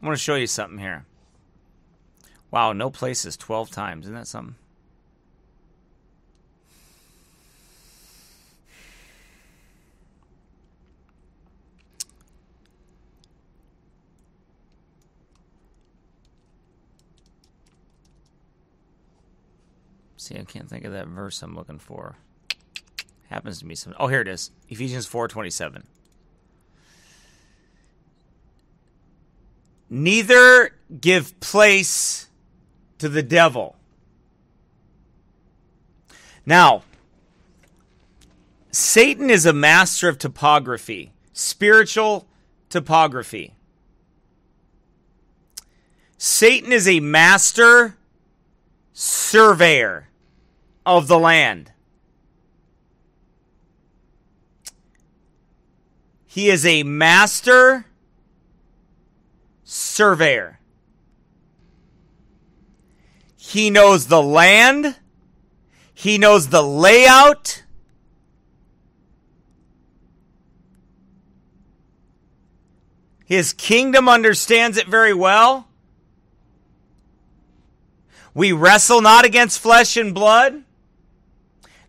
I 0.00 0.06
want 0.06 0.16
to 0.16 0.22
show 0.22 0.36
you 0.36 0.46
something 0.46 0.78
here. 0.78 1.04
Wow, 2.50 2.72
no 2.72 2.90
places 2.90 3.36
12 3.36 3.70
times. 3.70 4.06
Isn't 4.06 4.14
that 4.14 4.26
something? 4.26 4.54
See, 20.16 20.38
I 20.38 20.44
can't 20.44 20.68
think 20.68 20.84
of 20.84 20.92
that 20.92 21.06
verse 21.06 21.42
I'm 21.42 21.56
looking 21.56 21.78
for. 21.78 22.16
Happens 23.30 23.60
to 23.60 23.66
me 23.66 23.74
some. 23.74 23.94
Oh, 23.98 24.08
here 24.08 24.20
it 24.20 24.28
is. 24.28 24.50
Ephesians 24.68 25.06
4:27. 25.08 25.84
Neither 29.90 30.74
give 31.00 31.38
place 31.40 32.28
to 32.98 33.08
the 33.08 33.22
devil. 33.22 33.76
Now, 36.44 36.82
Satan 38.70 39.30
is 39.30 39.46
a 39.46 39.52
master 39.52 40.08
of 40.08 40.18
topography, 40.18 41.12
spiritual 41.32 42.26
topography. 42.68 43.54
Satan 46.16 46.72
is 46.72 46.88
a 46.88 47.00
master 47.00 47.96
surveyor 48.92 50.08
of 50.84 51.06
the 51.06 51.18
land. 51.18 51.72
He 56.26 56.50
is 56.50 56.64
a 56.64 56.82
master 56.82 57.86
surveyor. 59.70 60.58
He 63.36 63.68
knows 63.68 64.06
the 64.06 64.22
land. 64.22 64.96
He 65.92 66.16
knows 66.16 66.48
the 66.48 66.62
layout. 66.62 67.64
His 73.26 73.52
kingdom 73.52 74.08
understands 74.08 74.78
it 74.78 74.86
very 74.86 75.12
well. 75.12 75.68
We 78.32 78.52
wrestle 78.52 79.02
not 79.02 79.26
against 79.26 79.60
flesh 79.60 79.98
and 79.98 80.14
blood. 80.14 80.64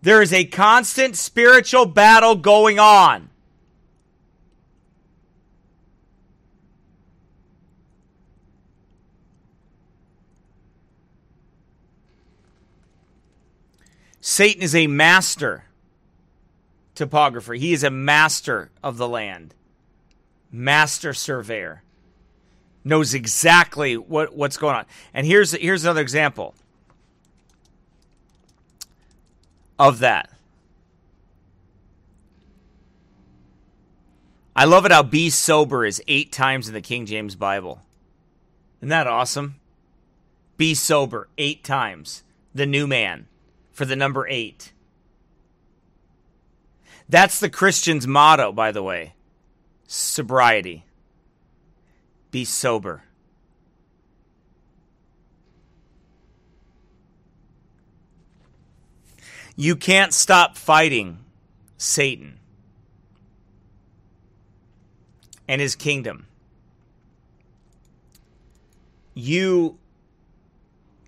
There 0.02 0.22
is 0.22 0.34
a 0.34 0.44
constant 0.44 1.16
spiritual 1.16 1.86
battle 1.86 2.36
going 2.36 2.78
on. 2.78 3.30
Satan 14.30 14.62
is 14.62 14.76
a 14.76 14.86
master 14.86 15.64
topographer. 16.94 17.56
He 17.56 17.74
is 17.74 17.84
a 17.84 17.90
master 17.90 18.70
of 18.84 18.98
the 18.98 19.08
land, 19.08 19.56
master 20.52 21.16
surveyor. 21.16 21.82
Knows 22.84 23.16
exactly 23.16 23.98
what, 23.98 24.36
what's 24.36 24.56
going 24.56 24.76
on. 24.76 24.86
And 25.16 25.26
here's 25.26 25.54
here's 25.54 25.84
another 25.84 26.02
example 26.02 26.54
of 29.80 29.98
that. 29.98 30.30
I 34.56 34.66
love 34.66 34.86
it 34.86 34.92
how 34.92 35.02
be 35.02 35.32
sober 35.32 35.88
is 35.88 36.04
eight 36.08 36.32
times 36.32 36.68
in 36.68 36.76
the 36.76 36.82
King 36.82 37.08
James 37.08 37.34
Bible. 37.34 37.82
Isn't 38.80 38.90
that 38.90 39.08
awesome? 39.08 39.56
Be 40.56 40.76
sober 40.76 41.30
eight 41.40 41.64
times. 41.64 42.22
The 42.54 42.68
new 42.68 42.86
man 42.86 43.26
for 43.80 43.86
the 43.86 43.96
number 43.96 44.28
eight. 44.28 44.74
That's 47.08 47.40
the 47.40 47.50
Christian's 47.50 48.06
motto, 48.06 48.52
by 48.52 48.74
the 48.74 48.84
way 48.84 49.14
sobriety. 49.88 50.84
Be 52.30 52.44
sober. 52.44 53.04
You 59.56 59.78
can't 59.78 60.14
stop 60.14 60.58
fighting 60.58 61.20
Satan 61.78 62.38
and 65.48 65.62
his 65.62 65.78
kingdom. 65.78 66.28
You 69.14 69.78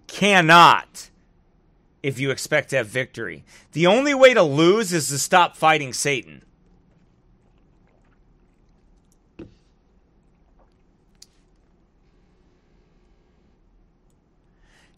cannot 0.07 1.10
if 2.03 2.19
you 2.19 2.31
expect 2.31 2.69
to 2.71 2.77
have 2.77 2.87
victory. 2.87 3.43
The 3.73 3.87
only 3.87 4.13
way 4.13 4.33
to 4.33 4.43
lose 4.43 4.93
is 4.93 5.09
to 5.09 5.19
stop 5.19 5.55
fighting 5.55 5.93
Satan. 5.93 6.43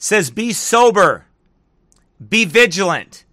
says 0.04 0.30
be 0.30 0.52
sober, 0.52 1.26
be 2.30 2.44
vigilant. 2.44 3.24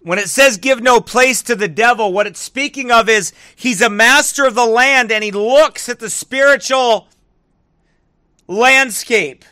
When 0.00 0.18
it 0.18 0.28
says 0.28 0.56
give 0.56 0.82
no 0.82 1.00
place 1.00 1.42
to 1.42 1.54
the 1.54 1.68
devil, 1.68 2.12
what 2.12 2.26
it's 2.26 2.40
speaking 2.40 2.90
of 2.90 3.08
is 3.08 3.32
he's 3.54 3.80
a 3.80 3.88
master 3.88 4.44
of 4.44 4.56
the 4.56 4.66
land 4.66 5.12
and 5.12 5.22
he 5.22 5.30
looks 5.30 5.88
at 5.88 6.00
the 6.00 6.10
spiritual 6.10 7.06
landscape. 8.48 9.44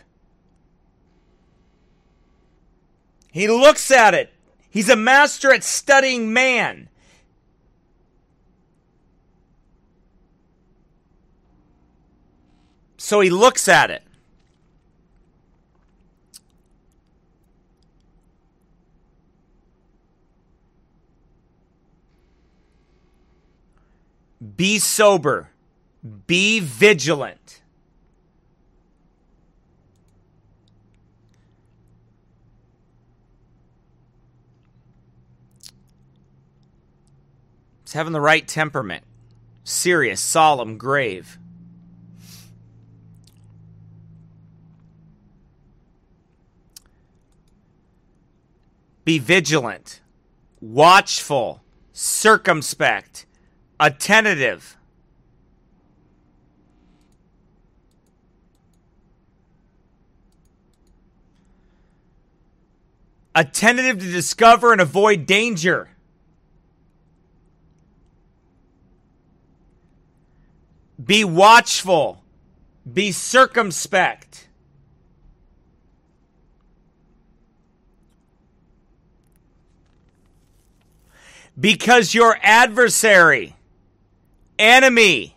He 3.32 3.48
looks 3.48 3.90
at 3.90 4.14
it. 4.14 4.32
He's 4.68 4.88
a 4.88 4.96
master 4.96 5.52
at 5.52 5.64
studying 5.64 6.32
man. 6.32 6.88
So 12.96 13.20
he 13.20 13.30
looks 13.30 13.66
at 13.66 13.90
it. 13.90 14.02
Be 24.56 24.78
sober. 24.78 25.50
Be 26.26 26.60
vigilant. 26.60 27.59
It's 37.90 37.94
having 37.96 38.12
the 38.12 38.20
right 38.20 38.46
temperament. 38.46 39.02
Serious, 39.64 40.20
solemn, 40.20 40.78
grave. 40.78 41.40
Be 49.04 49.18
vigilant, 49.18 50.02
watchful, 50.60 51.64
circumspect, 51.92 53.26
attentive. 53.80 54.76
Attentive 63.34 63.98
to 63.98 64.12
discover 64.12 64.70
and 64.70 64.80
avoid 64.80 65.26
danger. 65.26 65.88
Be 71.04 71.24
watchful. 71.24 72.22
Be 72.90 73.12
circumspect. 73.12 74.48
Because 81.58 82.14
your 82.14 82.38
adversary, 82.42 83.54
enemy, 84.58 85.36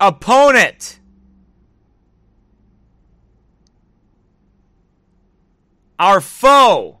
opponent, 0.00 0.98
our 5.98 6.20
foe, 6.20 6.98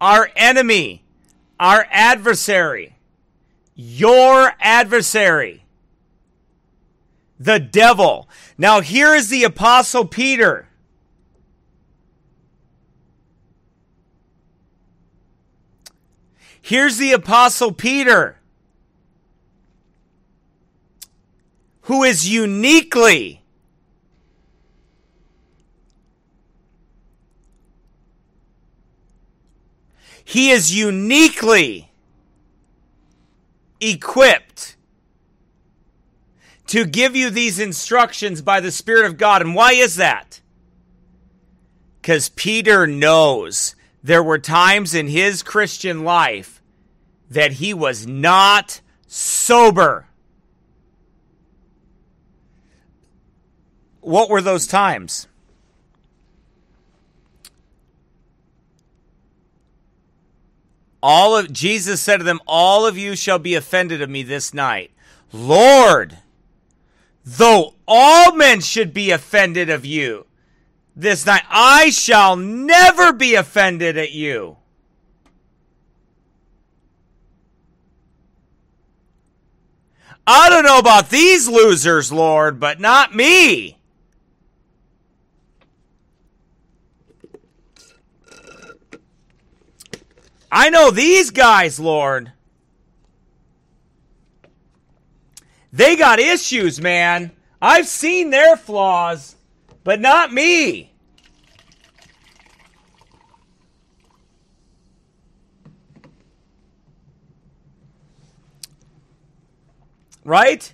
our 0.00 0.30
enemy, 0.36 1.02
our 1.58 1.86
adversary, 1.90 2.96
your 3.74 4.52
adversary, 4.60 5.63
the 7.38 7.58
devil. 7.58 8.28
Now, 8.56 8.80
here 8.80 9.14
is 9.14 9.28
the 9.28 9.44
Apostle 9.44 10.04
Peter. 10.04 10.68
Here's 16.60 16.96
the 16.96 17.12
Apostle 17.12 17.72
Peter, 17.72 18.38
who 21.82 22.02
is 22.02 22.26
uniquely 22.26 23.44
he 30.24 30.50
is 30.50 30.74
uniquely 30.74 31.92
equipped 33.80 34.76
to 36.74 36.84
give 36.84 37.14
you 37.14 37.30
these 37.30 37.60
instructions 37.60 38.42
by 38.42 38.58
the 38.58 38.72
Spirit 38.72 39.06
of 39.06 39.16
God. 39.16 39.40
And 39.40 39.54
why 39.54 39.74
is 39.74 39.94
that? 39.94 40.40
Because 42.02 42.30
Peter 42.30 42.84
knows 42.84 43.76
there 44.02 44.24
were 44.24 44.40
times 44.40 44.92
in 44.92 45.06
his 45.06 45.44
Christian 45.44 46.02
life 46.02 46.60
that 47.30 47.52
he 47.52 47.72
was 47.72 48.08
not 48.08 48.80
sober. 49.06 50.08
What 54.00 54.28
were 54.28 54.42
those 54.42 54.66
times? 54.66 55.28
All 61.00 61.36
of 61.36 61.52
Jesus 61.52 62.00
said 62.00 62.16
to 62.16 62.24
them, 62.24 62.40
All 62.48 62.84
of 62.84 62.98
you 62.98 63.14
shall 63.14 63.38
be 63.38 63.54
offended 63.54 64.02
of 64.02 64.10
me 64.10 64.24
this 64.24 64.52
night. 64.52 64.90
Lord, 65.32 66.18
though 67.24 67.74
all 67.88 68.34
men 68.34 68.60
should 68.60 68.92
be 68.92 69.10
offended 69.10 69.70
of 69.70 69.84
you 69.84 70.26
this 70.96 71.26
night, 71.26 71.42
I 71.50 71.90
shall 71.90 72.36
never 72.36 73.12
be 73.12 73.34
offended 73.34 73.98
at 73.98 74.12
you. 74.12 74.56
I 80.26 80.48
don't 80.48 80.64
know 80.64 80.78
about 80.78 81.10
these 81.10 81.48
losers, 81.48 82.10
Lord, 82.10 82.58
but 82.58 82.80
not 82.80 83.14
me. 83.14 83.76
I 90.50 90.70
know 90.70 90.90
these 90.90 91.30
guys, 91.30 91.80
Lord. 91.80 92.32
They 95.74 95.96
got 95.96 96.20
issues, 96.20 96.80
man. 96.80 97.32
I've 97.60 97.88
seen 97.88 98.30
their 98.30 98.56
flaws, 98.56 99.34
but 99.82 100.00
not 100.00 100.32
me. 100.32 100.92
Right? 110.22 110.72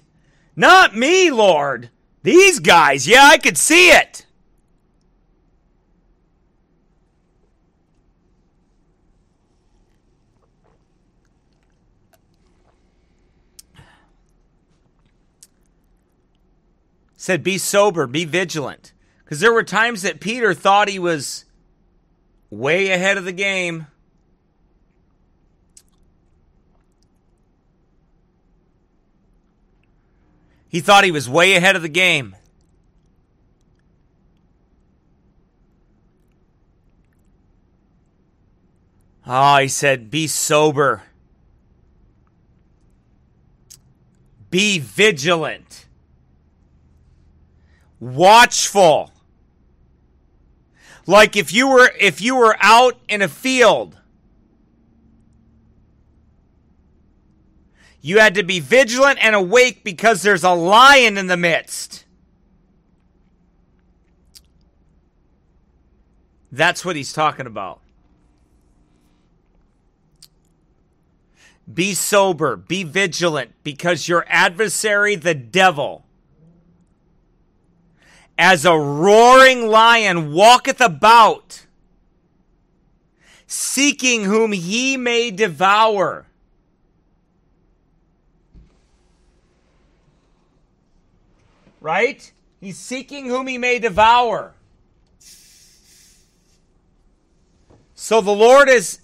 Not 0.55 0.95
me, 0.95 1.31
Lord. 1.31 1.89
These 2.23 2.59
guys, 2.59 3.09
yeah, 3.09 3.25
I 3.25 3.39
could 3.39 3.57
see 3.57 3.89
it. 3.89 4.27
Said 17.21 17.43
be 17.43 17.59
sober 17.59 18.07
be 18.07 18.25
vigilant. 18.25 18.95
Because 19.23 19.41
there 19.41 19.53
were 19.53 19.63
times 19.63 20.01
that 20.01 20.21
peter 20.21 20.55
thought 20.55 20.89
he 20.89 20.99
was 20.99 21.45
way 22.49 22.91
ahead 22.91 23.19
of 23.19 23.27
the 23.27 23.33
game. 23.33 23.87
He 30.67 30.81
thought 30.81 31.05
he 31.05 31.11
was 31.11 31.29
way 31.29 31.57
ahead 31.57 31.77
of 31.77 31.83
the 31.83 31.91
game. 31.91 32.35
Oh 39.27 39.59
he 39.59 39.69
said 39.69 40.11
be 40.11 40.27
sober. 40.27 41.03
Be 44.49 44.79
vigilant 44.79 45.85
watchful. 48.01 49.13
Like 51.07 51.37
if 51.37 51.53
you 51.53 51.69
were 51.69 51.93
if 52.01 52.21
you 52.21 52.35
were 52.35 52.57
out 52.61 52.99
in 53.09 53.23
a 53.23 53.29
field 53.29 53.97
you 58.03 58.19
had 58.19 58.35
to 58.35 58.43
be 58.43 58.61
vigilant 58.61 59.19
and 59.23 59.35
awake 59.35 59.85
because 59.85 60.23
there's 60.23 60.45
a 60.45 60.53
lion 60.53 61.19
in 61.19 61.27
the 61.27 61.37
midst. 61.37 62.05
That's 66.51 66.85
what 66.85 66.97
he's 66.97 67.13
talking 67.13 67.47
about. 67.47 67.81
Be 71.73 71.95
sober. 71.95 72.57
Be 72.57 72.83
vigilant 72.83 73.53
because 73.63 74.09
your 74.09 74.25
adversary 74.29 75.15
the 75.15 75.35
devil 75.35 76.05
as 78.41 78.65
a 78.65 78.73
roaring 78.75 79.67
lion 79.67 80.33
walketh 80.33 80.81
about, 80.81 81.67
seeking 83.47 84.25
whom 84.25 84.53
he 84.53 84.97
may 84.97 85.31
devour. 85.31 86.25
Right? 91.83 92.33
He's 92.63 92.79
seeking 92.79 93.27
whom 93.27 93.47
he 93.47 93.59
may 93.59 93.79
devour. 93.79 94.55
So 97.95 98.23
the 98.23 98.31
Lord 98.31 98.71
is, 98.71 99.01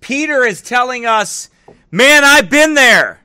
Peter 0.00 0.44
is 0.44 0.60
telling 0.60 1.06
us, 1.06 1.48
man, 1.92 2.24
I've 2.24 2.50
been 2.50 2.74
there. 2.74 3.20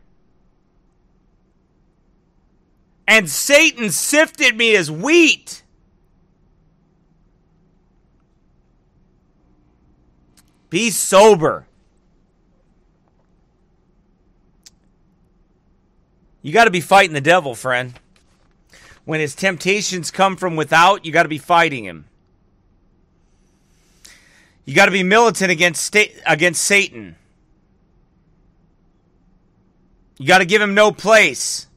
And 3.07 3.30
Satan 3.30 3.91
sifted 3.91 4.57
me 4.57 4.76
as 4.76 4.90
wheat. 4.90 5.64
Be 10.69 10.90
sober. 10.90 11.68
You 16.41 16.52
got 16.52 16.65
to 16.65 16.72
be 16.72 16.82
fighting 16.82 17.14
the 17.14 17.22
devil, 17.22 17.56
friend. 17.56 17.94
When 19.03 19.19
his 19.19 19.36
temptations 19.36 20.11
come 20.11 20.36
from 20.36 20.56
without, 20.56 21.06
you 21.06 21.11
got 21.11 21.23
to 21.23 21.30
be 21.30 21.38
fighting 21.38 21.84
him. 21.84 22.06
You 24.65 24.73
got 24.73 24.86
to 24.88 24.91
be 24.91 25.03
militant 25.03 25.52
against 25.52 25.84
sta- 25.84 26.14
against 26.26 26.64
Satan. 26.64 27.15
You 30.18 30.27
got 30.27 30.40
to 30.40 30.45
give 30.45 30.61
him 30.61 30.73
no 30.73 30.91
place. 30.91 31.68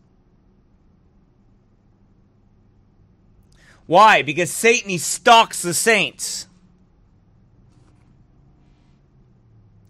Why? 3.88 4.20
Because 4.20 4.50
Satan 4.50 4.90
he 4.90 4.98
stalks 4.98 5.62
the 5.62 5.72
saints. 5.72 6.46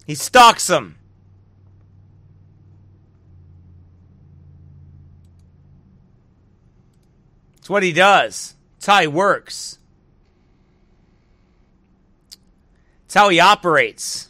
He 0.07 0.15
stalks 0.15 0.69
them. 0.69 0.97
It's 7.57 7.69
what 7.69 7.83
he 7.83 7.93
does. 7.93 8.55
It's 8.77 8.87
how 8.87 9.01
he 9.01 9.09
works. 9.09 9.81
It's 13.07 13.15
how 13.15 13.31
he 13.31 13.41
operates. 13.41 14.29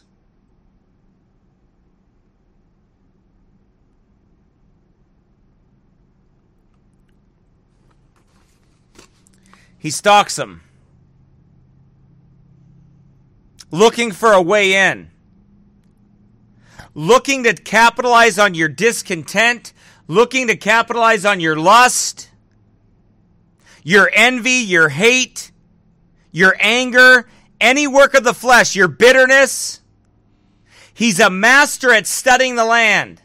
He 9.79 9.89
stalks 9.89 10.35
them, 10.35 10.61
looking 13.71 14.11
for 14.11 14.33
a 14.33 14.41
way 14.41 14.73
in, 14.73 15.09
looking 16.93 17.45
to 17.45 17.53
capitalize 17.53 18.37
on 18.37 18.53
your 18.53 18.67
discontent, 18.67 19.71
looking 20.07 20.47
to 20.47 20.57
capitalize 20.57 21.23
on 21.23 21.39
your 21.39 21.55
lust, 21.55 22.29
your 23.81 24.11
envy, 24.13 24.51
your 24.51 24.89
hate, 24.89 25.51
your 26.31 26.57
anger, 26.59 27.29
any 27.61 27.87
work 27.87 28.13
of 28.13 28.25
the 28.25 28.33
flesh, 28.33 28.75
your 28.75 28.89
bitterness. 28.89 29.79
He's 30.93 31.21
a 31.21 31.29
master 31.29 31.93
at 31.93 32.05
studying 32.05 32.55
the 32.55 32.65
land. 32.65 33.21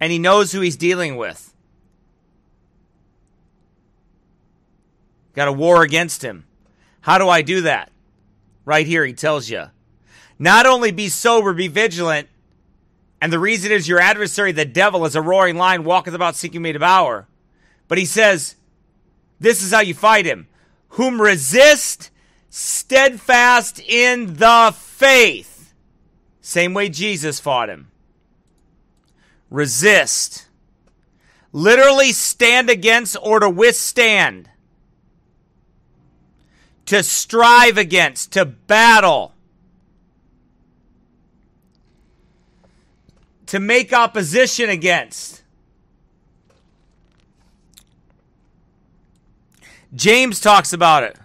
And 0.00 0.10
he 0.10 0.18
knows 0.18 0.52
who 0.52 0.62
he's 0.62 0.76
dealing 0.76 1.16
with. 1.16 1.51
Got 5.34 5.48
a 5.48 5.52
war 5.52 5.82
against 5.82 6.22
him. 6.22 6.44
How 7.00 7.18
do 7.18 7.28
I 7.28 7.42
do 7.42 7.62
that? 7.62 7.90
Right 8.64 8.86
here, 8.86 9.04
he 9.04 9.12
tells 9.12 9.48
you. 9.48 9.66
Not 10.38 10.66
only 10.66 10.92
be 10.92 11.08
sober, 11.08 11.52
be 11.52 11.68
vigilant. 11.68 12.28
And 13.20 13.32
the 13.32 13.38
reason 13.38 13.70
is 13.72 13.88
your 13.88 14.00
adversary, 14.00 14.52
the 14.52 14.64
devil, 14.64 15.04
is 15.04 15.14
a 15.14 15.22
roaring 15.22 15.56
lion, 15.56 15.84
walketh 15.84 16.14
about 16.14 16.36
seeking 16.36 16.62
me 16.62 16.70
to 16.70 16.74
devour. 16.74 17.28
But 17.88 17.98
he 17.98 18.04
says, 18.04 18.56
this 19.38 19.62
is 19.62 19.72
how 19.72 19.80
you 19.80 19.94
fight 19.94 20.26
him. 20.26 20.46
Whom 20.90 21.20
resist 21.20 22.10
steadfast 22.48 23.80
in 23.80 24.34
the 24.34 24.74
faith. 24.76 25.72
Same 26.40 26.74
way 26.74 26.88
Jesus 26.88 27.40
fought 27.40 27.68
him. 27.68 27.90
Resist. 29.50 30.46
Literally 31.52 32.12
stand 32.12 32.70
against 32.70 33.16
or 33.22 33.40
to 33.40 33.50
withstand. 33.50 34.48
To 36.92 37.02
strive 37.02 37.78
against, 37.78 38.32
to 38.32 38.44
battle. 38.44 39.32
To 43.46 43.58
make 43.58 43.94
opposition 43.94 44.68
against. 44.68 45.42
James 49.94 50.38
talks 50.38 50.74
about 50.74 51.02
it. 51.02 51.16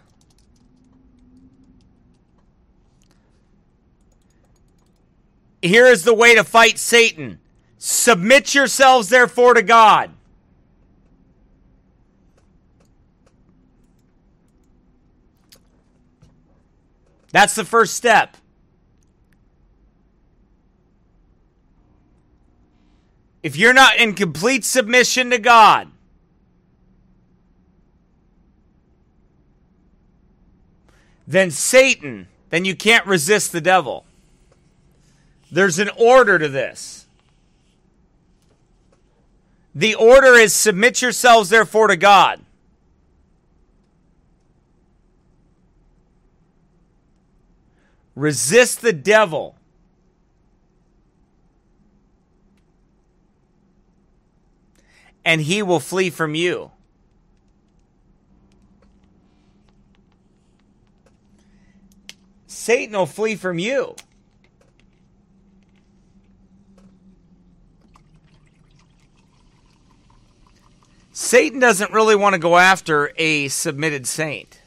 Here 5.61 5.87
is 5.87 6.05
the 6.05 6.13
way 6.13 6.33
to 6.35 6.45
fight 6.45 6.77
Satan. 6.77 7.39
Submit 7.77 8.55
yourselves, 8.55 9.09
therefore, 9.09 9.53
to 9.53 9.61
God. 9.61 10.11
That's 17.31 17.55
the 17.55 17.65
first 17.65 17.95
step. 17.95 18.37
If 23.43 23.55
you're 23.55 23.73
not 23.73 23.97
in 23.97 24.13
complete 24.13 24.65
submission 24.65 25.29
to 25.29 25.37
God, 25.37 25.89
then 31.27 31.51
Satan, 31.51 32.27
then 32.49 32.65
you 32.65 32.75
can't 32.75 33.05
resist 33.05 33.51
the 33.51 33.61
devil. 33.61 34.05
There's 35.51 35.79
an 35.79 35.89
order 35.97 36.39
to 36.39 36.49
this. 36.49 37.05
The 39.75 39.93
order 39.95 40.33
is 40.33 40.53
submit 40.53 41.01
yourselves, 41.01 41.49
therefore, 41.49 41.87
to 41.87 41.97
God. 41.97 42.41
Resist 48.17 48.81
the 48.81 48.93
devil. 48.93 49.55
And 55.23 55.39
he 55.39 55.61
will 55.61 55.79
flee 55.79 56.09
from 56.09 56.33
you. 56.33 56.71
Satan 62.47 62.97
will 62.97 63.05
flee 63.05 63.35
from 63.35 63.59
you. 63.59 63.95
Satan 71.13 71.59
doesn't 71.59 71.91
really 71.91 72.15
want 72.15 72.33
to 72.33 72.39
go 72.39 72.57
after 72.57 73.11
a 73.17 73.47
submitted 73.49 74.07
saint. 74.07 74.59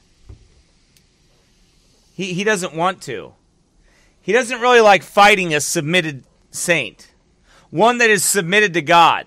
He, 2.15 2.33
he 2.33 2.45
doesn't 2.45 2.77
want 2.77 3.03
to. 3.03 3.35
He 4.23 4.33
doesn't 4.33 4.61
really 4.61 4.81
like 4.81 5.03
fighting 5.03 5.55
a 5.55 5.61
submitted 5.61 6.25
saint, 6.51 7.13
one 7.71 7.99
that 7.99 8.11
is 8.11 8.25
submitted 8.25 8.75
to 8.75 8.83
God. 8.83 9.27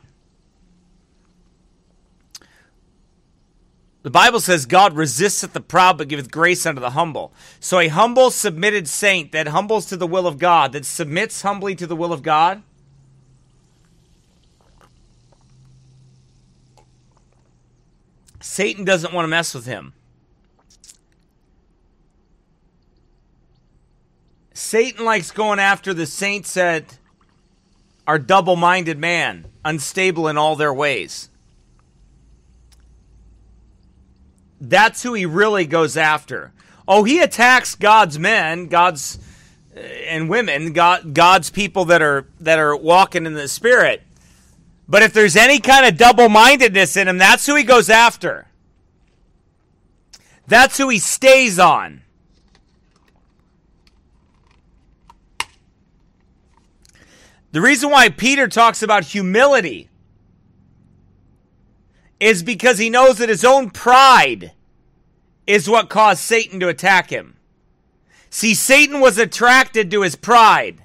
The 4.03 4.10
Bible 4.10 4.41
says 4.41 4.65
God 4.65 4.95
resisteth 4.95 5.53
the 5.53 5.61
proud 5.61 5.98
but 5.98 6.10
giveth 6.10 6.30
grace 6.30 6.65
unto 6.65 6.82
the 6.82 6.91
humble. 6.91 7.34
So 7.61 7.80
a 7.80 7.88
humble, 7.88 8.32
submitted 8.32 8.90
saint 8.90 9.32
that 9.32 9.48
humbles 9.48 9.86
to 9.88 9.98
the 9.98 10.06
will 10.06 10.28
of 10.28 10.38
God, 10.38 10.74
that 10.74 10.86
submits 10.86 11.41
humbly 11.41 11.74
to 11.76 11.88
the 11.88 11.95
will 11.95 12.11
of 12.11 12.22
God, 12.22 12.64
Satan 18.41 18.84
doesn't 18.84 19.14
want 19.14 19.24
to 19.24 19.30
mess 19.30 19.53
with 19.53 19.65
him. 19.65 19.94
Satan 24.53 25.03
likes 25.03 25.31
going 25.31 25.59
after 25.59 25.93
the 25.93 26.05
saints 26.05 26.53
that 26.53 26.97
are 28.05 28.19
double 28.19 28.55
minded 28.55 28.99
man, 28.99 29.45
unstable 29.65 30.27
in 30.27 30.38
all 30.38 30.55
their 30.55 30.73
ways. 30.73 31.30
That's 34.61 35.03
who 35.03 35.13
he 35.13 35.25
really 35.25 35.65
goes 35.65 35.97
after. 35.97 36.53
Oh, 36.88 37.03
he 37.03 37.19
attacks 37.19 37.75
God's 37.75 38.19
men, 38.19 38.67
God's 38.67 39.19
uh, 39.75 39.80
and 39.80 40.30
women, 40.30 40.73
God, 40.73 41.13
God's 41.13 41.49
people 41.49 41.85
that 41.85 42.01
are 42.01 42.27
that 42.39 42.59
are 42.59 42.75
walking 42.75 43.25
in 43.25 43.34
the 43.34 43.47
spirit. 43.47 44.03
But 44.88 45.01
if 45.01 45.13
there's 45.13 45.35
any 45.35 45.59
kind 45.59 45.85
of 45.85 45.97
double 45.97 46.30
mindedness 46.30 46.95
in 46.95 47.07
him, 47.07 47.17
that's 47.17 47.45
who 47.45 47.55
he 47.55 47.63
goes 47.63 47.89
after. 47.89 48.47
That's 50.45 50.77
who 50.77 50.89
he 50.89 50.99
stays 50.99 51.57
on. 51.57 52.02
The 57.53 57.61
reason 57.61 57.91
why 57.91 58.09
Peter 58.09 58.47
talks 58.47 58.81
about 58.81 59.03
humility 59.03 59.88
is 62.19 62.41
because 62.41 62.80
he 62.80 62.89
knows 62.89 63.19
that 63.19 63.30
his 63.30 63.45
own 63.45 63.69
pride 63.69 64.53
is 65.45 65.69
what 65.69 65.88
caused 65.88 66.21
Satan 66.21 66.59
to 66.61 66.67
attack 66.67 67.11
him. 67.11 67.38
See, 68.31 68.55
Satan 68.55 68.99
was 68.99 69.19
attracted 69.19 69.91
to 69.91 70.01
his 70.01 70.15
pride. 70.15 70.84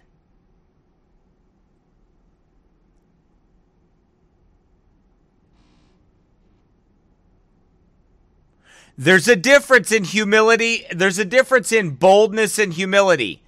There's 8.98 9.26
a 9.26 9.36
difference 9.36 9.90
in 9.90 10.04
humility. 10.04 10.84
There's 10.92 11.18
a 11.18 11.24
difference 11.24 11.72
in 11.72 11.92
boldness 11.92 12.58
and 12.58 12.74
humility. 12.74 13.42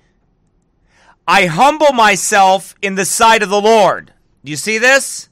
I 1.30 1.46
humble 1.46 1.92
myself 1.92 2.74
in 2.82 2.96
the 2.96 3.04
sight 3.04 3.44
of 3.44 3.50
the 3.50 3.60
Lord. 3.60 4.12
Do 4.44 4.50
you 4.50 4.56
see 4.56 4.78
this? 4.78 5.28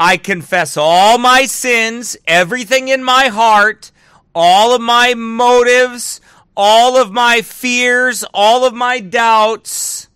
I 0.00 0.16
confess 0.16 0.76
all 0.76 1.16
my 1.16 1.44
sins, 1.44 2.16
everything 2.26 2.88
in 2.88 3.04
my 3.04 3.28
heart, 3.28 3.92
all 4.34 4.74
of 4.74 4.80
my 4.80 5.14
motives, 5.14 6.20
all 6.56 7.00
of 7.00 7.12
my 7.12 7.42
fears, 7.42 8.24
all 8.34 8.64
of 8.64 8.74
my 8.74 8.98
doubts, 8.98 10.08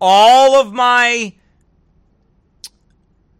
all 0.00 0.60
of 0.60 0.72
my 0.72 1.34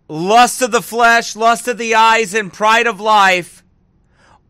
lust 0.06 0.62
of 0.62 0.70
the 0.70 0.82
flesh, 0.82 1.34
lust 1.34 1.66
of 1.66 1.78
the 1.78 1.96
eyes, 1.96 2.32
and 2.32 2.52
pride 2.52 2.86
of 2.86 3.00
life. 3.00 3.63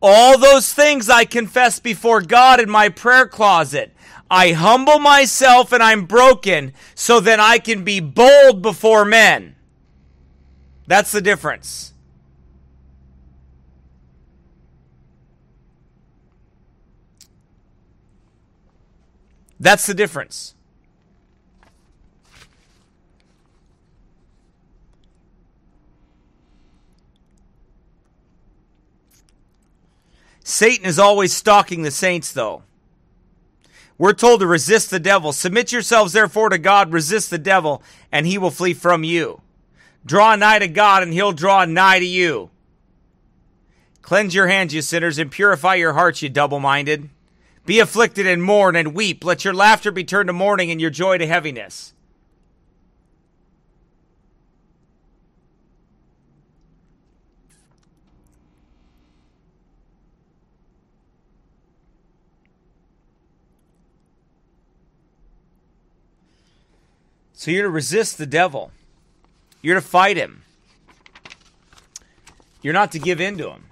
All 0.06 0.36
those 0.36 0.70
things 0.70 1.08
I 1.08 1.24
confess 1.24 1.78
before 1.78 2.20
God 2.20 2.60
in 2.60 2.68
my 2.68 2.90
prayer 2.90 3.26
closet. 3.26 3.96
I 4.30 4.52
humble 4.52 4.98
myself 4.98 5.72
and 5.72 5.82
I'm 5.82 6.04
broken 6.04 6.74
so 6.94 7.20
that 7.20 7.40
I 7.40 7.58
can 7.58 7.84
be 7.84 8.00
bold 8.00 8.60
before 8.60 9.06
men. 9.06 9.56
That's 10.86 11.10
the 11.10 11.22
difference. 11.22 11.94
That's 19.58 19.86
the 19.86 19.94
difference. 19.94 20.54
Satan 30.44 30.84
is 30.84 30.98
always 30.98 31.32
stalking 31.32 31.82
the 31.82 31.90
saints, 31.90 32.30
though. 32.30 32.62
We're 33.96 34.12
told 34.12 34.40
to 34.40 34.46
resist 34.46 34.90
the 34.90 35.00
devil. 35.00 35.32
Submit 35.32 35.72
yourselves, 35.72 36.12
therefore, 36.12 36.50
to 36.50 36.58
God, 36.58 36.92
resist 36.92 37.30
the 37.30 37.38
devil, 37.38 37.82
and 38.12 38.26
he 38.26 38.36
will 38.36 38.50
flee 38.50 38.74
from 38.74 39.04
you. 39.04 39.40
Draw 40.04 40.36
nigh 40.36 40.58
to 40.58 40.68
God, 40.68 41.02
and 41.02 41.14
he'll 41.14 41.32
draw 41.32 41.64
nigh 41.64 41.98
to 41.98 42.04
you. 42.04 42.50
Cleanse 44.02 44.34
your 44.34 44.48
hands, 44.48 44.74
you 44.74 44.82
sinners, 44.82 45.18
and 45.18 45.30
purify 45.30 45.76
your 45.76 45.94
hearts, 45.94 46.20
you 46.20 46.28
double 46.28 46.60
minded. 46.60 47.08
Be 47.64 47.80
afflicted 47.80 48.26
and 48.26 48.42
mourn 48.42 48.76
and 48.76 48.94
weep. 48.94 49.24
Let 49.24 49.46
your 49.46 49.54
laughter 49.54 49.90
be 49.90 50.04
turned 50.04 50.26
to 50.26 50.34
mourning 50.34 50.70
and 50.70 50.78
your 50.78 50.90
joy 50.90 51.16
to 51.16 51.26
heaviness. 51.26 51.93
So 67.44 67.50
you're 67.50 67.64
to 67.64 67.68
resist 67.68 68.16
the 68.16 68.24
devil. 68.24 68.72
You're 69.60 69.74
to 69.74 69.82
fight 69.82 70.16
him. 70.16 70.44
You're 72.62 72.72
not 72.72 72.90
to 72.92 72.98
give 72.98 73.20
in 73.20 73.36
to 73.36 73.50
him. 73.50 73.64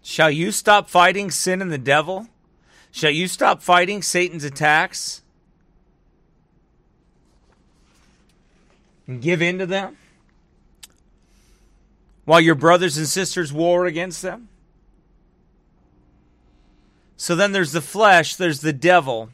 Shall 0.00 0.30
you 0.30 0.52
stop 0.52 0.88
fighting 0.88 1.32
sin 1.32 1.60
and 1.60 1.72
the 1.72 1.76
devil? 1.76 2.28
Shall 2.92 3.10
you 3.10 3.26
stop 3.26 3.64
fighting 3.64 4.00
Satan's 4.00 4.44
attacks? 4.44 5.22
And 9.08 9.20
give 9.20 9.42
in 9.42 9.58
to 9.58 9.66
them? 9.66 9.96
While 12.24 12.40
your 12.40 12.54
brothers 12.54 12.96
and 12.96 13.06
sisters 13.06 13.52
war 13.52 13.86
against 13.86 14.22
them? 14.22 14.48
So 17.16 17.34
then 17.34 17.52
there's 17.52 17.72
the 17.72 17.80
flesh, 17.80 18.36
there's 18.36 18.60
the 18.60 18.72
devil, 18.72 19.30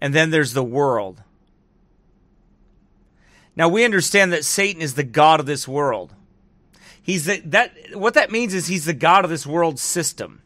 and 0.00 0.14
then 0.14 0.30
there's 0.30 0.52
the 0.52 0.64
world. 0.64 1.22
Now 3.56 3.68
we 3.68 3.84
understand 3.84 4.32
that 4.32 4.44
Satan 4.44 4.82
is 4.82 4.94
the 4.94 5.04
god 5.04 5.40
of 5.40 5.46
this 5.46 5.68
world. 5.68 6.14
He's 7.02 7.26
the, 7.26 7.40
that 7.46 7.72
what 7.92 8.14
that 8.14 8.32
means 8.32 8.54
is 8.54 8.66
he's 8.66 8.84
the 8.84 8.94
god 8.94 9.24
of 9.24 9.30
this 9.30 9.46
world 9.46 9.78
system. 9.78 10.40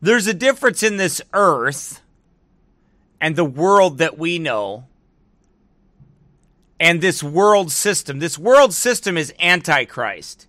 There's 0.00 0.26
a 0.26 0.34
difference 0.34 0.82
in 0.82 0.96
this 0.96 1.20
earth 1.32 2.00
and 3.20 3.36
the 3.36 3.44
world 3.44 3.98
that 3.98 4.18
we 4.18 4.38
know 4.38 4.86
and 6.78 7.00
this 7.00 7.22
world 7.22 7.72
system. 7.72 8.18
This 8.18 8.38
world 8.38 8.72
system 8.74 9.16
is 9.16 9.32
antichrist. 9.40 10.46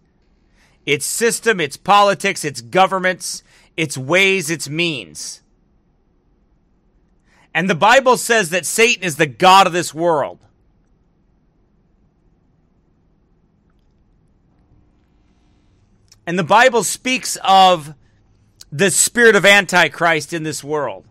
Its 0.85 1.05
system, 1.05 1.59
its 1.59 1.77
politics, 1.77 2.45
its 2.45 2.61
governments, 2.61 3.43
its 3.75 3.97
ways, 3.97 4.49
its 4.49 4.69
means. 4.69 5.41
And 7.53 7.69
the 7.69 7.75
Bible 7.75 8.17
says 8.17 8.51
that 8.51 8.65
Satan 8.65 9.03
is 9.03 9.15
the 9.15 9.25
God 9.25 9.67
of 9.67 9.73
this 9.73 9.93
world. 9.93 10.39
And 16.27 16.37
the 16.37 16.43
Bible 16.43 16.83
speaks 16.83 17.37
of 17.43 17.95
the 18.71 18.91
spirit 18.91 19.35
of 19.35 19.45
Antichrist 19.45 20.33
in 20.33 20.43
this 20.43 20.63
world. 20.63 21.06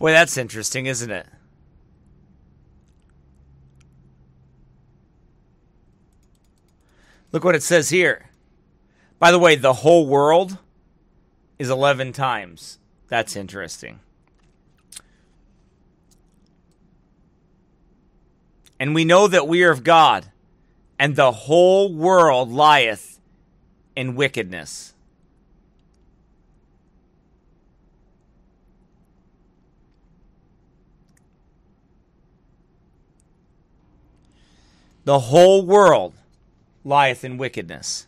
Boy, 0.00 0.12
that's 0.12 0.38
interesting, 0.38 0.86
isn't 0.86 1.10
it? 1.10 1.26
Look 7.32 7.44
what 7.44 7.54
it 7.54 7.62
says 7.62 7.90
here. 7.90 8.30
By 9.18 9.30
the 9.30 9.38
way, 9.38 9.56
the 9.56 9.74
whole 9.74 10.06
world 10.06 10.56
is 11.58 11.68
11 11.68 12.14
times. 12.14 12.78
That's 13.08 13.36
interesting. 13.36 14.00
And 18.78 18.94
we 18.94 19.04
know 19.04 19.28
that 19.28 19.46
we 19.46 19.62
are 19.64 19.70
of 19.70 19.84
God, 19.84 20.32
and 20.98 21.14
the 21.14 21.30
whole 21.30 21.92
world 21.92 22.50
lieth 22.50 23.20
in 23.94 24.14
wickedness. 24.14 24.89
The 35.10 35.18
whole 35.18 35.66
world 35.66 36.14
lieth 36.84 37.24
in 37.24 37.36
wickedness. 37.36 38.06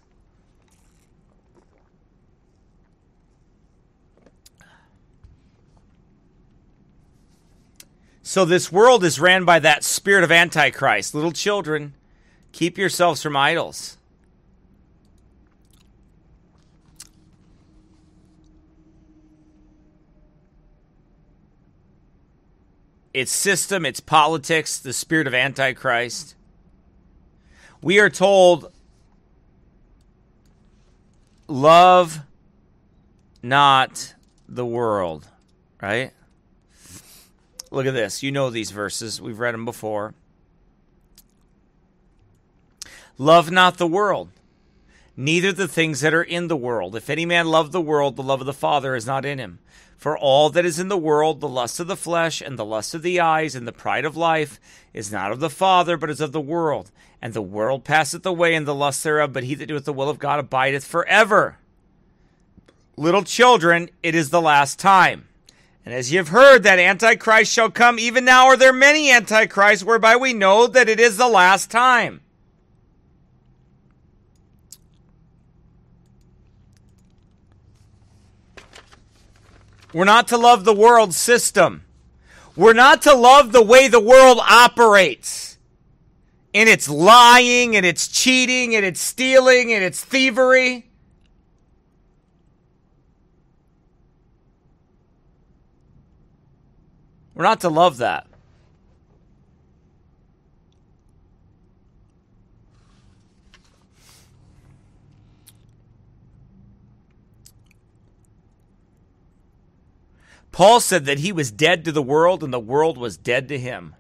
So 8.22 8.44
this 8.44 8.70
world 8.70 9.02
is 9.02 9.18
ran 9.18 9.44
by 9.44 9.58
that 9.58 9.82
spirit 9.82 10.22
of 10.22 10.30
Antichrist. 10.30 11.12
Little 11.12 11.32
children, 11.32 11.94
keep 12.52 12.78
yourselves 12.78 13.20
from 13.20 13.36
idols. 13.36 13.98
Its 23.12 23.32
system, 23.32 23.84
its 23.84 23.98
politics, 23.98 24.78
the 24.78 24.92
spirit 24.92 25.26
of 25.26 25.34
Antichrist. 25.34 26.36
We 27.82 27.98
are 27.98 28.08
told, 28.08 28.72
love 31.48 32.20
not 33.42 34.14
the 34.48 34.64
world, 34.64 35.26
right? 35.80 36.12
Look 37.72 37.86
at 37.86 37.94
this. 37.94 38.22
You 38.22 38.30
know 38.30 38.50
these 38.50 38.70
verses. 38.70 39.20
We've 39.20 39.38
read 39.38 39.54
them 39.54 39.64
before. 39.64 40.14
Love 43.18 43.50
not 43.50 43.78
the 43.78 43.86
world, 43.86 44.28
neither 45.16 45.52
the 45.52 45.68
things 45.68 46.00
that 46.00 46.14
are 46.14 46.22
in 46.22 46.48
the 46.48 46.56
world. 46.56 46.94
If 46.96 47.10
any 47.10 47.26
man 47.26 47.48
love 47.48 47.72
the 47.72 47.80
world, 47.80 48.16
the 48.16 48.22
love 48.22 48.40
of 48.40 48.46
the 48.46 48.52
Father 48.52 48.94
is 48.94 49.06
not 49.06 49.24
in 49.24 49.38
him. 49.38 49.58
For 50.02 50.18
all 50.18 50.50
that 50.50 50.64
is 50.64 50.80
in 50.80 50.88
the 50.88 50.96
world, 50.96 51.40
the 51.40 51.48
lust 51.48 51.78
of 51.78 51.86
the 51.86 51.94
flesh, 51.94 52.40
and 52.40 52.58
the 52.58 52.64
lust 52.64 52.92
of 52.92 53.02
the 53.02 53.20
eyes, 53.20 53.54
and 53.54 53.68
the 53.68 53.72
pride 53.72 54.04
of 54.04 54.16
life, 54.16 54.58
is 54.92 55.12
not 55.12 55.30
of 55.30 55.38
the 55.38 55.48
Father, 55.48 55.96
but 55.96 56.10
is 56.10 56.20
of 56.20 56.32
the 56.32 56.40
world. 56.40 56.90
And 57.22 57.32
the 57.32 57.40
world 57.40 57.84
passeth 57.84 58.26
away, 58.26 58.56
and 58.56 58.66
the 58.66 58.74
lust 58.74 59.04
thereof, 59.04 59.32
but 59.32 59.44
he 59.44 59.54
that 59.54 59.66
doeth 59.66 59.84
the 59.84 59.92
will 59.92 60.08
of 60.08 60.18
God 60.18 60.40
abideth 60.40 60.84
forever. 60.84 61.58
Little 62.96 63.22
children, 63.22 63.90
it 64.02 64.16
is 64.16 64.30
the 64.30 64.40
last 64.40 64.80
time. 64.80 65.28
And 65.84 65.94
as 65.94 66.10
ye 66.10 66.16
have 66.16 66.30
heard 66.30 66.64
that 66.64 66.80
Antichrist 66.80 67.52
shall 67.52 67.70
come, 67.70 68.00
even 68.00 68.24
now 68.24 68.46
are 68.46 68.56
there 68.56 68.72
many 68.72 69.12
Antichrists, 69.12 69.84
whereby 69.84 70.16
we 70.16 70.32
know 70.32 70.66
that 70.66 70.88
it 70.88 70.98
is 70.98 71.16
the 71.16 71.28
last 71.28 71.70
time. 71.70 72.22
We're 79.92 80.04
not 80.04 80.28
to 80.28 80.38
love 80.38 80.64
the 80.64 80.72
world 80.72 81.12
system. 81.14 81.84
We're 82.56 82.72
not 82.72 83.02
to 83.02 83.14
love 83.14 83.52
the 83.52 83.62
way 83.62 83.88
the 83.88 84.00
world 84.00 84.38
operates. 84.40 85.58
And 86.54 86.68
its 86.68 86.88
lying, 86.88 87.76
and 87.76 87.84
its 87.84 88.08
cheating, 88.08 88.74
and 88.74 88.84
its 88.84 89.00
stealing, 89.00 89.72
and 89.72 89.82
its 89.82 90.04
thievery. 90.04 90.90
We're 97.34 97.44
not 97.44 97.60
to 97.60 97.70
love 97.70 97.98
that. 97.98 98.26
Paul 110.52 110.80
said 110.80 111.06
that 111.06 111.18
he 111.18 111.32
was 111.32 111.50
dead 111.50 111.84
to 111.86 111.92
the 111.92 112.02
world 112.02 112.44
and 112.44 112.52
the 112.52 112.60
world 112.60 112.98
was 112.98 113.16
dead 113.16 113.48
to 113.48 113.58
him. 113.58 113.96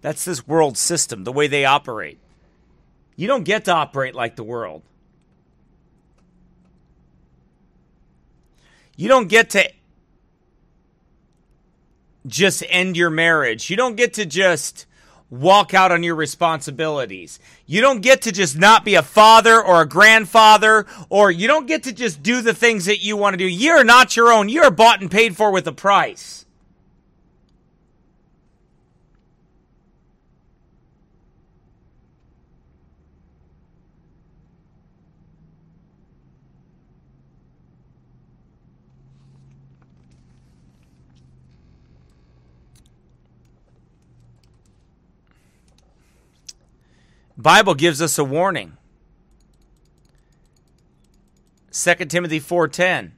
That's 0.00 0.24
this 0.24 0.46
world 0.48 0.78
system, 0.78 1.24
the 1.24 1.32
way 1.32 1.46
they 1.46 1.66
operate. 1.66 2.18
You 3.14 3.26
don't 3.26 3.44
get 3.44 3.66
to 3.66 3.72
operate 3.72 4.14
like 4.14 4.36
the 4.36 4.42
world. 4.42 4.82
You 8.96 9.08
don't 9.08 9.28
get 9.28 9.50
to 9.50 9.70
just 12.26 12.64
end 12.68 12.96
your 12.96 13.10
marriage. 13.10 13.68
You 13.68 13.76
don't 13.76 13.96
get 13.96 14.14
to 14.14 14.24
just 14.24 14.86
walk 15.30 15.72
out 15.72 15.92
on 15.92 16.02
your 16.02 16.16
responsibilities. 16.16 17.38
You 17.66 17.80
don't 17.80 18.00
get 18.00 18.22
to 18.22 18.32
just 18.32 18.58
not 18.58 18.84
be 18.84 18.96
a 18.96 19.02
father 19.02 19.62
or 19.62 19.80
a 19.80 19.88
grandfather, 19.88 20.86
or 21.08 21.30
you 21.30 21.46
don't 21.46 21.66
get 21.66 21.84
to 21.84 21.92
just 21.92 22.22
do 22.22 22.42
the 22.42 22.54
things 22.54 22.86
that 22.86 23.02
you 23.02 23.16
want 23.16 23.34
to 23.34 23.38
do. 23.38 23.46
You're 23.46 23.84
not 23.84 24.16
your 24.16 24.32
own. 24.32 24.48
You're 24.48 24.70
bought 24.70 25.00
and 25.00 25.10
paid 25.10 25.36
for 25.36 25.50
with 25.50 25.66
a 25.66 25.72
price. 25.72 26.39
Bible 47.42 47.74
gives 47.74 48.02
us 48.02 48.18
a 48.18 48.24
warning. 48.24 48.76
2 51.72 51.94
Timothy 52.06 52.40
4:10 52.40 53.12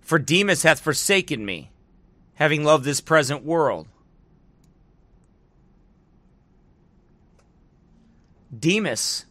For 0.00 0.18
Demas 0.18 0.62
hath 0.62 0.80
forsaken 0.80 1.44
me, 1.44 1.70
having 2.34 2.64
loved 2.64 2.84
this 2.84 3.00
present 3.00 3.44
world. 3.44 3.88
Demas 8.56 9.24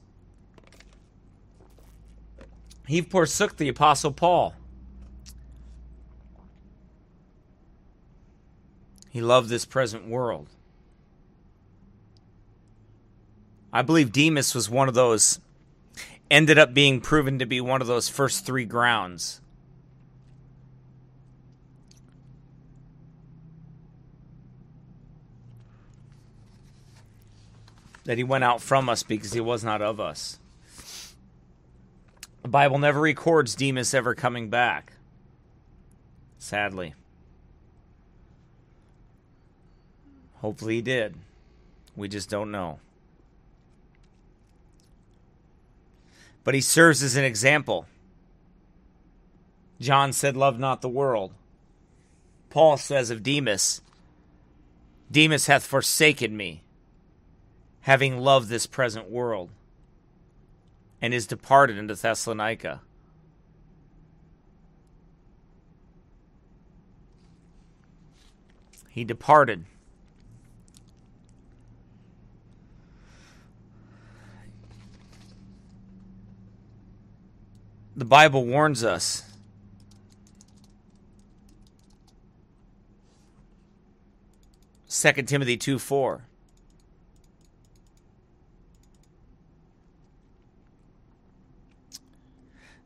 he 2.87 3.01
forsook 3.01 3.57
the 3.57 3.67
apostle 3.67 4.13
Paul. 4.13 4.55
He 9.09 9.19
loved 9.19 9.49
this 9.49 9.65
present 9.65 10.07
world. 10.07 10.47
I 13.71 13.81
believe 13.81 14.11
Demas 14.11 14.55
was 14.55 14.69
one 14.69 14.87
of 14.87 14.93
those, 14.93 15.39
ended 16.31 16.57
up 16.57 16.73
being 16.73 17.01
proven 17.01 17.39
to 17.39 17.45
be 17.45 17.61
one 17.61 17.81
of 17.81 17.87
those 17.87 18.09
first 18.09 18.45
three 18.45 18.65
grounds. 18.65 19.41
That 28.05 28.17
he 28.17 28.23
went 28.23 28.45
out 28.45 28.61
from 28.61 28.87
us 28.87 29.03
because 29.03 29.33
he 29.33 29.41
was 29.41 29.65
not 29.65 29.81
of 29.81 29.99
us. 29.99 30.39
The 32.41 32.47
Bible 32.47 32.79
never 32.79 33.01
records 33.01 33.53
Demas 33.55 33.93
ever 33.93 34.15
coming 34.15 34.49
back. 34.49 34.93
Sadly. 36.39 36.93
Hopefully 40.35 40.75
he 40.75 40.81
did. 40.81 41.15
We 41.97 42.07
just 42.07 42.29
don't 42.29 42.51
know. 42.51 42.79
But 46.47 46.55
he 46.55 46.61
serves 46.61 47.03
as 47.03 47.17
an 47.17 47.25
example. 47.25 47.87
John 49.81 50.13
said, 50.13 50.37
Love 50.37 50.57
not 50.57 50.81
the 50.81 50.87
world. 50.87 51.33
Paul 52.49 52.77
says 52.77 53.09
of 53.09 53.21
Demas, 53.21 53.81
Demas 55.11 55.47
hath 55.47 55.65
forsaken 55.65 56.37
me, 56.37 56.63
having 57.81 58.19
loved 58.19 58.47
this 58.47 58.65
present 58.65 59.09
world, 59.09 59.49
and 61.01 61.13
is 61.13 61.27
departed 61.27 61.77
into 61.77 61.95
Thessalonica. 61.95 62.79
He 68.87 69.03
departed. 69.03 69.65
The 77.97 78.05
Bible 78.05 78.45
warns 78.45 78.83
us. 78.83 79.23
Second 84.85 85.27
Timothy 85.27 85.57
2 85.57 85.79
4. 85.79 86.21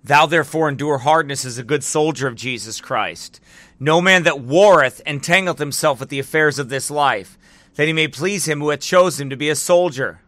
Thou 0.04 0.26
therefore 0.26 0.70
endure 0.70 1.00
hardness 1.00 1.46
as 1.46 1.58
a 1.58 1.64
good 1.64 1.84
soldier 1.84 2.28
of 2.28 2.36
Jesus 2.36 2.82
Christ. 2.82 3.40
No 3.80 4.02
man 4.02 4.24
that 4.24 4.40
warreth 4.40 5.02
entangleth 5.06 5.60
himself 5.60 6.00
with 6.00 6.10
the 6.10 6.20
affairs 6.20 6.58
of 6.58 6.70
this 6.70 6.90
life, 6.90 7.38
that 7.76 7.86
he 7.86 7.94
may 7.94 8.08
please 8.08 8.48
him 8.48 8.62
who 8.62 8.70
hath 8.70 8.80
chosen 8.80 9.24
him 9.24 9.30
to 9.30 9.36
be 9.36 9.50
a 9.50 9.56
soldier. 9.56 10.22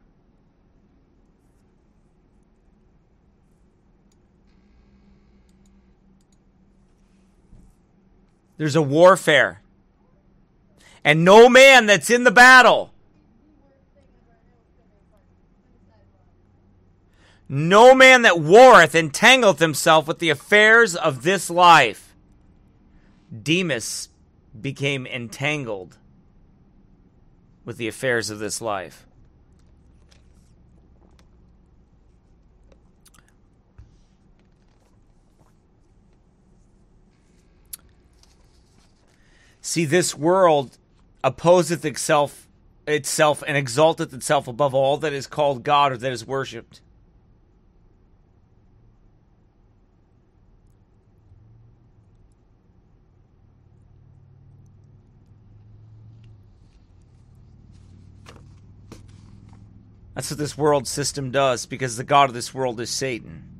There's 8.57 8.75
a 8.75 8.81
warfare. 8.81 9.61
And 11.03 11.25
no 11.25 11.49
man 11.49 11.85
that's 11.85 12.09
in 12.09 12.23
the 12.23 12.31
battle, 12.31 12.93
no 17.49 17.93
man 17.93 18.21
that 18.21 18.39
warreth 18.39 18.95
entangleth 18.95 19.59
himself 19.59 20.07
with 20.07 20.19
the 20.19 20.29
affairs 20.29 20.95
of 20.95 21.23
this 21.23 21.49
life. 21.49 22.15
Demas 23.41 24.09
became 24.59 25.05
entangled 25.05 25.97
with 27.65 27.77
the 27.77 27.87
affairs 27.87 28.29
of 28.29 28.39
this 28.39 28.61
life. 28.61 29.05
See, 39.65 39.85
this 39.85 40.13
world 40.13 40.77
opposeth 41.23 41.85
itself 41.85 42.49
itself 42.85 43.41
and 43.47 43.55
exalteth 43.55 44.13
itself 44.13 44.45
above 44.45 44.73
all 44.73 44.97
that 44.97 45.13
is 45.13 45.25
called 45.25 45.63
God 45.63 45.93
or 45.93 45.97
that 45.97 46.11
is 46.11 46.27
worshipped. 46.27 46.81
That's 60.13 60.29
what 60.29 60.37
this 60.37 60.57
world 60.57 60.89
system 60.89 61.31
does 61.31 61.65
because 61.65 61.95
the 61.95 62.03
God 62.03 62.27
of 62.29 62.33
this 62.33 62.53
world 62.53 62.81
is 62.81 62.89
Satan. 62.89 63.52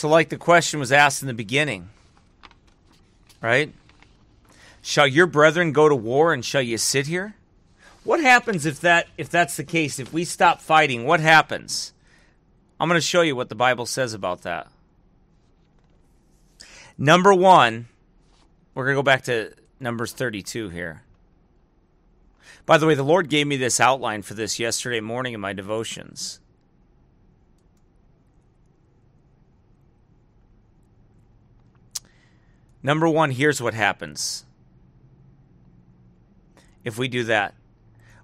So, 0.00 0.08
like 0.08 0.30
the 0.30 0.38
question 0.38 0.80
was 0.80 0.92
asked 0.92 1.20
in 1.20 1.28
the 1.28 1.34
beginning, 1.34 1.90
right? 3.42 3.70
Shall 4.80 5.06
your 5.06 5.26
brethren 5.26 5.72
go 5.72 5.90
to 5.90 5.94
war 5.94 6.32
and 6.32 6.42
shall 6.42 6.62
you 6.62 6.78
sit 6.78 7.06
here? 7.06 7.34
What 8.02 8.18
happens 8.18 8.64
if 8.64 8.80
that 8.80 9.08
if 9.18 9.28
that's 9.28 9.58
the 9.58 9.62
case? 9.62 9.98
If 9.98 10.10
we 10.10 10.24
stop 10.24 10.62
fighting, 10.62 11.04
what 11.04 11.20
happens? 11.20 11.92
I'm 12.80 12.88
going 12.88 12.96
to 12.96 13.06
show 13.06 13.20
you 13.20 13.36
what 13.36 13.50
the 13.50 13.54
Bible 13.54 13.84
says 13.84 14.14
about 14.14 14.40
that. 14.40 14.68
Number 16.96 17.34
1, 17.34 17.86
we're 18.74 18.84
going 18.86 18.94
to 18.94 18.98
go 19.00 19.02
back 19.02 19.24
to 19.24 19.52
Numbers 19.80 20.12
32 20.14 20.70
here. 20.70 21.02
By 22.64 22.78
the 22.78 22.86
way, 22.86 22.94
the 22.94 23.02
Lord 23.02 23.28
gave 23.28 23.46
me 23.46 23.58
this 23.58 23.78
outline 23.80 24.22
for 24.22 24.32
this 24.32 24.58
yesterday 24.58 25.00
morning 25.00 25.34
in 25.34 25.40
my 25.40 25.52
devotions. 25.52 26.40
Number 32.82 33.08
one, 33.08 33.30
here's 33.30 33.60
what 33.60 33.74
happens 33.74 34.44
if 36.82 36.96
we 36.96 37.08
do 37.08 37.24
that. 37.24 37.54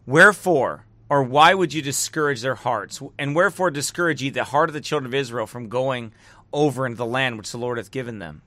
Wherefore, 0.06 0.86
or 1.08 1.22
why 1.22 1.54
would 1.54 1.74
you 1.74 1.82
discourage 1.82 2.40
their 2.40 2.54
hearts? 2.54 3.00
And 3.18 3.34
wherefore 3.34 3.70
discourage 3.70 4.22
ye 4.22 4.30
the 4.30 4.44
heart 4.44 4.70
of 4.70 4.74
the 4.74 4.80
children 4.80 5.06
of 5.06 5.14
Israel 5.14 5.46
from 5.46 5.68
going 5.68 6.12
over 6.52 6.86
into 6.86 6.96
the 6.96 7.06
land 7.06 7.36
which 7.36 7.50
the 7.50 7.58
Lord 7.58 7.78
hath 7.78 7.90
given 7.90 8.18
them? 8.18 8.42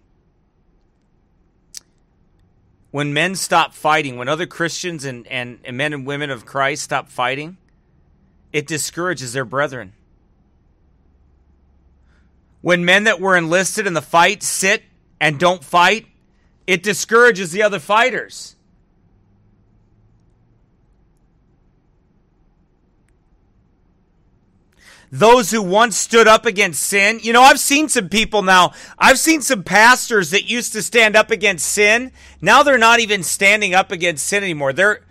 When 2.92 3.14
men 3.14 3.36
stop 3.36 3.74
fighting, 3.74 4.18
when 4.18 4.28
other 4.28 4.48
Christians 4.48 5.06
and, 5.06 5.28
and, 5.28 5.60
and 5.64 5.78
men 5.78 5.94
and 5.94 6.08
women 6.08 6.32
of 6.32 6.46
Christ 6.46 6.84
stop 6.84 7.08
fighting, 7.08 7.58
it 8.52 8.66
discourages 8.66 9.34
their 9.34 9.46
brethren. 9.46 9.94
When 12.62 12.84
men 12.84 13.04
that 13.04 13.22
were 13.22 13.38
enlisted 13.38 13.86
in 13.86 13.94
the 13.94 14.02
fight 14.02 14.42
sit 14.42 14.84
and 15.20 15.40
don't 15.40 15.64
fight, 15.64 16.08
it 16.68 16.84
discourages 16.84 17.52
the 17.52 17.64
other 17.64 17.80
fighters. 17.80 18.56
those 25.12 25.52
who 25.52 25.62
once 25.62 25.98
stood 25.98 26.28
up 26.28 26.46
against 26.46 26.82
sin. 26.84 27.20
You 27.22 27.34
know, 27.34 27.42
I've 27.42 27.60
seen 27.60 27.90
some 27.90 28.10
people 28.10 28.42
now, 28.42 28.74
I've 28.98 29.20
seen 29.20 29.42
some 29.42 29.64
pastors 29.64 30.32
that 30.32 30.50
used 30.50 30.74
to 30.74 30.84
stand 30.84 31.16
up 31.16 31.32
against 31.32 31.68
sin. 31.68 32.12
Now 32.42 32.64
they're 32.64 32.78
not 32.78 33.00
even 33.00 33.24
standing 33.24 33.74
up 33.74 33.92
against 33.92 34.26
sin 34.26 34.44
anymore. 34.44 34.74
They're 34.74 35.02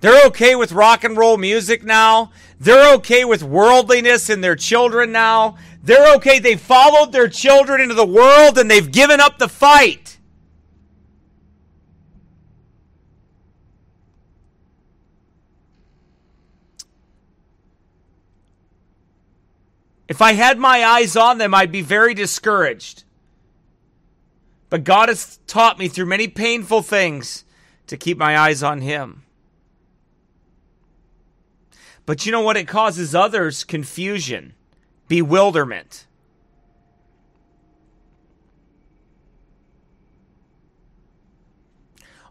they're 0.00 0.26
okay 0.28 0.54
with 0.54 0.72
rock 0.72 1.04
and 1.04 1.14
roll 1.14 1.36
music 1.36 1.84
now. 1.84 2.32
They're 2.58 2.94
okay 2.94 3.26
with 3.26 3.42
worldliness 3.42 4.30
in 4.30 4.40
their 4.40 4.56
children 4.56 5.12
now. 5.12 5.58
They're 5.82 6.14
okay. 6.16 6.38
They 6.38 6.56
followed 6.56 7.12
their 7.12 7.28
children 7.28 7.80
into 7.80 7.94
the 7.94 8.06
world 8.06 8.58
and 8.58 8.70
they've 8.70 8.90
given 8.90 9.20
up 9.20 9.38
the 9.38 9.48
fight. 9.48 10.18
If 20.10 20.20
I 20.20 20.32
had 20.32 20.58
my 20.58 20.84
eyes 20.84 21.14
on 21.14 21.38
them, 21.38 21.54
I'd 21.54 21.70
be 21.70 21.82
very 21.82 22.14
discouraged. 22.14 23.04
But 24.68 24.82
God 24.82 25.08
has 25.08 25.38
taught 25.46 25.78
me 25.78 25.86
through 25.86 26.06
many 26.06 26.26
painful 26.26 26.82
things 26.82 27.44
to 27.86 27.96
keep 27.96 28.18
my 28.18 28.36
eyes 28.36 28.60
on 28.62 28.80
Him. 28.80 29.22
But 32.06 32.26
you 32.26 32.32
know 32.32 32.40
what? 32.40 32.56
It 32.56 32.66
causes 32.66 33.14
others 33.14 33.62
confusion, 33.62 34.54
bewilderment. 35.10 36.06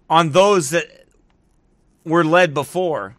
On 0.10 0.32
those 0.32 0.70
that 0.70 0.88
were 2.06 2.24
led 2.24 2.54
before. 2.54 3.18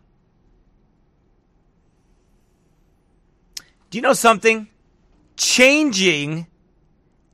Do 3.91 3.99
you 3.99 4.03
know 4.03 4.15
something? 4.15 4.69
Changing 5.37 6.47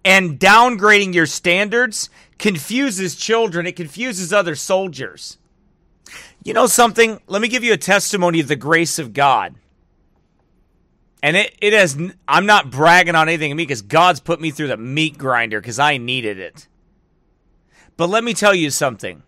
and 0.04 0.40
downgrading 0.40 1.14
your 1.14 1.26
standards 1.26 2.10
confuses 2.38 3.14
children, 3.14 3.68
it 3.68 3.76
confuses 3.76 4.32
other 4.32 4.56
soldiers. 4.56 5.38
You 6.42 6.54
know 6.54 6.66
something? 6.66 7.20
Let 7.28 7.40
me 7.40 7.46
give 7.46 7.62
you 7.62 7.72
a 7.72 7.78
testimony 7.78 8.40
of 8.40 8.48
the 8.48 8.56
grace 8.56 8.98
of 8.98 9.12
God. 9.12 9.54
And 11.22 11.36
it, 11.36 11.56
it 11.60 11.72
has, 11.72 11.98
I'm 12.28 12.46
not 12.46 12.70
bragging 12.70 13.14
on 13.14 13.28
anything 13.28 13.50
in 13.50 13.56
me 13.56 13.64
because 13.64 13.82
God's 13.82 14.20
put 14.20 14.40
me 14.40 14.50
through 14.50 14.68
the 14.68 14.76
meat 14.76 15.18
grinder 15.18 15.60
because 15.60 15.78
I 15.78 15.96
needed 15.96 16.38
it. 16.38 16.68
But 17.96 18.08
let 18.08 18.22
me 18.22 18.34
tell 18.34 18.54
you 18.54 18.70
something. 18.70 19.22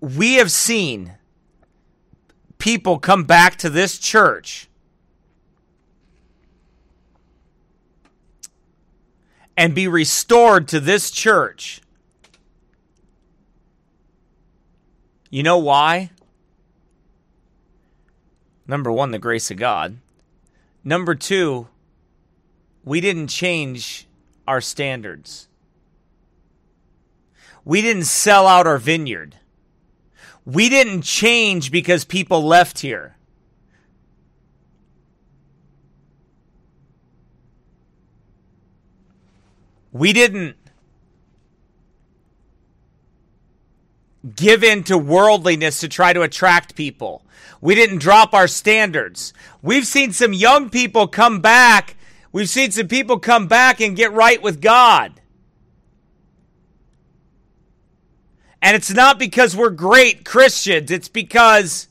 We 0.00 0.34
have 0.34 0.50
seen 0.50 1.14
people 2.58 2.98
come 2.98 3.24
back 3.24 3.56
to 3.56 3.70
this 3.70 3.98
church 3.98 4.68
and 9.56 9.74
be 9.74 9.88
restored 9.88 10.68
to 10.68 10.80
this 10.80 11.10
church. 11.10 11.80
You 15.30 15.42
know 15.42 15.58
why? 15.58 16.10
Number 18.66 18.90
one, 18.90 19.10
the 19.10 19.18
grace 19.18 19.50
of 19.50 19.56
God. 19.56 19.98
Number 20.82 21.14
two, 21.14 21.68
we 22.84 23.00
didn't 23.00 23.28
change 23.28 24.06
our 24.46 24.60
standards. 24.60 25.48
We 27.64 27.80
didn't 27.80 28.04
sell 28.04 28.46
out 28.46 28.66
our 28.66 28.78
vineyard. 28.78 29.36
We 30.44 30.68
didn't 30.68 31.02
change 31.02 31.70
because 31.70 32.04
people 32.04 32.44
left 32.44 32.80
here. 32.80 33.16
We 39.92 40.12
didn't 40.12 40.56
give 44.36 44.64
in 44.64 44.82
to 44.84 44.96
worldliness 44.96 45.80
to 45.80 45.88
try 45.88 46.12
to 46.12 46.22
attract 46.22 46.74
people. 46.74 47.24
We 47.60 47.74
didn't 47.74 47.98
drop 47.98 48.34
our 48.34 48.48
standards. 48.48 49.32
We've 49.62 49.86
seen 49.86 50.12
some 50.12 50.32
young 50.32 50.70
people 50.70 51.06
come 51.06 51.40
back. 51.40 51.96
We've 52.32 52.48
seen 52.48 52.70
some 52.70 52.88
people 52.88 53.18
come 53.18 53.46
back 53.46 53.80
and 53.80 53.96
get 53.96 54.12
right 54.12 54.42
with 54.42 54.60
God. 54.60 55.20
And 58.60 58.74
it's 58.74 58.92
not 58.92 59.18
because 59.18 59.54
we're 59.54 59.70
great 59.70 60.24
Christians, 60.24 60.90
it's 60.90 61.08
because 61.08 61.88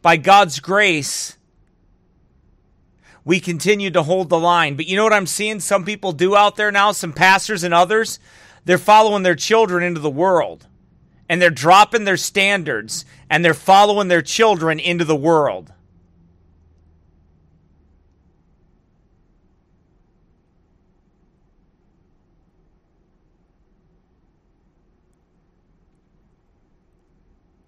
by 0.00 0.16
God's 0.16 0.60
grace, 0.60 1.36
we 3.22 3.40
continue 3.40 3.90
to 3.90 4.02
hold 4.02 4.28
the 4.28 4.38
line. 4.38 4.76
But 4.76 4.86
you 4.86 4.96
know 4.96 5.04
what 5.04 5.12
I'm 5.12 5.26
seeing 5.26 5.60
some 5.60 5.84
people 5.84 6.12
do 6.12 6.36
out 6.36 6.56
there 6.56 6.72
now, 6.72 6.92
some 6.92 7.12
pastors 7.12 7.64
and 7.64 7.74
others? 7.74 8.18
They're 8.64 8.78
following 8.78 9.24
their 9.24 9.34
children 9.34 9.82
into 9.82 10.00
the 10.00 10.10
world 10.10 10.66
and 11.28 11.40
they're 11.40 11.50
dropping 11.50 12.04
their 12.04 12.16
standards 12.16 13.04
and 13.28 13.44
they're 13.44 13.54
following 13.54 14.08
their 14.08 14.22
children 14.22 14.78
into 14.78 15.04
the 15.04 15.16
world. 15.16 15.72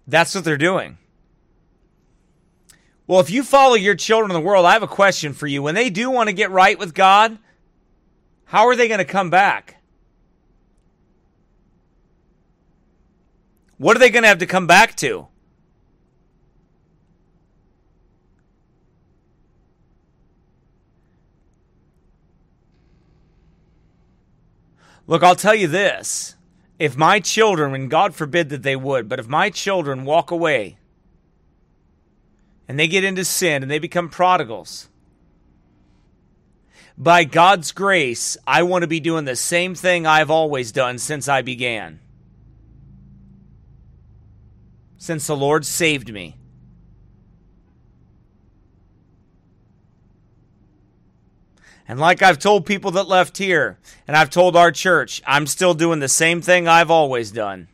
That's 0.07 0.33
what 0.33 0.43
they're 0.43 0.57
doing. 0.57 0.97
Well, 3.05 3.19
if 3.19 3.29
you 3.29 3.43
follow 3.43 3.75
your 3.75 3.95
children 3.95 4.31
in 4.31 4.35
the 4.35 4.47
world, 4.47 4.65
I 4.65 4.73
have 4.73 4.83
a 4.83 4.87
question 4.87 5.33
for 5.33 5.47
you. 5.47 5.63
When 5.63 5.75
they 5.75 5.89
do 5.89 6.09
want 6.09 6.29
to 6.29 6.33
get 6.33 6.51
right 6.51 6.77
with 6.77 6.93
God, 6.93 7.37
how 8.45 8.67
are 8.67 8.75
they 8.75 8.87
going 8.87 8.99
to 8.99 9.05
come 9.05 9.29
back? 9.29 9.78
What 13.79 13.95
are 13.95 13.99
they 13.99 14.09
going 14.09 14.23
to 14.23 14.29
have 14.29 14.39
to 14.39 14.45
come 14.45 14.67
back 14.67 14.95
to? 14.97 15.27
Look, 25.07 25.23
I'll 25.23 25.35
tell 25.35 25.55
you 25.55 25.67
this. 25.67 26.35
If 26.77 26.97
my 26.97 27.21
children, 27.21 27.73
and 27.73 27.89
God 27.89 28.13
forbid 28.13 28.49
that 28.49 28.63
they 28.63 28.75
would, 28.75 29.07
but 29.07 29.17
if 29.17 29.27
my 29.29 29.49
children 29.49 30.03
walk 30.03 30.29
away 30.29 30.77
and 32.67 32.77
they 32.77 32.87
get 32.87 33.05
into 33.05 33.23
sin 33.23 33.63
and 33.63 33.71
they 33.71 33.79
become 33.79 34.09
prodigals, 34.09 34.89
by 36.97 37.23
God's 37.23 37.71
grace, 37.71 38.35
I 38.45 38.63
want 38.63 38.81
to 38.81 38.87
be 38.87 38.99
doing 38.99 39.23
the 39.23 39.37
same 39.37 39.73
thing 39.73 40.05
I've 40.05 40.29
always 40.29 40.73
done 40.73 40.97
since 40.97 41.29
I 41.29 41.41
began. 41.41 42.01
Since 44.99 45.25
the 45.25 45.35
Lord 45.35 45.65
saved 45.65 46.13
me. 46.13 46.35
And 51.87 51.99
like 51.99 52.21
I've 52.21 52.37
told 52.37 52.67
people 52.67 52.91
that 52.91 53.07
left 53.07 53.37
here, 53.37 53.79
and 54.07 54.15
I've 54.15 54.29
told 54.29 54.55
our 54.55 54.71
church, 54.71 55.23
I'm 55.25 55.47
still 55.47 55.73
doing 55.73 55.99
the 55.99 56.07
same 56.07 56.41
thing 56.41 56.67
I've 56.67 56.91
always 56.91 57.31
done. 57.31 57.69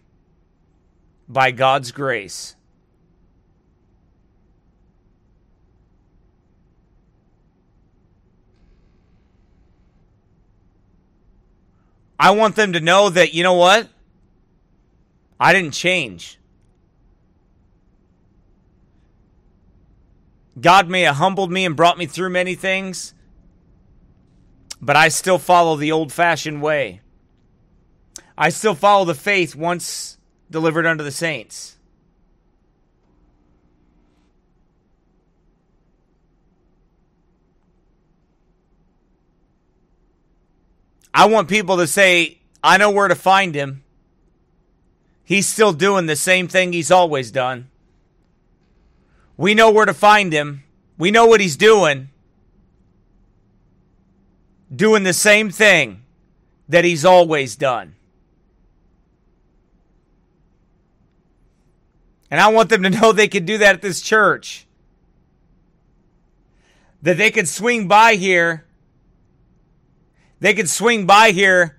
By 1.28 1.52
God's 1.52 1.92
grace. 1.92 2.56
I 12.18 12.32
want 12.32 12.56
them 12.56 12.72
to 12.74 12.80
know 12.80 13.10
that, 13.10 13.34
you 13.34 13.44
know 13.44 13.56
what? 13.56 13.90
I 15.40 15.52
didn't 15.52 15.74
change. 15.74 16.40
God 20.60 20.90
may 20.90 21.02
have 21.02 21.18
humbled 21.18 21.52
me 21.52 21.66
and 21.66 21.76
brought 21.76 21.98
me 21.98 22.06
through 22.06 22.30
many 22.30 22.56
things, 22.56 23.14
but 24.82 24.96
I 24.96 25.10
still 25.10 25.38
follow 25.38 25.76
the 25.76 25.92
old 25.92 26.14
fashioned 26.14 26.62
way. 26.62 27.02
I 28.38 28.50
still 28.50 28.76
follow 28.76 29.06
the 29.06 29.16
faith 29.16 29.56
once 29.56 30.18
delivered 30.50 30.86
unto 30.86 31.04
the 31.04 31.12
saints. 31.12 31.78
I 41.14 41.28
want 41.28 41.48
people 41.48 41.78
to 41.78 41.88
say, 41.88 42.40
I 42.62 42.78
know 42.78 42.92
where 42.92 43.08
to 43.08 43.16
find 43.16 43.56
him. 43.56 43.84
He's 45.24 45.48
still 45.48 45.72
doing 45.72 46.06
the 46.06 46.16
same 46.18 46.50
thing 46.50 46.74
he's 46.74 46.92
always 46.92 47.32
done. 47.32 47.70
We 49.38 49.54
know 49.54 49.72
where 49.72 49.86
to 49.86 49.94
find 49.94 50.32
him. 50.32 50.64
We 50.98 51.12
know 51.12 51.26
what 51.26 51.42
he's 51.42 51.58
doing. 51.58 52.10
Doing 54.74 55.04
the 55.04 55.14
same 55.14 55.50
thing 55.52 56.04
that 56.70 56.86
he's 56.86 57.06
always 57.06 57.56
done. 57.56 57.96
And 62.32 62.40
I 62.40 62.48
want 62.48 62.70
them 62.70 62.84
to 62.84 62.90
know 63.02 63.12
they 63.12 63.28
can 63.28 63.46
do 63.46 63.58
that 63.60 63.76
at 63.76 63.82
this 63.82 64.02
church. 64.02 64.66
that 67.02 67.18
they 67.18 67.30
could 67.30 67.48
swing 67.48 67.88
by 67.88 68.16
here. 68.16 68.66
They 70.40 70.54
could 70.54 70.70
swing 70.70 71.06
by 71.06 71.32
here 71.32 71.75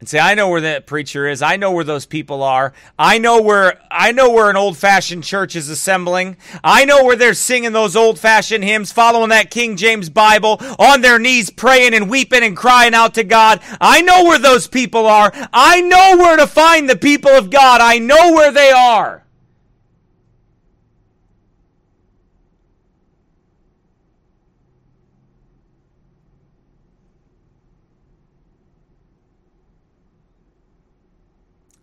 and 0.00 0.08
say, 0.08 0.18
I 0.18 0.34
know 0.34 0.48
where 0.48 0.60
that 0.60 0.86
preacher 0.86 1.26
is. 1.26 1.42
I 1.42 1.56
know 1.56 1.72
where 1.72 1.84
those 1.84 2.06
people 2.06 2.42
are. 2.42 2.72
I 2.98 3.18
know 3.18 3.40
where 3.42 3.80
I 3.90 4.12
know 4.12 4.30
where 4.30 4.48
an 4.48 4.56
old-fashioned 4.56 5.24
church 5.24 5.56
is 5.56 5.68
assembling. 5.68 6.36
I 6.62 6.84
know 6.84 7.04
where 7.04 7.16
they're 7.16 7.34
singing 7.34 7.72
those 7.72 7.96
old-fashioned 7.96 8.62
hymns, 8.62 8.92
following 8.92 9.30
that 9.30 9.50
King 9.50 9.76
James 9.76 10.08
Bible, 10.08 10.60
on 10.78 11.00
their 11.00 11.18
knees 11.18 11.50
praying 11.50 11.94
and 11.94 12.08
weeping 12.08 12.42
and 12.42 12.56
crying 12.56 12.94
out 12.94 13.14
to 13.14 13.24
God. 13.24 13.60
I 13.80 14.02
know 14.02 14.24
where 14.24 14.38
those 14.38 14.68
people 14.68 15.06
are. 15.06 15.32
I 15.52 15.80
know 15.80 16.16
where 16.16 16.36
to 16.36 16.46
find 16.46 16.88
the 16.88 16.96
people 16.96 17.30
of 17.30 17.50
God. 17.50 17.80
I 17.80 17.98
know 17.98 18.32
where 18.32 18.52
they 18.52 18.70
are. 18.70 19.24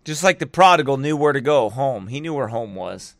Just 0.05 0.23
like 0.23 0.37
the 0.37 0.45
prodigal 0.45 0.97
knew 0.97 1.17
where 1.17 1.33
to 1.33 1.41
go 1.41 1.69
home, 1.69 2.07
he 2.07 2.21
knew 2.21 2.35
where 2.35 2.49
home 2.49 2.75
was. 2.75 3.15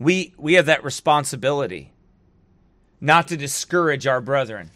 We, 0.00 0.34
we 0.36 0.54
have 0.54 0.66
that 0.66 0.84
responsibility 0.84 1.92
not 3.00 3.28
to 3.28 3.36
discourage 3.36 4.06
our 4.06 4.20
brethren. 4.20 4.72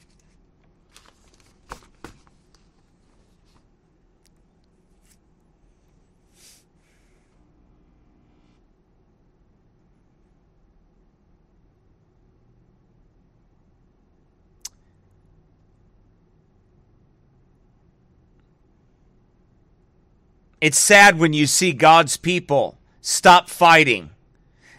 It's 20.61 20.79
sad 20.79 21.19
when 21.19 21.33
you 21.33 21.47
see 21.47 21.73
God's 21.73 22.19
people 22.19 22.77
stop 23.01 23.49
fighting 23.49 24.11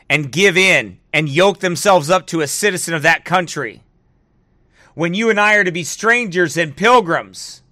and 0.08 0.32
give 0.32 0.56
in 0.56 1.00
and 1.12 1.28
yoke 1.28 1.60
themselves 1.60 2.10
up 2.10 2.28
to 2.28 2.42
a 2.42 2.48
citizen 2.48 2.94
of 2.94 3.02
that 3.02 3.26
country. 3.26 3.82
When 4.94 5.16
you 5.16 5.30
and 5.30 5.40
I 5.40 5.56
are 5.56 5.64
to 5.64 5.72
be 5.72 5.84
strangers 5.84 6.56
and 6.56 6.76
pilgrims. 6.76 7.64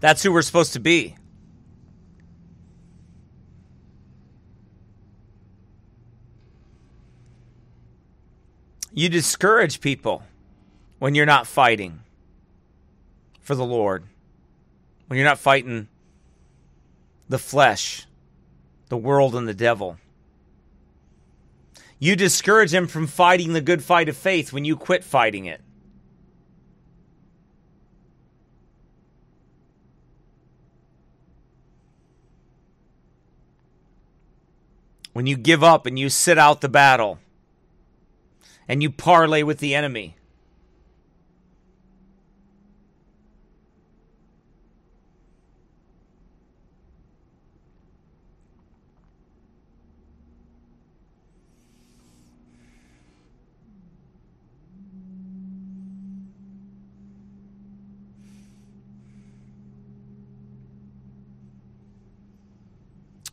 That's 0.00 0.24
who 0.24 0.32
we're 0.32 0.42
supposed 0.42 0.72
to 0.72 0.80
be. 0.80 1.14
You 8.94 9.08
discourage 9.08 9.80
people 9.80 10.22
when 10.98 11.14
you're 11.14 11.24
not 11.24 11.46
fighting 11.46 12.00
for 13.40 13.54
the 13.54 13.64
Lord, 13.64 14.04
when 15.06 15.16
you're 15.16 15.26
not 15.26 15.38
fighting 15.38 15.88
the 17.28 17.38
flesh, 17.38 18.06
the 18.90 18.98
world, 18.98 19.34
and 19.34 19.48
the 19.48 19.54
devil. 19.54 19.96
You 21.98 22.16
discourage 22.16 22.70
them 22.70 22.86
from 22.86 23.06
fighting 23.06 23.54
the 23.54 23.62
good 23.62 23.82
fight 23.82 24.10
of 24.10 24.16
faith 24.16 24.52
when 24.52 24.66
you 24.66 24.76
quit 24.76 25.02
fighting 25.02 25.46
it. 25.46 25.62
When 35.14 35.26
you 35.26 35.36
give 35.36 35.62
up 35.62 35.86
and 35.86 35.98
you 35.98 36.10
sit 36.10 36.36
out 36.36 36.60
the 36.60 36.68
battle 36.68 37.18
and 38.68 38.82
you 38.82 38.90
parlay 38.90 39.42
with 39.42 39.58
the 39.58 39.74
enemy. 39.74 40.16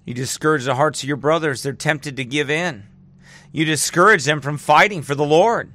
You 0.10 0.16
discourage 0.16 0.66
the 0.66 0.74
hearts 0.74 1.04
of 1.04 1.08
your 1.08 1.18
brothers. 1.18 1.62
They're 1.62 1.72
tempted 1.72 2.18
to 2.18 2.26
give 2.26 2.50
in. 2.50 2.89
You 3.52 3.66
discourage 3.66 4.26
them 4.26 4.42
from 4.42 4.58
fighting 4.58 5.02
for 5.02 5.16
the 5.16 5.26
Lord 5.26 5.72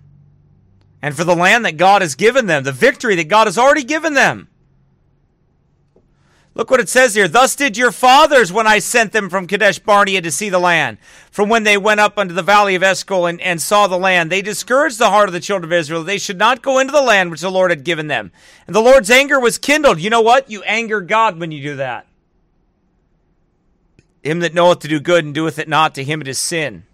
and 1.02 1.14
for 1.14 1.24
the 1.24 1.36
land 1.36 1.64
that 1.64 1.76
God 1.76 2.02
has 2.02 2.14
given 2.14 2.46
them, 2.46 2.64
the 2.64 2.72
victory 2.72 3.14
that 3.16 3.28
God 3.28 3.46
has 3.46 3.58
already 3.58 3.84
given 3.84 4.14
them. 4.14 4.48
Look 6.56 6.70
what 6.70 6.78
it 6.78 6.88
says 6.88 7.16
here. 7.16 7.26
Thus 7.26 7.56
did 7.56 7.76
your 7.76 7.90
fathers 7.90 8.52
when 8.52 8.68
I 8.68 8.78
sent 8.78 9.10
them 9.10 9.28
from 9.28 9.48
Kadesh 9.48 9.80
Barnea 9.80 10.22
to 10.22 10.30
see 10.30 10.50
the 10.50 10.60
land. 10.60 10.98
From 11.32 11.48
when 11.48 11.64
they 11.64 11.76
went 11.76 11.98
up 11.98 12.16
unto 12.16 12.32
the 12.32 12.42
valley 12.42 12.76
of 12.76 12.82
Eshcol 12.84 13.26
and, 13.26 13.40
and 13.40 13.60
saw 13.60 13.88
the 13.88 13.98
land, 13.98 14.30
they 14.30 14.40
discouraged 14.40 15.00
the 15.00 15.10
heart 15.10 15.28
of 15.28 15.32
the 15.32 15.40
children 15.40 15.72
of 15.72 15.76
Israel. 15.76 16.04
They 16.04 16.16
should 16.16 16.38
not 16.38 16.62
go 16.62 16.78
into 16.78 16.92
the 16.92 17.02
land 17.02 17.32
which 17.32 17.40
the 17.40 17.50
Lord 17.50 17.72
had 17.72 17.82
given 17.82 18.06
them. 18.06 18.30
And 18.68 18.76
the 18.76 18.80
Lord's 18.80 19.10
anger 19.10 19.40
was 19.40 19.58
kindled. 19.58 19.98
You 19.98 20.10
know 20.10 20.20
what? 20.20 20.48
You 20.48 20.62
anger 20.62 21.00
God 21.00 21.40
when 21.40 21.50
you 21.50 21.60
do 21.60 21.76
that. 21.76 22.06
Him 24.22 24.38
that 24.38 24.54
knoweth 24.54 24.78
to 24.80 24.88
do 24.88 25.00
good 25.00 25.24
and 25.24 25.34
doeth 25.34 25.58
it 25.58 25.68
not, 25.68 25.94
to 25.96 26.04
him 26.04 26.20
it 26.20 26.28
is 26.28 26.38
sin. 26.38 26.84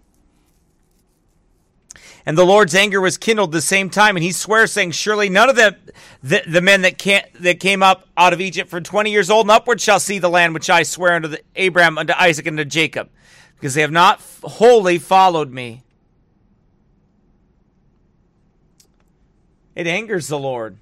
And 2.25 2.37
the 2.37 2.45
Lord's 2.45 2.75
anger 2.75 3.01
was 3.01 3.17
kindled 3.17 3.51
the 3.51 3.61
same 3.61 3.89
time, 3.89 4.15
and 4.15 4.23
he 4.23 4.31
swears, 4.31 4.71
saying, 4.71 4.91
Surely 4.91 5.27
none 5.27 5.49
of 5.49 5.55
the, 5.55 5.75
the, 6.21 6.43
the 6.47 6.61
men 6.61 6.81
that, 6.83 6.97
can't, 6.97 7.25
that 7.41 7.59
came 7.59 7.81
up 7.81 8.07
out 8.15 8.33
of 8.33 8.41
Egypt 8.41 8.69
from 8.69 8.83
20 8.83 9.09
years 9.09 9.29
old 9.29 9.45
and 9.45 9.51
upward 9.51 9.81
shall 9.81 9.99
see 9.99 10.19
the 10.19 10.29
land 10.29 10.53
which 10.53 10.69
I 10.69 10.83
swear 10.83 11.13
unto 11.13 11.29
the, 11.29 11.41
Abraham, 11.55 11.97
unto 11.97 12.13
Isaac, 12.13 12.45
and 12.45 12.59
unto 12.59 12.69
Jacob, 12.69 13.09
because 13.55 13.73
they 13.73 13.81
have 13.81 13.91
not 13.91 14.21
wholly 14.43 14.99
followed 14.99 15.51
me. 15.51 15.81
It 19.73 19.87
angers 19.87 20.27
the 20.27 20.37
Lord. 20.37 20.77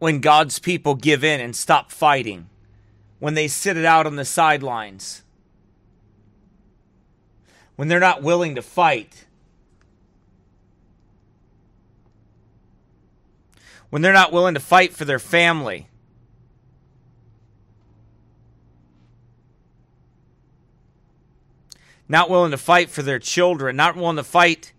When 0.00 0.18
God's 0.18 0.58
people 0.58 0.96
give 0.96 1.22
in 1.22 1.40
and 1.40 1.54
stop 1.54 1.92
fighting, 1.92 2.48
when 3.20 3.34
they 3.34 3.46
sit 3.46 3.76
it 3.76 3.84
out 3.84 4.06
on 4.06 4.16
the 4.16 4.24
sidelines 4.24 5.21
when 7.76 7.88
they're 7.88 8.00
not 8.00 8.22
willing 8.22 8.54
to 8.54 8.62
fight, 8.62 9.26
when 13.90 14.02
they're 14.02 14.12
not 14.12 14.32
willing 14.32 14.54
to 14.54 14.60
fight 14.60 14.92
for 14.92 15.04
their 15.04 15.18
family. 15.18 15.88
Not 22.08 22.28
willing 22.28 22.50
to 22.50 22.58
fight 22.58 22.90
for 22.90 23.02
their 23.02 23.18
children, 23.18 23.76
not 23.76 23.96
willing 23.96 24.16
to 24.16 24.24
fight 24.24 24.72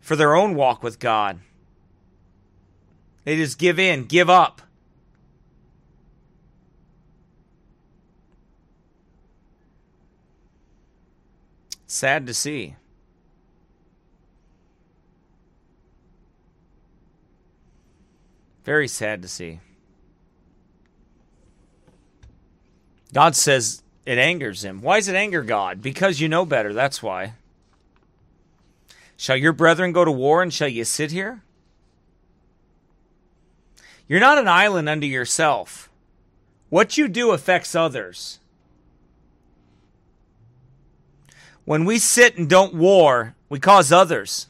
for 0.00 0.16
their 0.16 0.34
own 0.34 0.56
walk 0.56 0.82
with 0.82 0.98
God. 0.98 1.38
They 3.24 3.36
just 3.36 3.58
give 3.58 3.78
in, 3.78 4.06
give 4.06 4.28
up. 4.28 4.62
Sad 11.92 12.28
to 12.28 12.34
see. 12.34 12.76
Very 18.64 18.86
sad 18.86 19.22
to 19.22 19.28
see. 19.28 19.58
God 23.12 23.34
says 23.34 23.82
it 24.06 24.18
angers 24.18 24.64
him. 24.64 24.82
Why 24.82 25.00
does 25.00 25.08
it 25.08 25.16
anger 25.16 25.42
God? 25.42 25.82
Because 25.82 26.20
you 26.20 26.28
know 26.28 26.46
better, 26.46 26.72
that's 26.72 27.02
why. 27.02 27.32
Shall 29.16 29.36
your 29.36 29.52
brethren 29.52 29.90
go 29.90 30.04
to 30.04 30.12
war 30.12 30.44
and 30.44 30.54
shall 30.54 30.68
you 30.68 30.84
sit 30.84 31.10
here? 31.10 31.42
You're 34.06 34.20
not 34.20 34.38
an 34.38 34.46
island 34.46 34.88
unto 34.88 35.08
yourself. 35.08 35.90
What 36.68 36.96
you 36.96 37.08
do 37.08 37.32
affects 37.32 37.74
others. 37.74 38.39
When 41.64 41.84
we 41.84 41.98
sit 41.98 42.36
and 42.36 42.48
don't 42.48 42.74
war, 42.74 43.34
we 43.48 43.58
cause 43.60 43.92
others 43.92 44.48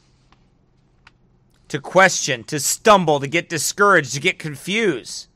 to 1.67 1.79
question, 1.79 2.43
to 2.45 2.59
stumble, 2.59 3.19
to 3.19 3.27
get 3.27 3.47
discouraged, 3.49 4.13
to 4.13 4.19
get 4.19 4.39
confused. 4.39 5.27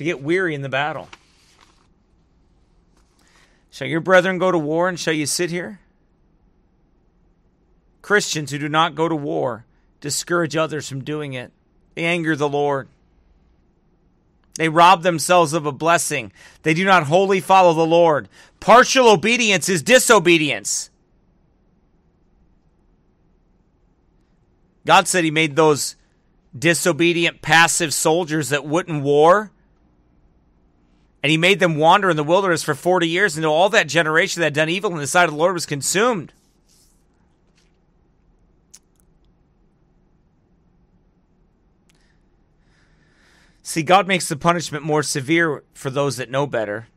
to 0.00 0.04
get 0.04 0.22
weary 0.22 0.54
in 0.54 0.62
the 0.62 0.68
battle. 0.70 1.10
Shall 3.70 3.86
your 3.86 4.00
brethren 4.00 4.38
go 4.38 4.50
to 4.50 4.58
war 4.58 4.88
and 4.88 4.98
shall 4.98 5.12
you 5.12 5.26
sit 5.26 5.50
here? 5.50 5.78
Christians 8.00 8.50
who 8.50 8.58
do 8.58 8.68
not 8.70 8.94
go 8.94 9.10
to 9.10 9.14
war 9.14 9.66
discourage 10.00 10.56
others 10.56 10.88
from 10.88 11.04
doing 11.04 11.34
it. 11.34 11.52
They 11.94 12.04
anger 12.04 12.34
the 12.34 12.48
Lord. 12.48 12.88
They 14.56 14.68
rob 14.68 15.02
themselves 15.02 15.52
of 15.52 15.66
a 15.66 15.72
blessing. 15.72 16.32
They 16.62 16.74
do 16.74 16.84
not 16.84 17.04
wholly 17.04 17.40
follow 17.40 17.72
the 17.72 17.86
Lord. 17.86 18.28
Partial 18.58 19.08
obedience 19.08 19.68
is 19.68 19.82
disobedience. 19.82 20.90
God 24.84 25.06
said 25.08 25.24
He 25.24 25.30
made 25.30 25.56
those 25.56 25.96
disobedient, 26.58 27.42
passive 27.42 27.94
soldiers 27.94 28.48
that 28.48 28.66
wouldn't 28.66 29.02
war. 29.02 29.50
And 31.22 31.30
He 31.30 31.36
made 31.36 31.60
them 31.60 31.76
wander 31.76 32.10
in 32.10 32.16
the 32.16 32.24
wilderness 32.24 32.62
for 32.62 32.74
40 32.74 33.08
years 33.08 33.36
until 33.36 33.52
all 33.52 33.68
that 33.70 33.88
generation 33.88 34.40
that 34.40 34.46
had 34.46 34.54
done 34.54 34.68
evil 34.68 34.90
in 34.92 34.98
the 34.98 35.06
sight 35.06 35.24
of 35.24 35.30
the 35.30 35.36
Lord 35.36 35.54
was 35.54 35.66
consumed. 35.66 36.32
See, 43.70 43.84
God 43.84 44.08
makes 44.08 44.26
the 44.26 44.34
punishment 44.34 44.82
more 44.82 45.00
severe 45.00 45.62
for 45.74 45.90
those 45.90 46.16
that 46.16 46.28
know 46.28 46.44
better. 46.44 46.88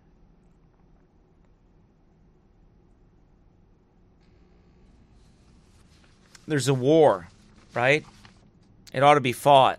There's 6.48 6.68
a 6.68 6.74
war, 6.74 7.28
right? 7.76 8.04
It 8.92 9.04
ought 9.04 9.14
to 9.14 9.22
be 9.22 9.34
fought. 9.34 9.78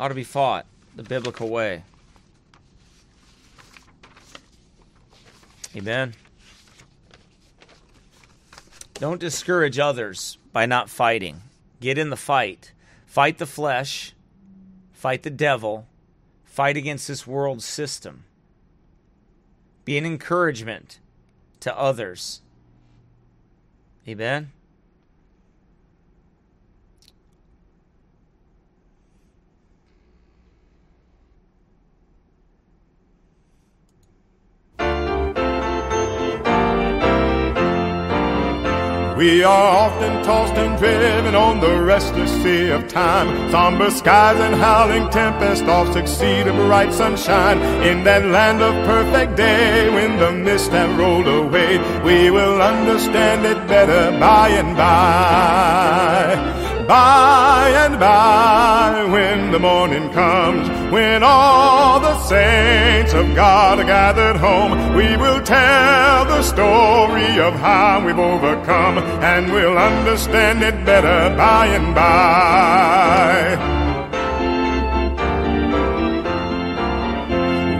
Ought 0.00 0.08
to 0.08 0.14
be 0.14 0.24
fought 0.24 0.64
the 0.94 1.02
biblical 1.02 1.50
way. 1.50 1.82
Amen. 5.76 6.14
Don't 8.94 9.20
discourage 9.20 9.78
others 9.78 10.38
by 10.54 10.64
not 10.64 10.88
fighting. 10.88 11.42
Get 11.82 11.98
in 11.98 12.08
the 12.08 12.16
fight. 12.16 12.72
Fight 13.16 13.38
the 13.38 13.46
flesh, 13.46 14.12
fight 14.92 15.22
the 15.22 15.30
devil, 15.30 15.86
fight 16.44 16.76
against 16.76 17.08
this 17.08 17.26
world 17.26 17.62
system. 17.62 18.24
Be 19.86 19.96
an 19.96 20.04
encouragement 20.04 21.00
to 21.60 21.74
others. 21.74 22.42
Amen. 24.06 24.52
We 39.16 39.42
are 39.42 39.88
often 39.88 40.22
tossed 40.24 40.56
and 40.56 40.78
driven 40.78 41.34
on 41.34 41.60
the 41.60 41.80
restless 41.80 42.30
sea 42.42 42.68
of 42.68 42.86
time. 42.86 43.50
Somber 43.50 43.90
skies 43.90 44.38
and 44.38 44.54
howling 44.54 45.08
tempest 45.08 45.64
oft 45.64 45.94
succeed 45.94 46.46
a 46.46 46.52
bright 46.52 46.92
sunshine. 46.92 47.62
In 47.82 48.04
that 48.04 48.26
land 48.26 48.60
of 48.60 48.74
perfect 48.84 49.36
day, 49.36 49.88
when 49.88 50.18
the 50.18 50.32
mist 50.32 50.70
have 50.72 50.98
rolled 50.98 51.28
away, 51.28 51.78
we 52.04 52.30
will 52.30 52.60
understand 52.60 53.46
it 53.46 53.66
better 53.66 54.10
by 54.20 54.50
and 54.50 54.76
by. 54.76 56.66
By 56.86 57.70
and 57.86 57.98
by, 57.98 59.08
when 59.10 59.50
the 59.50 59.58
morning 59.58 60.12
comes, 60.12 60.68
when 60.92 61.22
all 61.24 62.00
the 62.00 62.22
saints 62.24 63.14
of 63.14 63.34
God 63.34 63.80
are 63.80 63.84
gathered 63.84 64.15
home, 64.36 64.94
we 64.94 65.16
will 65.16 65.42
tell 65.42 66.24
the 66.24 66.42
story 66.42 67.38
of 67.40 67.54
how 67.54 68.04
we've 68.04 68.18
overcome, 68.18 68.98
and 69.22 69.52
we'll 69.52 69.78
understand 69.78 70.62
it 70.62 70.84
better 70.84 71.34
by 71.36 71.66
and 71.66 71.94
by. 71.94 73.85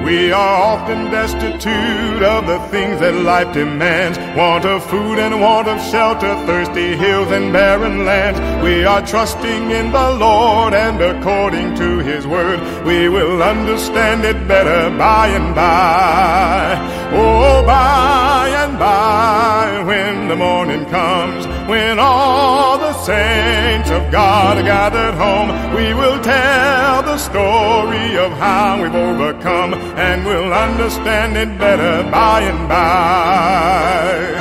We 0.07 0.31
are 0.31 0.63
often 0.63 1.11
destitute 1.11 2.23
of 2.23 2.47
the 2.47 2.61
things 2.71 3.01
that 3.01 3.13
life 3.13 3.53
demands 3.53 4.17
want 4.39 4.65
of 4.65 4.89
food 4.89 5.19
and 5.19 5.41
want 5.41 5.67
of 5.67 5.83
shelter, 5.83 6.33
thirsty 6.47 6.95
hills 6.95 7.33
and 7.33 7.53
barren 7.53 8.05
lands. 8.05 8.39
We 8.65 8.85
are 8.85 9.05
trusting 9.05 9.73
in 9.73 9.91
the 9.91 10.11
Lord, 10.13 10.75
and 10.75 11.01
according 11.01 11.75
to 11.79 11.99
His 11.99 12.25
word, 12.25 12.61
we 12.87 13.09
will 13.09 13.43
understand 13.43 14.25
it 14.25 14.47
better 14.47 14.97
by 14.97 15.27
and 15.27 15.53
by. 15.57 16.77
Oh, 17.13 17.67
by 17.67 18.49
and 18.63 18.79
by, 18.79 19.83
when 19.85 20.29
the 20.29 20.37
morning 20.37 20.85
comes, 20.85 21.47
when 21.69 21.99
all 21.99 22.79
the 22.79 22.93
saints 22.93 23.91
of 23.91 24.11
God 24.13 24.59
are 24.59 24.63
gathered 24.63 25.15
home, 25.15 25.49
we 25.75 25.93
will 25.95 26.21
tell 26.23 27.03
the 27.03 27.19
story 27.19 28.17
of 28.17 28.31
how 28.33 28.81
we've 28.83 28.95
overcome, 28.95 29.75
and 29.75 30.25
we'll 30.25 30.53
understand 30.53 31.37
it 31.37 31.59
better 31.59 32.09
by 32.11 32.43
and 32.43 32.69
by. 32.69 34.37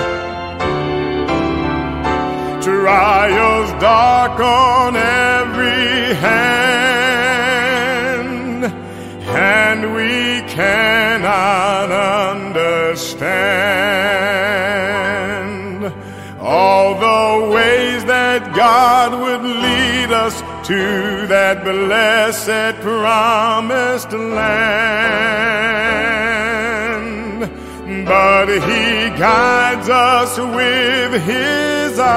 Trials 2.61 3.72
dark 3.81 4.39
on 4.39 4.95
every 4.95 6.15
hand, 6.15 6.65
and 9.27 9.95
we 9.95 10.41
cannot 10.53 11.91
understand 11.91 13.74
God 19.06 19.22
would 19.22 19.44
lead 19.44 20.10
us 20.11 20.41
to 20.68 21.27
that 21.27 21.64
blessed 21.64 22.82
promised 22.82 24.11
land. 24.11 25.06
But 28.07 28.48
He 28.48 29.10
guides 29.15 29.90
us 29.90 30.40
with 30.40 31.22
His 31.22 31.99
eye, 31.99 32.10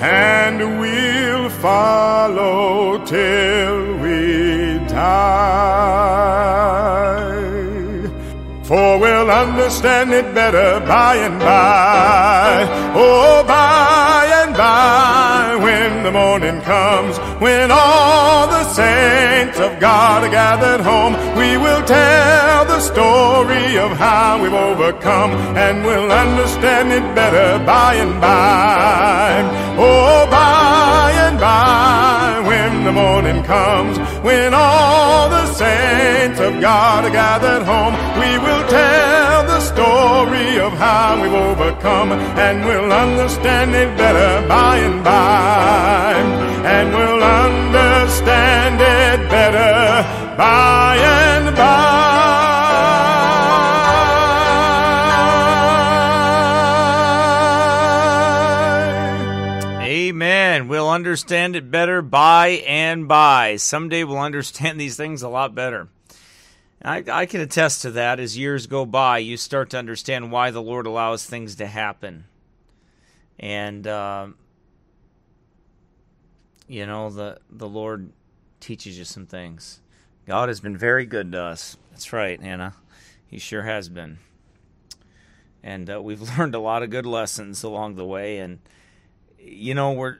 and 0.00 0.80
we'll 0.80 1.50
follow 1.50 3.04
till 3.04 3.98
we 3.98 4.78
die. 4.88 6.16
Understand 9.36 10.14
it 10.14 10.34
better 10.34 10.80
by 10.86 11.16
and 11.16 11.38
by. 11.38 12.66
Oh, 12.96 13.44
by 13.46 14.24
and 14.42 14.56
by, 14.56 15.56
when 15.62 16.04
the 16.04 16.10
morning 16.10 16.62
comes, 16.62 17.18
when 17.38 17.70
all 17.70 18.46
the 18.46 18.64
saints 18.64 19.58
of 19.60 19.78
God 19.78 20.24
are 20.24 20.30
gathered 20.30 20.80
home, 20.80 21.12
we 21.36 21.58
will 21.58 21.84
tell 21.84 22.64
the 22.64 22.80
story 22.80 23.76
of 23.76 23.90
how 23.98 24.42
we've 24.42 24.54
overcome, 24.54 25.32
and 25.54 25.84
we'll 25.84 26.10
understand 26.10 26.90
it 26.92 27.04
better 27.14 27.62
by 27.66 27.92
and 27.96 28.18
by. 28.18 29.42
Oh, 29.76 30.26
by 30.30 31.12
and 31.26 31.38
by, 31.38 32.42
when 32.48 32.84
the 32.84 32.92
morning 32.92 33.42
comes, 33.44 33.98
when 34.24 34.54
all 34.54 35.28
the 35.28 35.44
saints 35.52 36.40
of 36.40 36.58
God 36.58 37.04
are 37.04 37.10
gathered 37.10 37.64
home, 37.64 37.92
we 38.18 38.38
will 38.38 38.66
tell 38.68 39.25
story 40.36 40.58
of 40.58 40.72
how 40.74 41.20
we've 41.22 41.32
overcome, 41.32 42.12
and 42.12 42.64
we'll 42.64 42.92
understand 42.92 43.74
it 43.74 43.96
better 43.96 44.46
by 44.48 44.76
and 44.78 45.02
by. 45.04 46.14
And 46.64 46.90
we'll 46.92 47.22
understand 47.22 48.80
it 48.80 49.30
better 49.30 50.36
by 50.36 50.96
and 50.98 51.56
by. 51.56 52.26
Amen. 59.84 60.68
We'll 60.68 60.90
understand 60.90 61.56
it 61.56 61.70
better 61.70 62.02
by 62.02 62.62
and 62.66 63.08
by. 63.08 63.56
Someday 63.56 64.04
we'll 64.04 64.18
understand 64.18 64.80
these 64.80 64.96
things 64.96 65.22
a 65.22 65.28
lot 65.28 65.54
better. 65.54 65.88
I, 66.86 67.02
I 67.10 67.26
can 67.26 67.40
attest 67.40 67.82
to 67.82 67.90
that. 67.92 68.20
As 68.20 68.38
years 68.38 68.68
go 68.68 68.86
by, 68.86 69.18
you 69.18 69.36
start 69.36 69.70
to 69.70 69.78
understand 69.78 70.30
why 70.30 70.52
the 70.52 70.62
Lord 70.62 70.86
allows 70.86 71.26
things 71.26 71.56
to 71.56 71.66
happen. 71.66 72.26
And, 73.40 73.84
uh, 73.88 74.28
you 76.68 76.86
know, 76.86 77.10
the, 77.10 77.40
the 77.50 77.68
Lord 77.68 78.12
teaches 78.60 78.96
you 78.96 79.04
some 79.04 79.26
things. 79.26 79.80
God 80.26 80.48
has 80.48 80.60
been 80.60 80.76
very 80.76 81.06
good 81.06 81.32
to 81.32 81.42
us. 81.42 81.76
That's 81.90 82.12
right, 82.12 82.40
Anna. 82.40 82.74
He 83.26 83.40
sure 83.40 83.62
has 83.62 83.88
been. 83.88 84.18
And 85.64 85.90
uh, 85.90 86.00
we've 86.00 86.22
learned 86.38 86.54
a 86.54 86.60
lot 86.60 86.84
of 86.84 86.90
good 86.90 87.06
lessons 87.06 87.64
along 87.64 87.96
the 87.96 88.06
way. 88.06 88.38
And, 88.38 88.60
you 89.40 89.74
know, 89.74 89.90
we're 89.90 90.18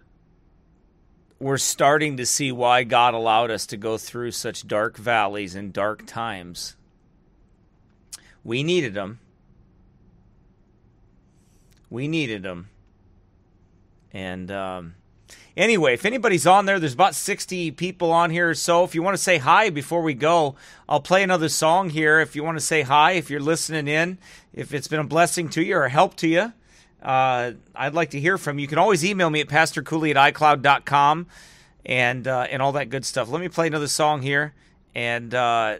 we're 1.39 1.59
starting 1.59 2.17
to 2.17 2.27
see 2.27 2.51
why 2.51 2.85
God 2.85 3.15
allowed 3.15 3.51
us 3.51 3.67
to 3.67 3.77
go 3.77 3.99
through 3.99 4.31
such 4.31 4.67
dark 4.67 4.97
valleys 4.97 5.55
and 5.55 5.73
dark 5.73 6.07
times. 6.07 6.77
We 8.43 8.63
needed 8.63 8.95
them. 8.95 9.19
We 11.91 12.09
needed 12.09 12.43
them. 12.43 12.69
And 14.13 14.51
um, 14.51 14.95
anyway, 15.57 15.93
if 15.93 16.07
anybody's 16.07 16.47
on 16.47 16.65
there, 16.65 16.81
there's 16.81 16.95
about 16.95 17.15
60 17.15 17.73
people 17.73 18.13
on 18.13 18.31
here 18.31 18.49
or 18.49 18.55
so. 18.55 18.83
If 18.85 18.95
you 18.95 19.03
want 19.03 19.17
to 19.17 19.23
say 19.23 19.37
hi 19.37 19.69
before 19.69 20.01
we 20.01 20.15
go, 20.15 20.55
I'll 20.89 21.01
play 21.01 21.23
another 21.23 21.51
song 21.51 21.91
here. 21.91 22.21
If 22.21 22.35
you 22.35 22.43
want 22.43 22.57
to 22.57 22.65
say 22.65 22.83
hi, 22.83 23.13
if 23.13 23.29
you're 23.29 23.41
listening 23.41 23.89
in, 23.89 24.19
if 24.55 24.73
it's 24.73 24.89
been 24.89 25.01
a 25.01 25.05
blessing 25.05 25.51
to 25.51 25.63
you 25.63 25.77
or 25.77 25.85
a 25.85 25.91
help 25.91 26.17
to 26.17 26.29
you, 26.29 26.53
uh, 27.03 27.53
I'd 27.75 27.95
like 27.95 28.11
to 28.11 28.21
hear 28.21 28.39
from 28.39 28.59
you. 28.59 28.63
You 28.63 28.69
can 28.69 28.79
always 28.79 29.05
email 29.05 29.31
me 29.31 29.41
at 29.41 29.49
pastorcooley 29.49 30.15
at 30.15 30.35
iCloud.com 30.35 31.27
and, 31.85 32.27
uh, 32.29 32.47
and 32.51 32.61
all 32.63 32.73
that 32.73 32.91
good 32.91 33.05
stuff. 33.05 33.29
Let 33.29 33.41
me 33.41 33.49
play 33.49 33.69
another 33.69 33.89
song 33.89 34.23
here. 34.23 34.55
And 34.95 35.35
uh, 35.35 35.79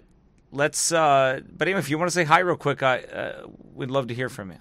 let's, 0.53 0.93
uh, 0.93 1.41
but 1.57 1.69
anyway, 1.69 1.81
if 1.81 1.91
you 1.91 1.99
want 1.99 2.11
to 2.11 2.15
say 2.15 2.25
hi 2.25 2.41
real 2.41 2.57
quick, 2.57 2.83
I, 2.83 2.99
uh, 3.01 3.47
we'd 3.75 3.91
love 3.91 4.09
to 4.09 4.15
hear 4.15 4.29
from 4.29 4.51
you. 4.51 4.59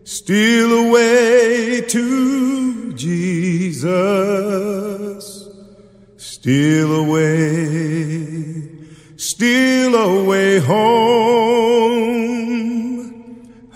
steal 0.05 0.71
away 0.71 1.81
to 1.81 2.93
Jesus. 2.93 3.89
Steal 6.15 6.95
away, 6.95 8.08
steal 9.19 9.95
away 9.95 10.59
home. 10.59 11.99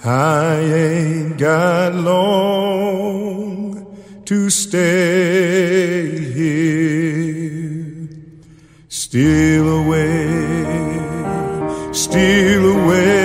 I 0.05 0.55
ain't 0.55 1.37
got 1.37 1.93
long 1.93 3.85
to 4.23 4.49
stay 4.49 6.17
here. 6.39 8.07
Steal 8.87 9.67
away, 9.81 10.63
steal 11.91 12.63
away, 12.77 13.22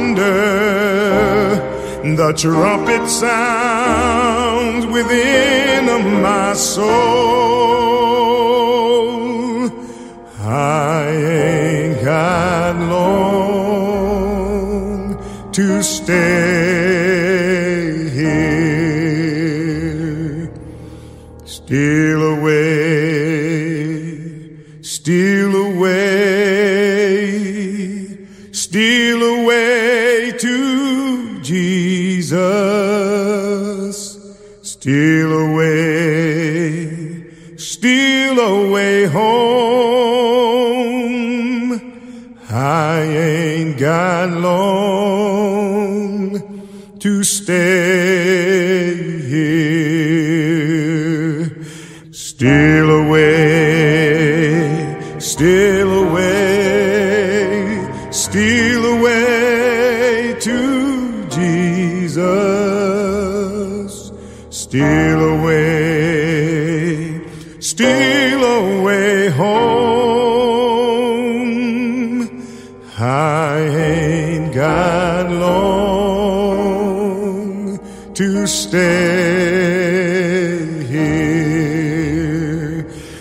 the. 0.00 1.74
The 2.16 2.32
trumpet 2.34 3.08
sounds 3.08 4.84
within 4.86 5.86
my 6.20 6.52
soul. 6.54 7.54
I 10.40 11.06
ain't 11.08 12.04
got 12.04 12.76
long 12.76 13.54
to 15.52 15.82
stay 15.82 16.14
here. 18.18 18.54
Steal 21.46 22.22
away, 22.34 22.73
got 44.26 44.40
long 44.40 46.18
to 46.98 47.22
stay 47.22 48.94
here. 49.28 50.24
Steal 52.10 52.90
away, 53.02 54.06
steal 55.18 55.83
stay 78.74 80.58
here. 80.94 81.94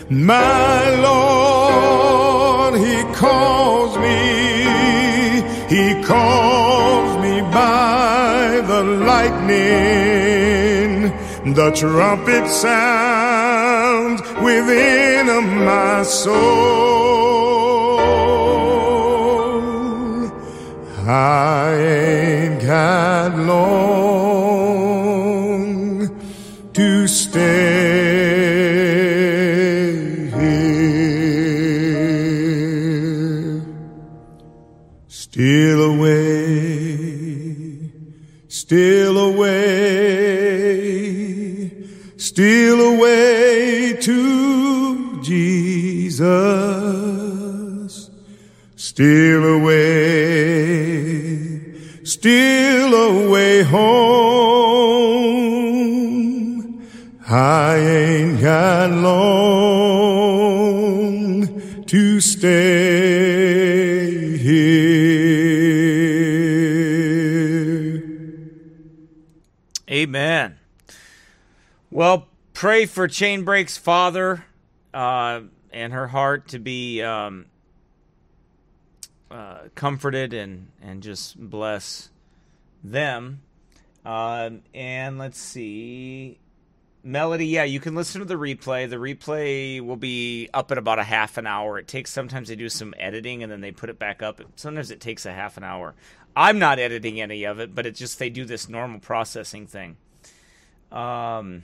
My 0.10 0.80
Lord, 1.08 2.74
He 2.88 2.98
calls 3.14 3.94
me, 4.06 4.18
He 5.76 5.86
calls 6.12 7.12
me 7.24 7.36
by 7.42 8.62
the 8.72 8.82
lightning. 9.10 10.92
The 11.54 11.70
trumpet 11.82 12.46
sounds 12.50 14.22
within 14.48 15.26
my 15.70 16.02
soul. 16.04 16.64
I 21.06 21.76
ain't 21.76 22.62
got 22.62 23.38
long 23.38 24.03
stay 27.08 27.62
I 57.35 57.77
ain't 57.77 58.41
got 58.41 58.91
long 58.91 60.22
to 61.84 62.22
stay 62.22 62.47
here. 64.38 64.84
Amen. 69.89 70.60
Well, 71.89 72.27
pray 72.53 72.85
for 72.85 73.07
Chainbreak's 73.07 73.80
father 73.80 74.45
uh, 74.93 75.41
and 75.72 75.91
her 75.91 76.10
heart 76.10 76.49
to 76.49 76.60
be 76.60 77.01
um, 77.01 77.47
uh, 79.31 79.69
comforted 79.73 80.35
and, 80.35 80.68
and 80.84 81.01
just 81.01 81.39
bless 81.39 82.11
them. 82.84 83.41
Um 84.05 84.61
and 84.73 85.18
let's 85.18 85.39
see. 85.39 86.38
Melody, 87.06 87.48
yeah, 87.48 87.66
you 87.66 87.82
can 87.82 87.96
listen 87.96 88.20
to 88.20 88.26
the 88.26 88.36
replay. 88.36 88.90
The 88.90 88.96
replay 88.96 89.82
will 89.82 89.98
be 89.98 90.50
up 90.54 90.72
in 90.72 90.78
about 90.78 91.00
a 91.00 91.04
half 91.04 91.38
an 91.38 91.46
hour. 91.46 91.78
It 91.78 91.88
takes 91.88 92.12
sometimes 92.12 92.48
they 92.48 92.56
do 92.56 92.70
some 92.70 92.94
editing 92.98 93.44
and 93.44 93.52
then 93.52 93.60
they 93.60 93.74
put 93.74 93.90
it 93.90 94.00
back 94.00 94.24
up. 94.24 94.42
Sometimes 94.56 94.90
it 94.90 95.02
takes 95.02 95.26
a 95.26 95.34
half 95.34 95.58
an 95.58 95.66
hour. 95.66 95.96
I'm 96.34 96.60
not 96.60 96.80
editing 96.80 97.20
any 97.20 97.44
of 97.44 97.60
it, 97.60 97.76
but 97.76 97.86
it's 97.86 98.00
just 98.00 98.20
they 98.20 98.30
do 98.30 98.46
this 98.46 98.70
normal 98.70 99.02
processing 99.02 99.68
thing. 99.68 99.98
Um, 100.94 101.64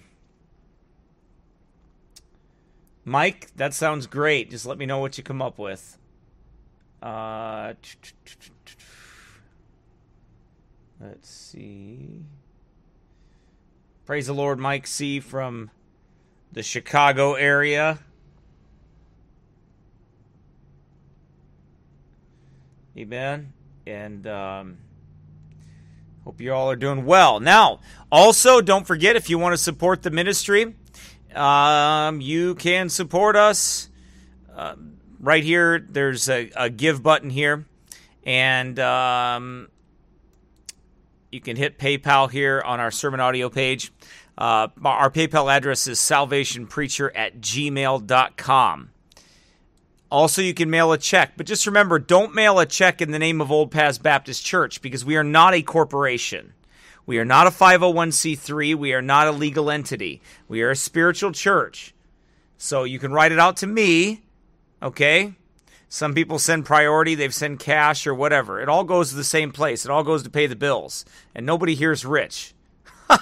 Mike, 3.05 3.47
that 3.55 3.73
sounds 3.73 4.07
great. 4.07 4.51
Just 4.51 4.65
let 4.65 4.77
me 4.77 4.85
know 4.85 4.99
what 4.99 5.17
you 5.17 5.23
come 5.23 5.41
up 5.41 5.57
with. 5.57 5.97
Uh, 7.01 7.73
let's 10.99 11.29
see. 11.29 12.25
Praise 14.09 14.25
the 14.25 14.33
Lord, 14.33 14.57
Mike 14.57 14.87
C. 14.87 15.19
from 15.19 15.69
the 16.51 16.63
Chicago 16.63 17.35
area. 17.35 17.99
Amen. 22.97 23.53
And 23.85 24.25
um, 24.25 24.77
hope 26.23 26.41
you 26.41 26.51
all 26.51 26.71
are 26.71 26.75
doing 26.75 27.05
well. 27.05 27.39
Now, 27.39 27.81
also, 28.11 28.61
don't 28.61 28.87
forget 28.87 29.15
if 29.15 29.29
you 29.29 29.37
want 29.37 29.53
to 29.53 29.57
support 29.57 30.01
the 30.01 30.09
ministry, 30.09 30.73
um, 31.35 32.19
you 32.19 32.55
can 32.55 32.89
support 32.89 33.35
us 33.35 33.91
uh, 34.55 34.73
right 35.19 35.43
here. 35.43 35.85
There's 35.87 36.27
a, 36.27 36.49
a 36.55 36.71
give 36.71 37.03
button 37.03 37.29
here, 37.29 37.67
and 38.23 38.79
um, 38.79 39.67
you 41.31 41.41
can 41.41 41.55
hit 41.55 41.77
PayPal 41.77 42.29
here 42.29 42.61
on 42.65 42.79
our 42.79 42.91
sermon 42.91 43.19
audio 43.19 43.49
page. 43.49 43.91
Uh, 44.37 44.69
our 44.83 45.09
PayPal 45.09 45.51
address 45.51 45.87
is 45.87 45.99
salvationpreacher 45.99 47.11
at 47.13 47.39
gmail.com. 47.41 48.91
Also, 50.11 50.41
you 50.41 50.55
can 50.55 50.69
mail 50.69 50.91
a 50.91 50.97
check, 50.97 51.33
but 51.37 51.45
just 51.45 51.67
remember 51.67 51.99
don't 51.99 52.33
mail 52.33 52.57
a 52.57 52.65
check 52.65 53.01
in 53.01 53.11
the 53.11 53.19
name 53.19 53.41
of 53.41 53.51
Old 53.51 53.69
Paths 53.69 53.99
Baptist 53.99 54.43
Church 54.43 54.81
because 54.81 55.05
we 55.05 55.15
are 55.17 55.23
not 55.23 55.53
a 55.53 55.61
corporation. 55.61 56.53
We 57.05 57.19
are 57.19 57.25
not 57.25 57.47
a 57.47 57.51
501c3. 57.51 58.75
We 58.75 58.93
are 58.93 59.01
not 59.01 59.27
a 59.27 59.31
legal 59.31 59.69
entity. 59.69 60.21
We 60.47 60.61
are 60.61 60.71
a 60.71 60.75
spiritual 60.75 61.31
church. 61.31 61.93
So 62.57 62.83
you 62.83 62.99
can 62.99 63.11
write 63.11 63.31
it 63.31 63.39
out 63.39 63.57
to 63.57 63.67
me, 63.67 64.21
okay? 64.81 65.33
Some 65.91 66.13
people 66.13 66.37
send 66.37 66.65
priority, 66.65 67.15
they've 67.15 67.33
sent 67.33 67.59
cash 67.59 68.05
or 68.05 68.13
whatever. 68.13 68.61
It 68.61 68.69
all 68.69 68.83
goes 68.83 69.09
to 69.09 69.15
the 69.15 69.23
same 69.23 69.51
place. 69.51 69.85
It 69.85 69.91
all 69.91 70.03
goes 70.03 70.21
to 70.21 70.29
pay 70.29 70.45
the 70.45 70.55
bills. 70.55 71.03
And 71.33 71.47
nobody 71.47 71.73
here's 71.73 72.05
rich. 72.05 72.53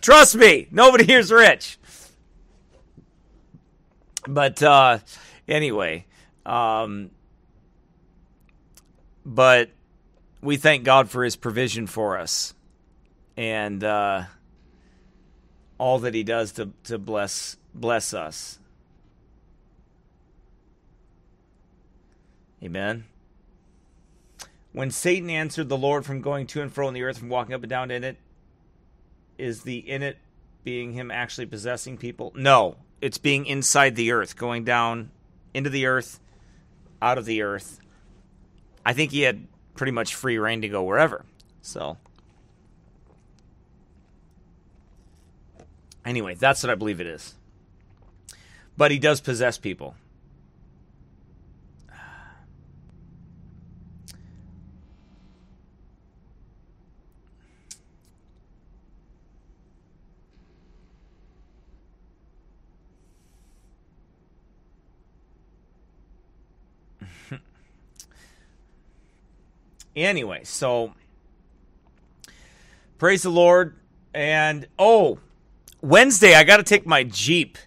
Trust 0.00 0.36
me, 0.36 0.68
nobody 0.70 1.04
here's 1.04 1.30
rich. 1.30 1.78
But 4.26 4.62
uh, 4.62 5.00
anyway, 5.46 6.06
um, 6.46 7.10
but 9.26 9.68
we 10.40 10.56
thank 10.56 10.84
God 10.84 11.10
for 11.10 11.24
His 11.24 11.36
provision 11.36 11.86
for 11.86 12.18
us, 12.18 12.54
and 13.36 13.84
uh, 13.84 14.24
all 15.76 15.98
that 16.00 16.14
He 16.14 16.22
does 16.22 16.52
to 16.52 16.70
to 16.84 16.98
bless 16.98 17.56
bless 17.74 18.14
us. 18.14 18.58
Amen. 22.62 23.04
When 24.72 24.90
Satan 24.90 25.30
answered 25.30 25.68
the 25.68 25.76
Lord 25.76 26.04
from 26.04 26.20
going 26.20 26.46
to 26.48 26.62
and 26.62 26.72
fro 26.72 26.88
in 26.88 26.94
the 26.94 27.02
earth, 27.02 27.18
from 27.18 27.28
walking 27.28 27.54
up 27.54 27.62
and 27.62 27.70
down 27.70 27.90
in 27.90 28.04
it, 28.04 28.16
is 29.38 29.62
the 29.62 29.78
in 29.78 30.02
it 30.02 30.18
being 30.62 30.92
him 30.92 31.10
actually 31.10 31.46
possessing 31.46 31.96
people? 31.96 32.32
No, 32.36 32.76
it's 33.00 33.18
being 33.18 33.46
inside 33.46 33.96
the 33.96 34.12
earth, 34.12 34.36
going 34.36 34.64
down 34.64 35.10
into 35.54 35.70
the 35.70 35.86
earth, 35.86 36.20
out 37.00 37.18
of 37.18 37.24
the 37.24 37.42
earth. 37.42 37.80
I 38.84 38.92
think 38.92 39.10
he 39.10 39.22
had 39.22 39.46
pretty 39.74 39.92
much 39.92 40.14
free 40.14 40.38
rein 40.38 40.60
to 40.62 40.68
go 40.68 40.82
wherever. 40.82 41.24
So, 41.62 41.96
anyway, 46.04 46.34
that's 46.34 46.62
what 46.62 46.70
I 46.70 46.74
believe 46.74 47.00
it 47.00 47.06
is. 47.06 47.34
But 48.76 48.90
he 48.90 48.98
does 48.98 49.20
possess 49.20 49.58
people. 49.58 49.94
Anyway, 70.04 70.40
so 70.44 70.94
praise 72.98 73.22
the 73.22 73.30
Lord. 73.30 73.76
And 74.14 74.66
oh, 74.78 75.18
Wednesday, 75.82 76.34
I 76.34 76.44
got 76.44 76.56
to 76.56 76.62
take 76.62 76.86
my 76.86 77.04
Jeep 77.04 77.58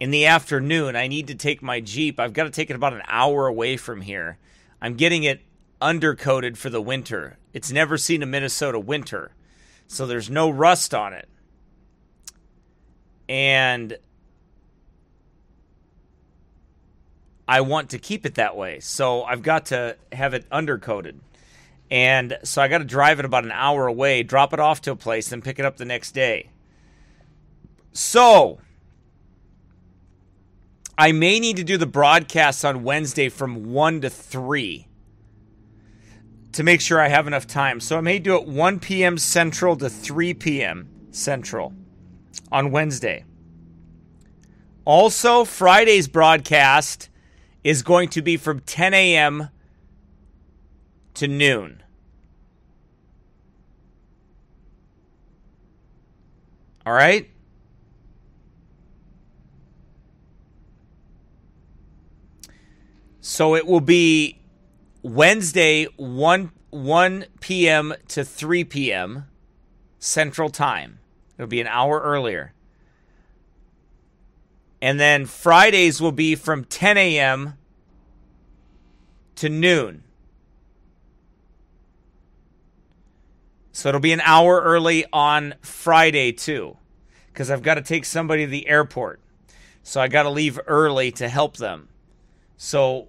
in 0.00 0.10
the 0.10 0.26
afternoon. 0.26 0.96
I 0.96 1.06
need 1.06 1.28
to 1.28 1.34
take 1.34 1.62
my 1.62 1.80
Jeep. 1.80 2.18
I've 2.18 2.32
got 2.32 2.44
to 2.44 2.50
take 2.50 2.70
it 2.70 2.76
about 2.76 2.92
an 2.92 3.02
hour 3.06 3.46
away 3.46 3.76
from 3.76 4.00
here. 4.00 4.38
I'm 4.80 4.94
getting 4.94 5.24
it 5.24 5.42
undercoated 5.80 6.56
for 6.56 6.70
the 6.70 6.82
winter. 6.82 7.38
It's 7.52 7.72
never 7.72 7.96
seen 7.96 8.22
a 8.22 8.26
Minnesota 8.26 8.78
winter, 8.78 9.32
so 9.86 10.06
there's 10.06 10.28
no 10.28 10.50
rust 10.50 10.94
on 10.94 11.12
it. 11.12 11.28
And 13.28 13.98
I 17.48 17.62
want 17.62 17.90
to 17.90 17.98
keep 17.98 18.26
it 18.26 18.34
that 18.34 18.56
way. 18.56 18.78
So 18.80 19.24
I've 19.24 19.42
got 19.42 19.66
to 19.66 19.96
have 20.12 20.34
it 20.34 20.48
undercoated. 20.50 21.16
And 21.90 22.36
so 22.44 22.60
I 22.60 22.68
got 22.68 22.78
to 22.78 22.84
drive 22.84 23.18
it 23.18 23.24
about 23.24 23.44
an 23.44 23.52
hour 23.52 23.86
away, 23.86 24.22
drop 24.22 24.52
it 24.52 24.60
off 24.60 24.82
to 24.82 24.92
a 24.92 24.96
place, 24.96 25.30
then 25.30 25.40
pick 25.40 25.58
it 25.58 25.64
up 25.64 25.78
the 25.78 25.86
next 25.86 26.12
day. 26.12 26.50
So 27.92 28.58
I 30.98 31.12
may 31.12 31.40
need 31.40 31.56
to 31.56 31.64
do 31.64 31.78
the 31.78 31.86
broadcast 31.86 32.64
on 32.66 32.84
Wednesday 32.84 33.30
from 33.30 33.72
1 33.72 34.02
to 34.02 34.10
3 34.10 34.86
to 36.52 36.62
make 36.62 36.82
sure 36.82 37.00
I 37.00 37.08
have 37.08 37.26
enough 37.26 37.46
time. 37.46 37.80
So 37.80 37.96
I 37.96 38.02
may 38.02 38.18
do 38.18 38.36
it 38.36 38.46
1 38.46 38.80
p.m. 38.80 39.16
Central 39.16 39.74
to 39.76 39.88
3 39.88 40.34
p.m. 40.34 40.88
Central 41.12 41.72
on 42.52 42.70
Wednesday. 42.70 43.24
Also, 44.84 45.44
Friday's 45.44 46.08
broadcast 46.08 47.08
is 47.68 47.82
going 47.82 48.08
to 48.08 48.22
be 48.22 48.38
from 48.38 48.60
10 48.60 48.94
a.m. 48.94 49.50
to 51.12 51.28
noon. 51.28 51.82
All 56.86 56.94
right? 56.94 57.28
So 63.20 63.54
it 63.54 63.66
will 63.66 63.82
be 63.82 64.40
Wednesday 65.02 65.84
1 65.98 66.50
1 66.70 67.24
p.m. 67.40 67.92
to 68.08 68.24
3 68.24 68.64
p.m. 68.64 69.26
Central 69.98 70.48
Time. 70.48 71.00
It'll 71.36 71.46
be 71.46 71.60
an 71.60 71.66
hour 71.66 72.00
earlier. 72.00 72.54
And 74.80 74.98
then 74.98 75.26
Fridays 75.26 76.00
will 76.00 76.12
be 76.12 76.34
from 76.34 76.64
10 76.64 76.96
a.m. 76.96 77.57
to 79.38 79.48
noon. 79.48 80.02
So 83.72 83.88
it'll 83.88 84.00
be 84.00 84.12
an 84.12 84.22
hour 84.22 84.60
early 84.60 85.04
on 85.12 85.54
Friday, 85.62 86.32
too, 86.32 86.76
because 87.32 87.48
I've 87.48 87.62
got 87.62 87.74
to 87.74 87.82
take 87.82 88.04
somebody 88.04 88.44
to 88.44 88.50
the 88.50 88.66
airport. 88.66 89.20
So 89.84 90.00
I 90.00 90.08
got 90.08 90.24
to 90.24 90.30
leave 90.30 90.58
early 90.66 91.12
to 91.12 91.28
help 91.28 91.58
them. 91.58 91.88
So, 92.56 93.06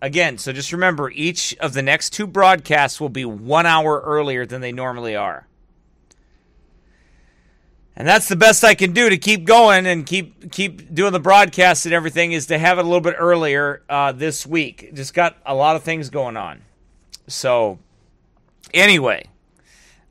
again, 0.00 0.38
so 0.38 0.52
just 0.52 0.72
remember 0.72 1.10
each 1.10 1.56
of 1.58 1.72
the 1.72 1.82
next 1.82 2.10
two 2.10 2.28
broadcasts 2.28 3.00
will 3.00 3.08
be 3.08 3.24
one 3.24 3.66
hour 3.66 4.00
earlier 4.04 4.46
than 4.46 4.60
they 4.60 4.70
normally 4.70 5.16
are. 5.16 5.47
And 7.98 8.06
that's 8.06 8.28
the 8.28 8.36
best 8.36 8.62
I 8.62 8.76
can 8.76 8.92
do 8.92 9.10
to 9.10 9.18
keep 9.18 9.44
going 9.44 9.84
and 9.84 10.06
keep 10.06 10.52
keep 10.52 10.94
doing 10.94 11.12
the 11.12 11.18
broadcast 11.18 11.84
and 11.84 11.92
everything 11.92 12.30
is 12.30 12.46
to 12.46 12.56
have 12.56 12.78
it 12.78 12.82
a 12.82 12.84
little 12.84 13.00
bit 13.00 13.16
earlier 13.18 13.82
uh, 13.88 14.12
this 14.12 14.46
week. 14.46 14.94
Just 14.94 15.14
got 15.14 15.36
a 15.44 15.52
lot 15.52 15.74
of 15.74 15.82
things 15.82 16.08
going 16.08 16.36
on. 16.36 16.62
So, 17.26 17.80
anyway, 18.72 19.26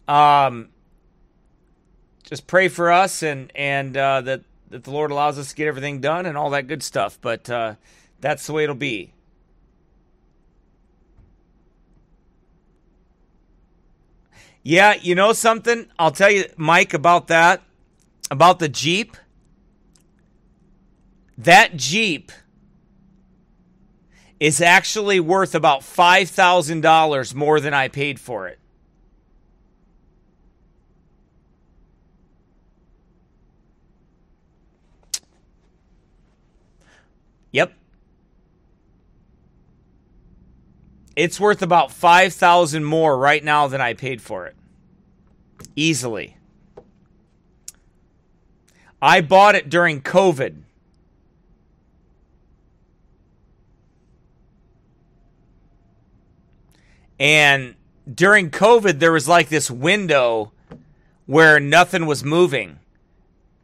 um, 0.06 0.68
just 2.24 2.46
pray 2.46 2.68
for 2.68 2.92
us 2.92 3.24
and 3.24 3.54
and 3.56 3.96
uh, 3.96 4.20
that 4.20 4.42
that 4.70 4.84
the 4.84 4.92
Lord 4.92 5.10
allows 5.10 5.40
us 5.40 5.52
to 5.52 5.56
get 5.56 5.70
everything 5.70 6.02
done 6.02 6.26
and 6.26 6.38
all 6.38 6.50
that 6.50 6.68
good 6.68 6.84
stuff. 6.84 7.18
But 7.22 7.50
uh, 7.50 7.76
that's 8.20 8.46
the 8.48 8.52
way 8.52 8.66
it'll 8.66 8.76
be. 8.76 9.14
Yeah, 14.62 14.96
you 15.02 15.16
know 15.16 15.32
something? 15.32 15.88
I'll 15.98 16.12
tell 16.12 16.30
you, 16.30 16.44
Mike, 16.58 16.94
about 16.94 17.28
that 17.28 17.62
about 18.30 18.60
the 18.60 18.70
Jeep. 18.70 19.18
That 21.38 21.76
Jeep 21.76 22.32
is 24.40 24.62
actually 24.62 25.20
worth 25.20 25.56
about 25.56 25.82
$5,000 25.82 27.34
more 27.34 27.60
than 27.60 27.74
I 27.74 27.88
paid 27.88 28.20
for 28.20 28.48
it. 28.48 28.60
Yep. 37.52 37.74
It's 41.16 41.40
worth 41.40 41.64
about 41.64 41.92
5000 41.92 42.84
more 42.84 43.18
right 43.18 43.44
now 43.44 43.68
than 43.68 43.82
I 43.82 43.94
paid 43.94 44.22
for 44.22 44.46
it. 44.46 44.56
Easily. 45.76 46.37
I 49.02 49.22
bought 49.22 49.56
it 49.56 49.70
during 49.70 50.02
COVID. 50.02 50.64
And 57.20 57.76
during 58.12 58.50
COVID, 58.50 59.00
there 59.00 59.12
was 59.12 59.28
like 59.28 59.50
this 59.50 59.70
window 59.70 60.52
where 61.26 61.60
nothing 61.60 62.06
was 62.06 62.24
moving. 62.24 62.80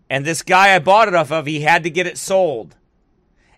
And 0.10 0.26
this 0.26 0.42
guy 0.42 0.76
I 0.76 0.80
bought 0.80 1.08
it 1.08 1.16
off 1.16 1.32
of, 1.32 1.46
he 1.46 1.62
had 1.62 1.84
to 1.84 1.90
get 1.90 2.08
it 2.08 2.18
sold. 2.18 2.76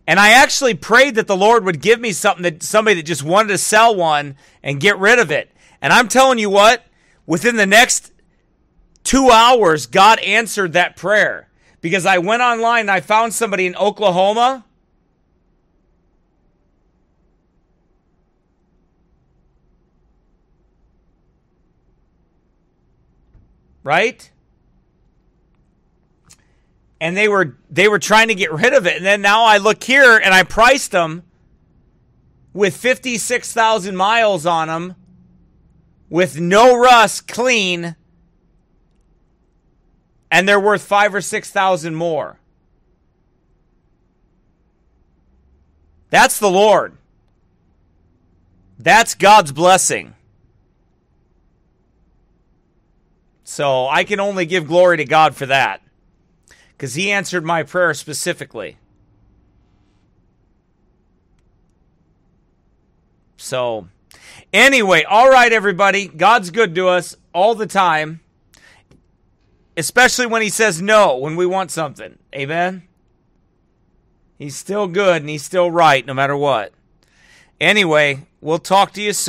And 0.08 0.20
I 0.20 0.32
actually 0.32 0.76
prayed 0.76 1.16
that 1.16 1.28
the 1.28 1.36
Lord 1.36 1.66
would 1.66 1.82
give 1.82 2.00
me 2.00 2.12
something 2.12 2.44
that 2.44 2.62
somebody 2.62 2.96
that 2.98 3.06
just 3.06 3.24
wanted 3.24 3.50
to 3.50 3.58
sell 3.58 3.96
one 3.96 4.36
and 4.62 4.80
get 4.80 5.00
rid 5.00 5.18
of 5.18 5.32
it. 5.32 5.52
And 5.82 5.92
I'm 5.92 6.08
telling 6.08 6.38
you 6.38 6.50
what, 6.50 6.86
within 7.26 7.56
the 7.56 7.66
next 7.66 8.12
two 9.04 9.32
hours, 9.32 9.88
God 9.88 10.20
answered 10.20 10.74
that 10.74 10.96
prayer 10.96 11.50
because 11.82 12.06
I 12.06 12.18
went 12.18 12.42
online 12.42 12.82
and 12.82 12.92
I 12.92 13.02
found 13.02 13.34
somebody 13.34 13.66
in 13.66 13.76
Oklahoma. 13.76 14.66
Right? 23.84 24.32
and 27.06 27.16
they 27.16 27.28
were 27.28 27.56
they 27.70 27.88
were 27.88 28.00
trying 28.00 28.30
to 28.30 28.36
get 28.36 28.52
rid 28.52 28.74
of 28.74 28.88
it 28.88 28.98
and 28.98 29.06
then 29.06 29.22
now 29.22 29.44
I 29.44 29.58
look 29.58 29.84
here 29.84 30.18
and 30.18 30.34
I 30.34 30.44
priced 30.44 30.92
them 30.92 31.24
with 32.54 32.76
56,000 32.76 33.96
miles 33.96 34.46
on 34.46 34.70
them 34.70 34.96
with 36.10 36.40
no 36.40 36.76
rust 36.76 37.28
clean 37.28 37.96
and 40.36 40.50
they're 40.50 40.60
worth 40.60 40.82
5 40.82 41.16
or 41.16 41.22
6,000 41.22 41.96
more. 41.96 42.38
That's 46.10 46.40
the 46.40 46.50
Lord. 46.50 46.98
That's 48.78 49.16
God's 49.16 49.54
blessing. 49.54 50.14
So 53.46 53.88
I 53.88 54.04
can 54.04 54.20
only 54.20 54.46
give 54.46 54.68
glory 54.68 54.98
to 54.98 55.06
God 55.06 55.38
for 55.38 55.46
that. 55.46 55.82
Because 56.72 56.96
he 56.96 57.14
answered 57.14 57.46
my 57.46 57.64
prayer 57.64 57.94
specifically. 57.94 58.76
So, 63.38 63.88
anyway, 64.52 65.06
all 65.06 65.30
right, 65.30 65.54
everybody. 65.54 66.10
God's 66.10 66.52
good 66.52 66.76
to 66.76 66.90
us 66.90 67.16
all 67.34 67.56
the 67.56 67.68
time, 67.68 68.20
especially 69.78 70.26
when 70.26 70.42
he 70.42 70.50
says 70.50 70.82
no 70.82 71.18
when 71.18 71.36
we 71.36 71.46
want 71.46 71.72
something. 71.72 72.18
Amen? 72.34 72.84
He's 74.38 74.56
still 74.56 74.88
good 74.88 75.22
and 75.22 75.30
he's 75.30 75.44
still 75.44 75.72
right 75.72 76.06
no 76.06 76.14
matter 76.14 76.36
what. 76.36 76.74
Anyway, 77.60 78.28
we'll 78.42 78.60
talk 78.60 78.92
to 78.94 79.02
you 79.02 79.14
soon. 79.14 79.24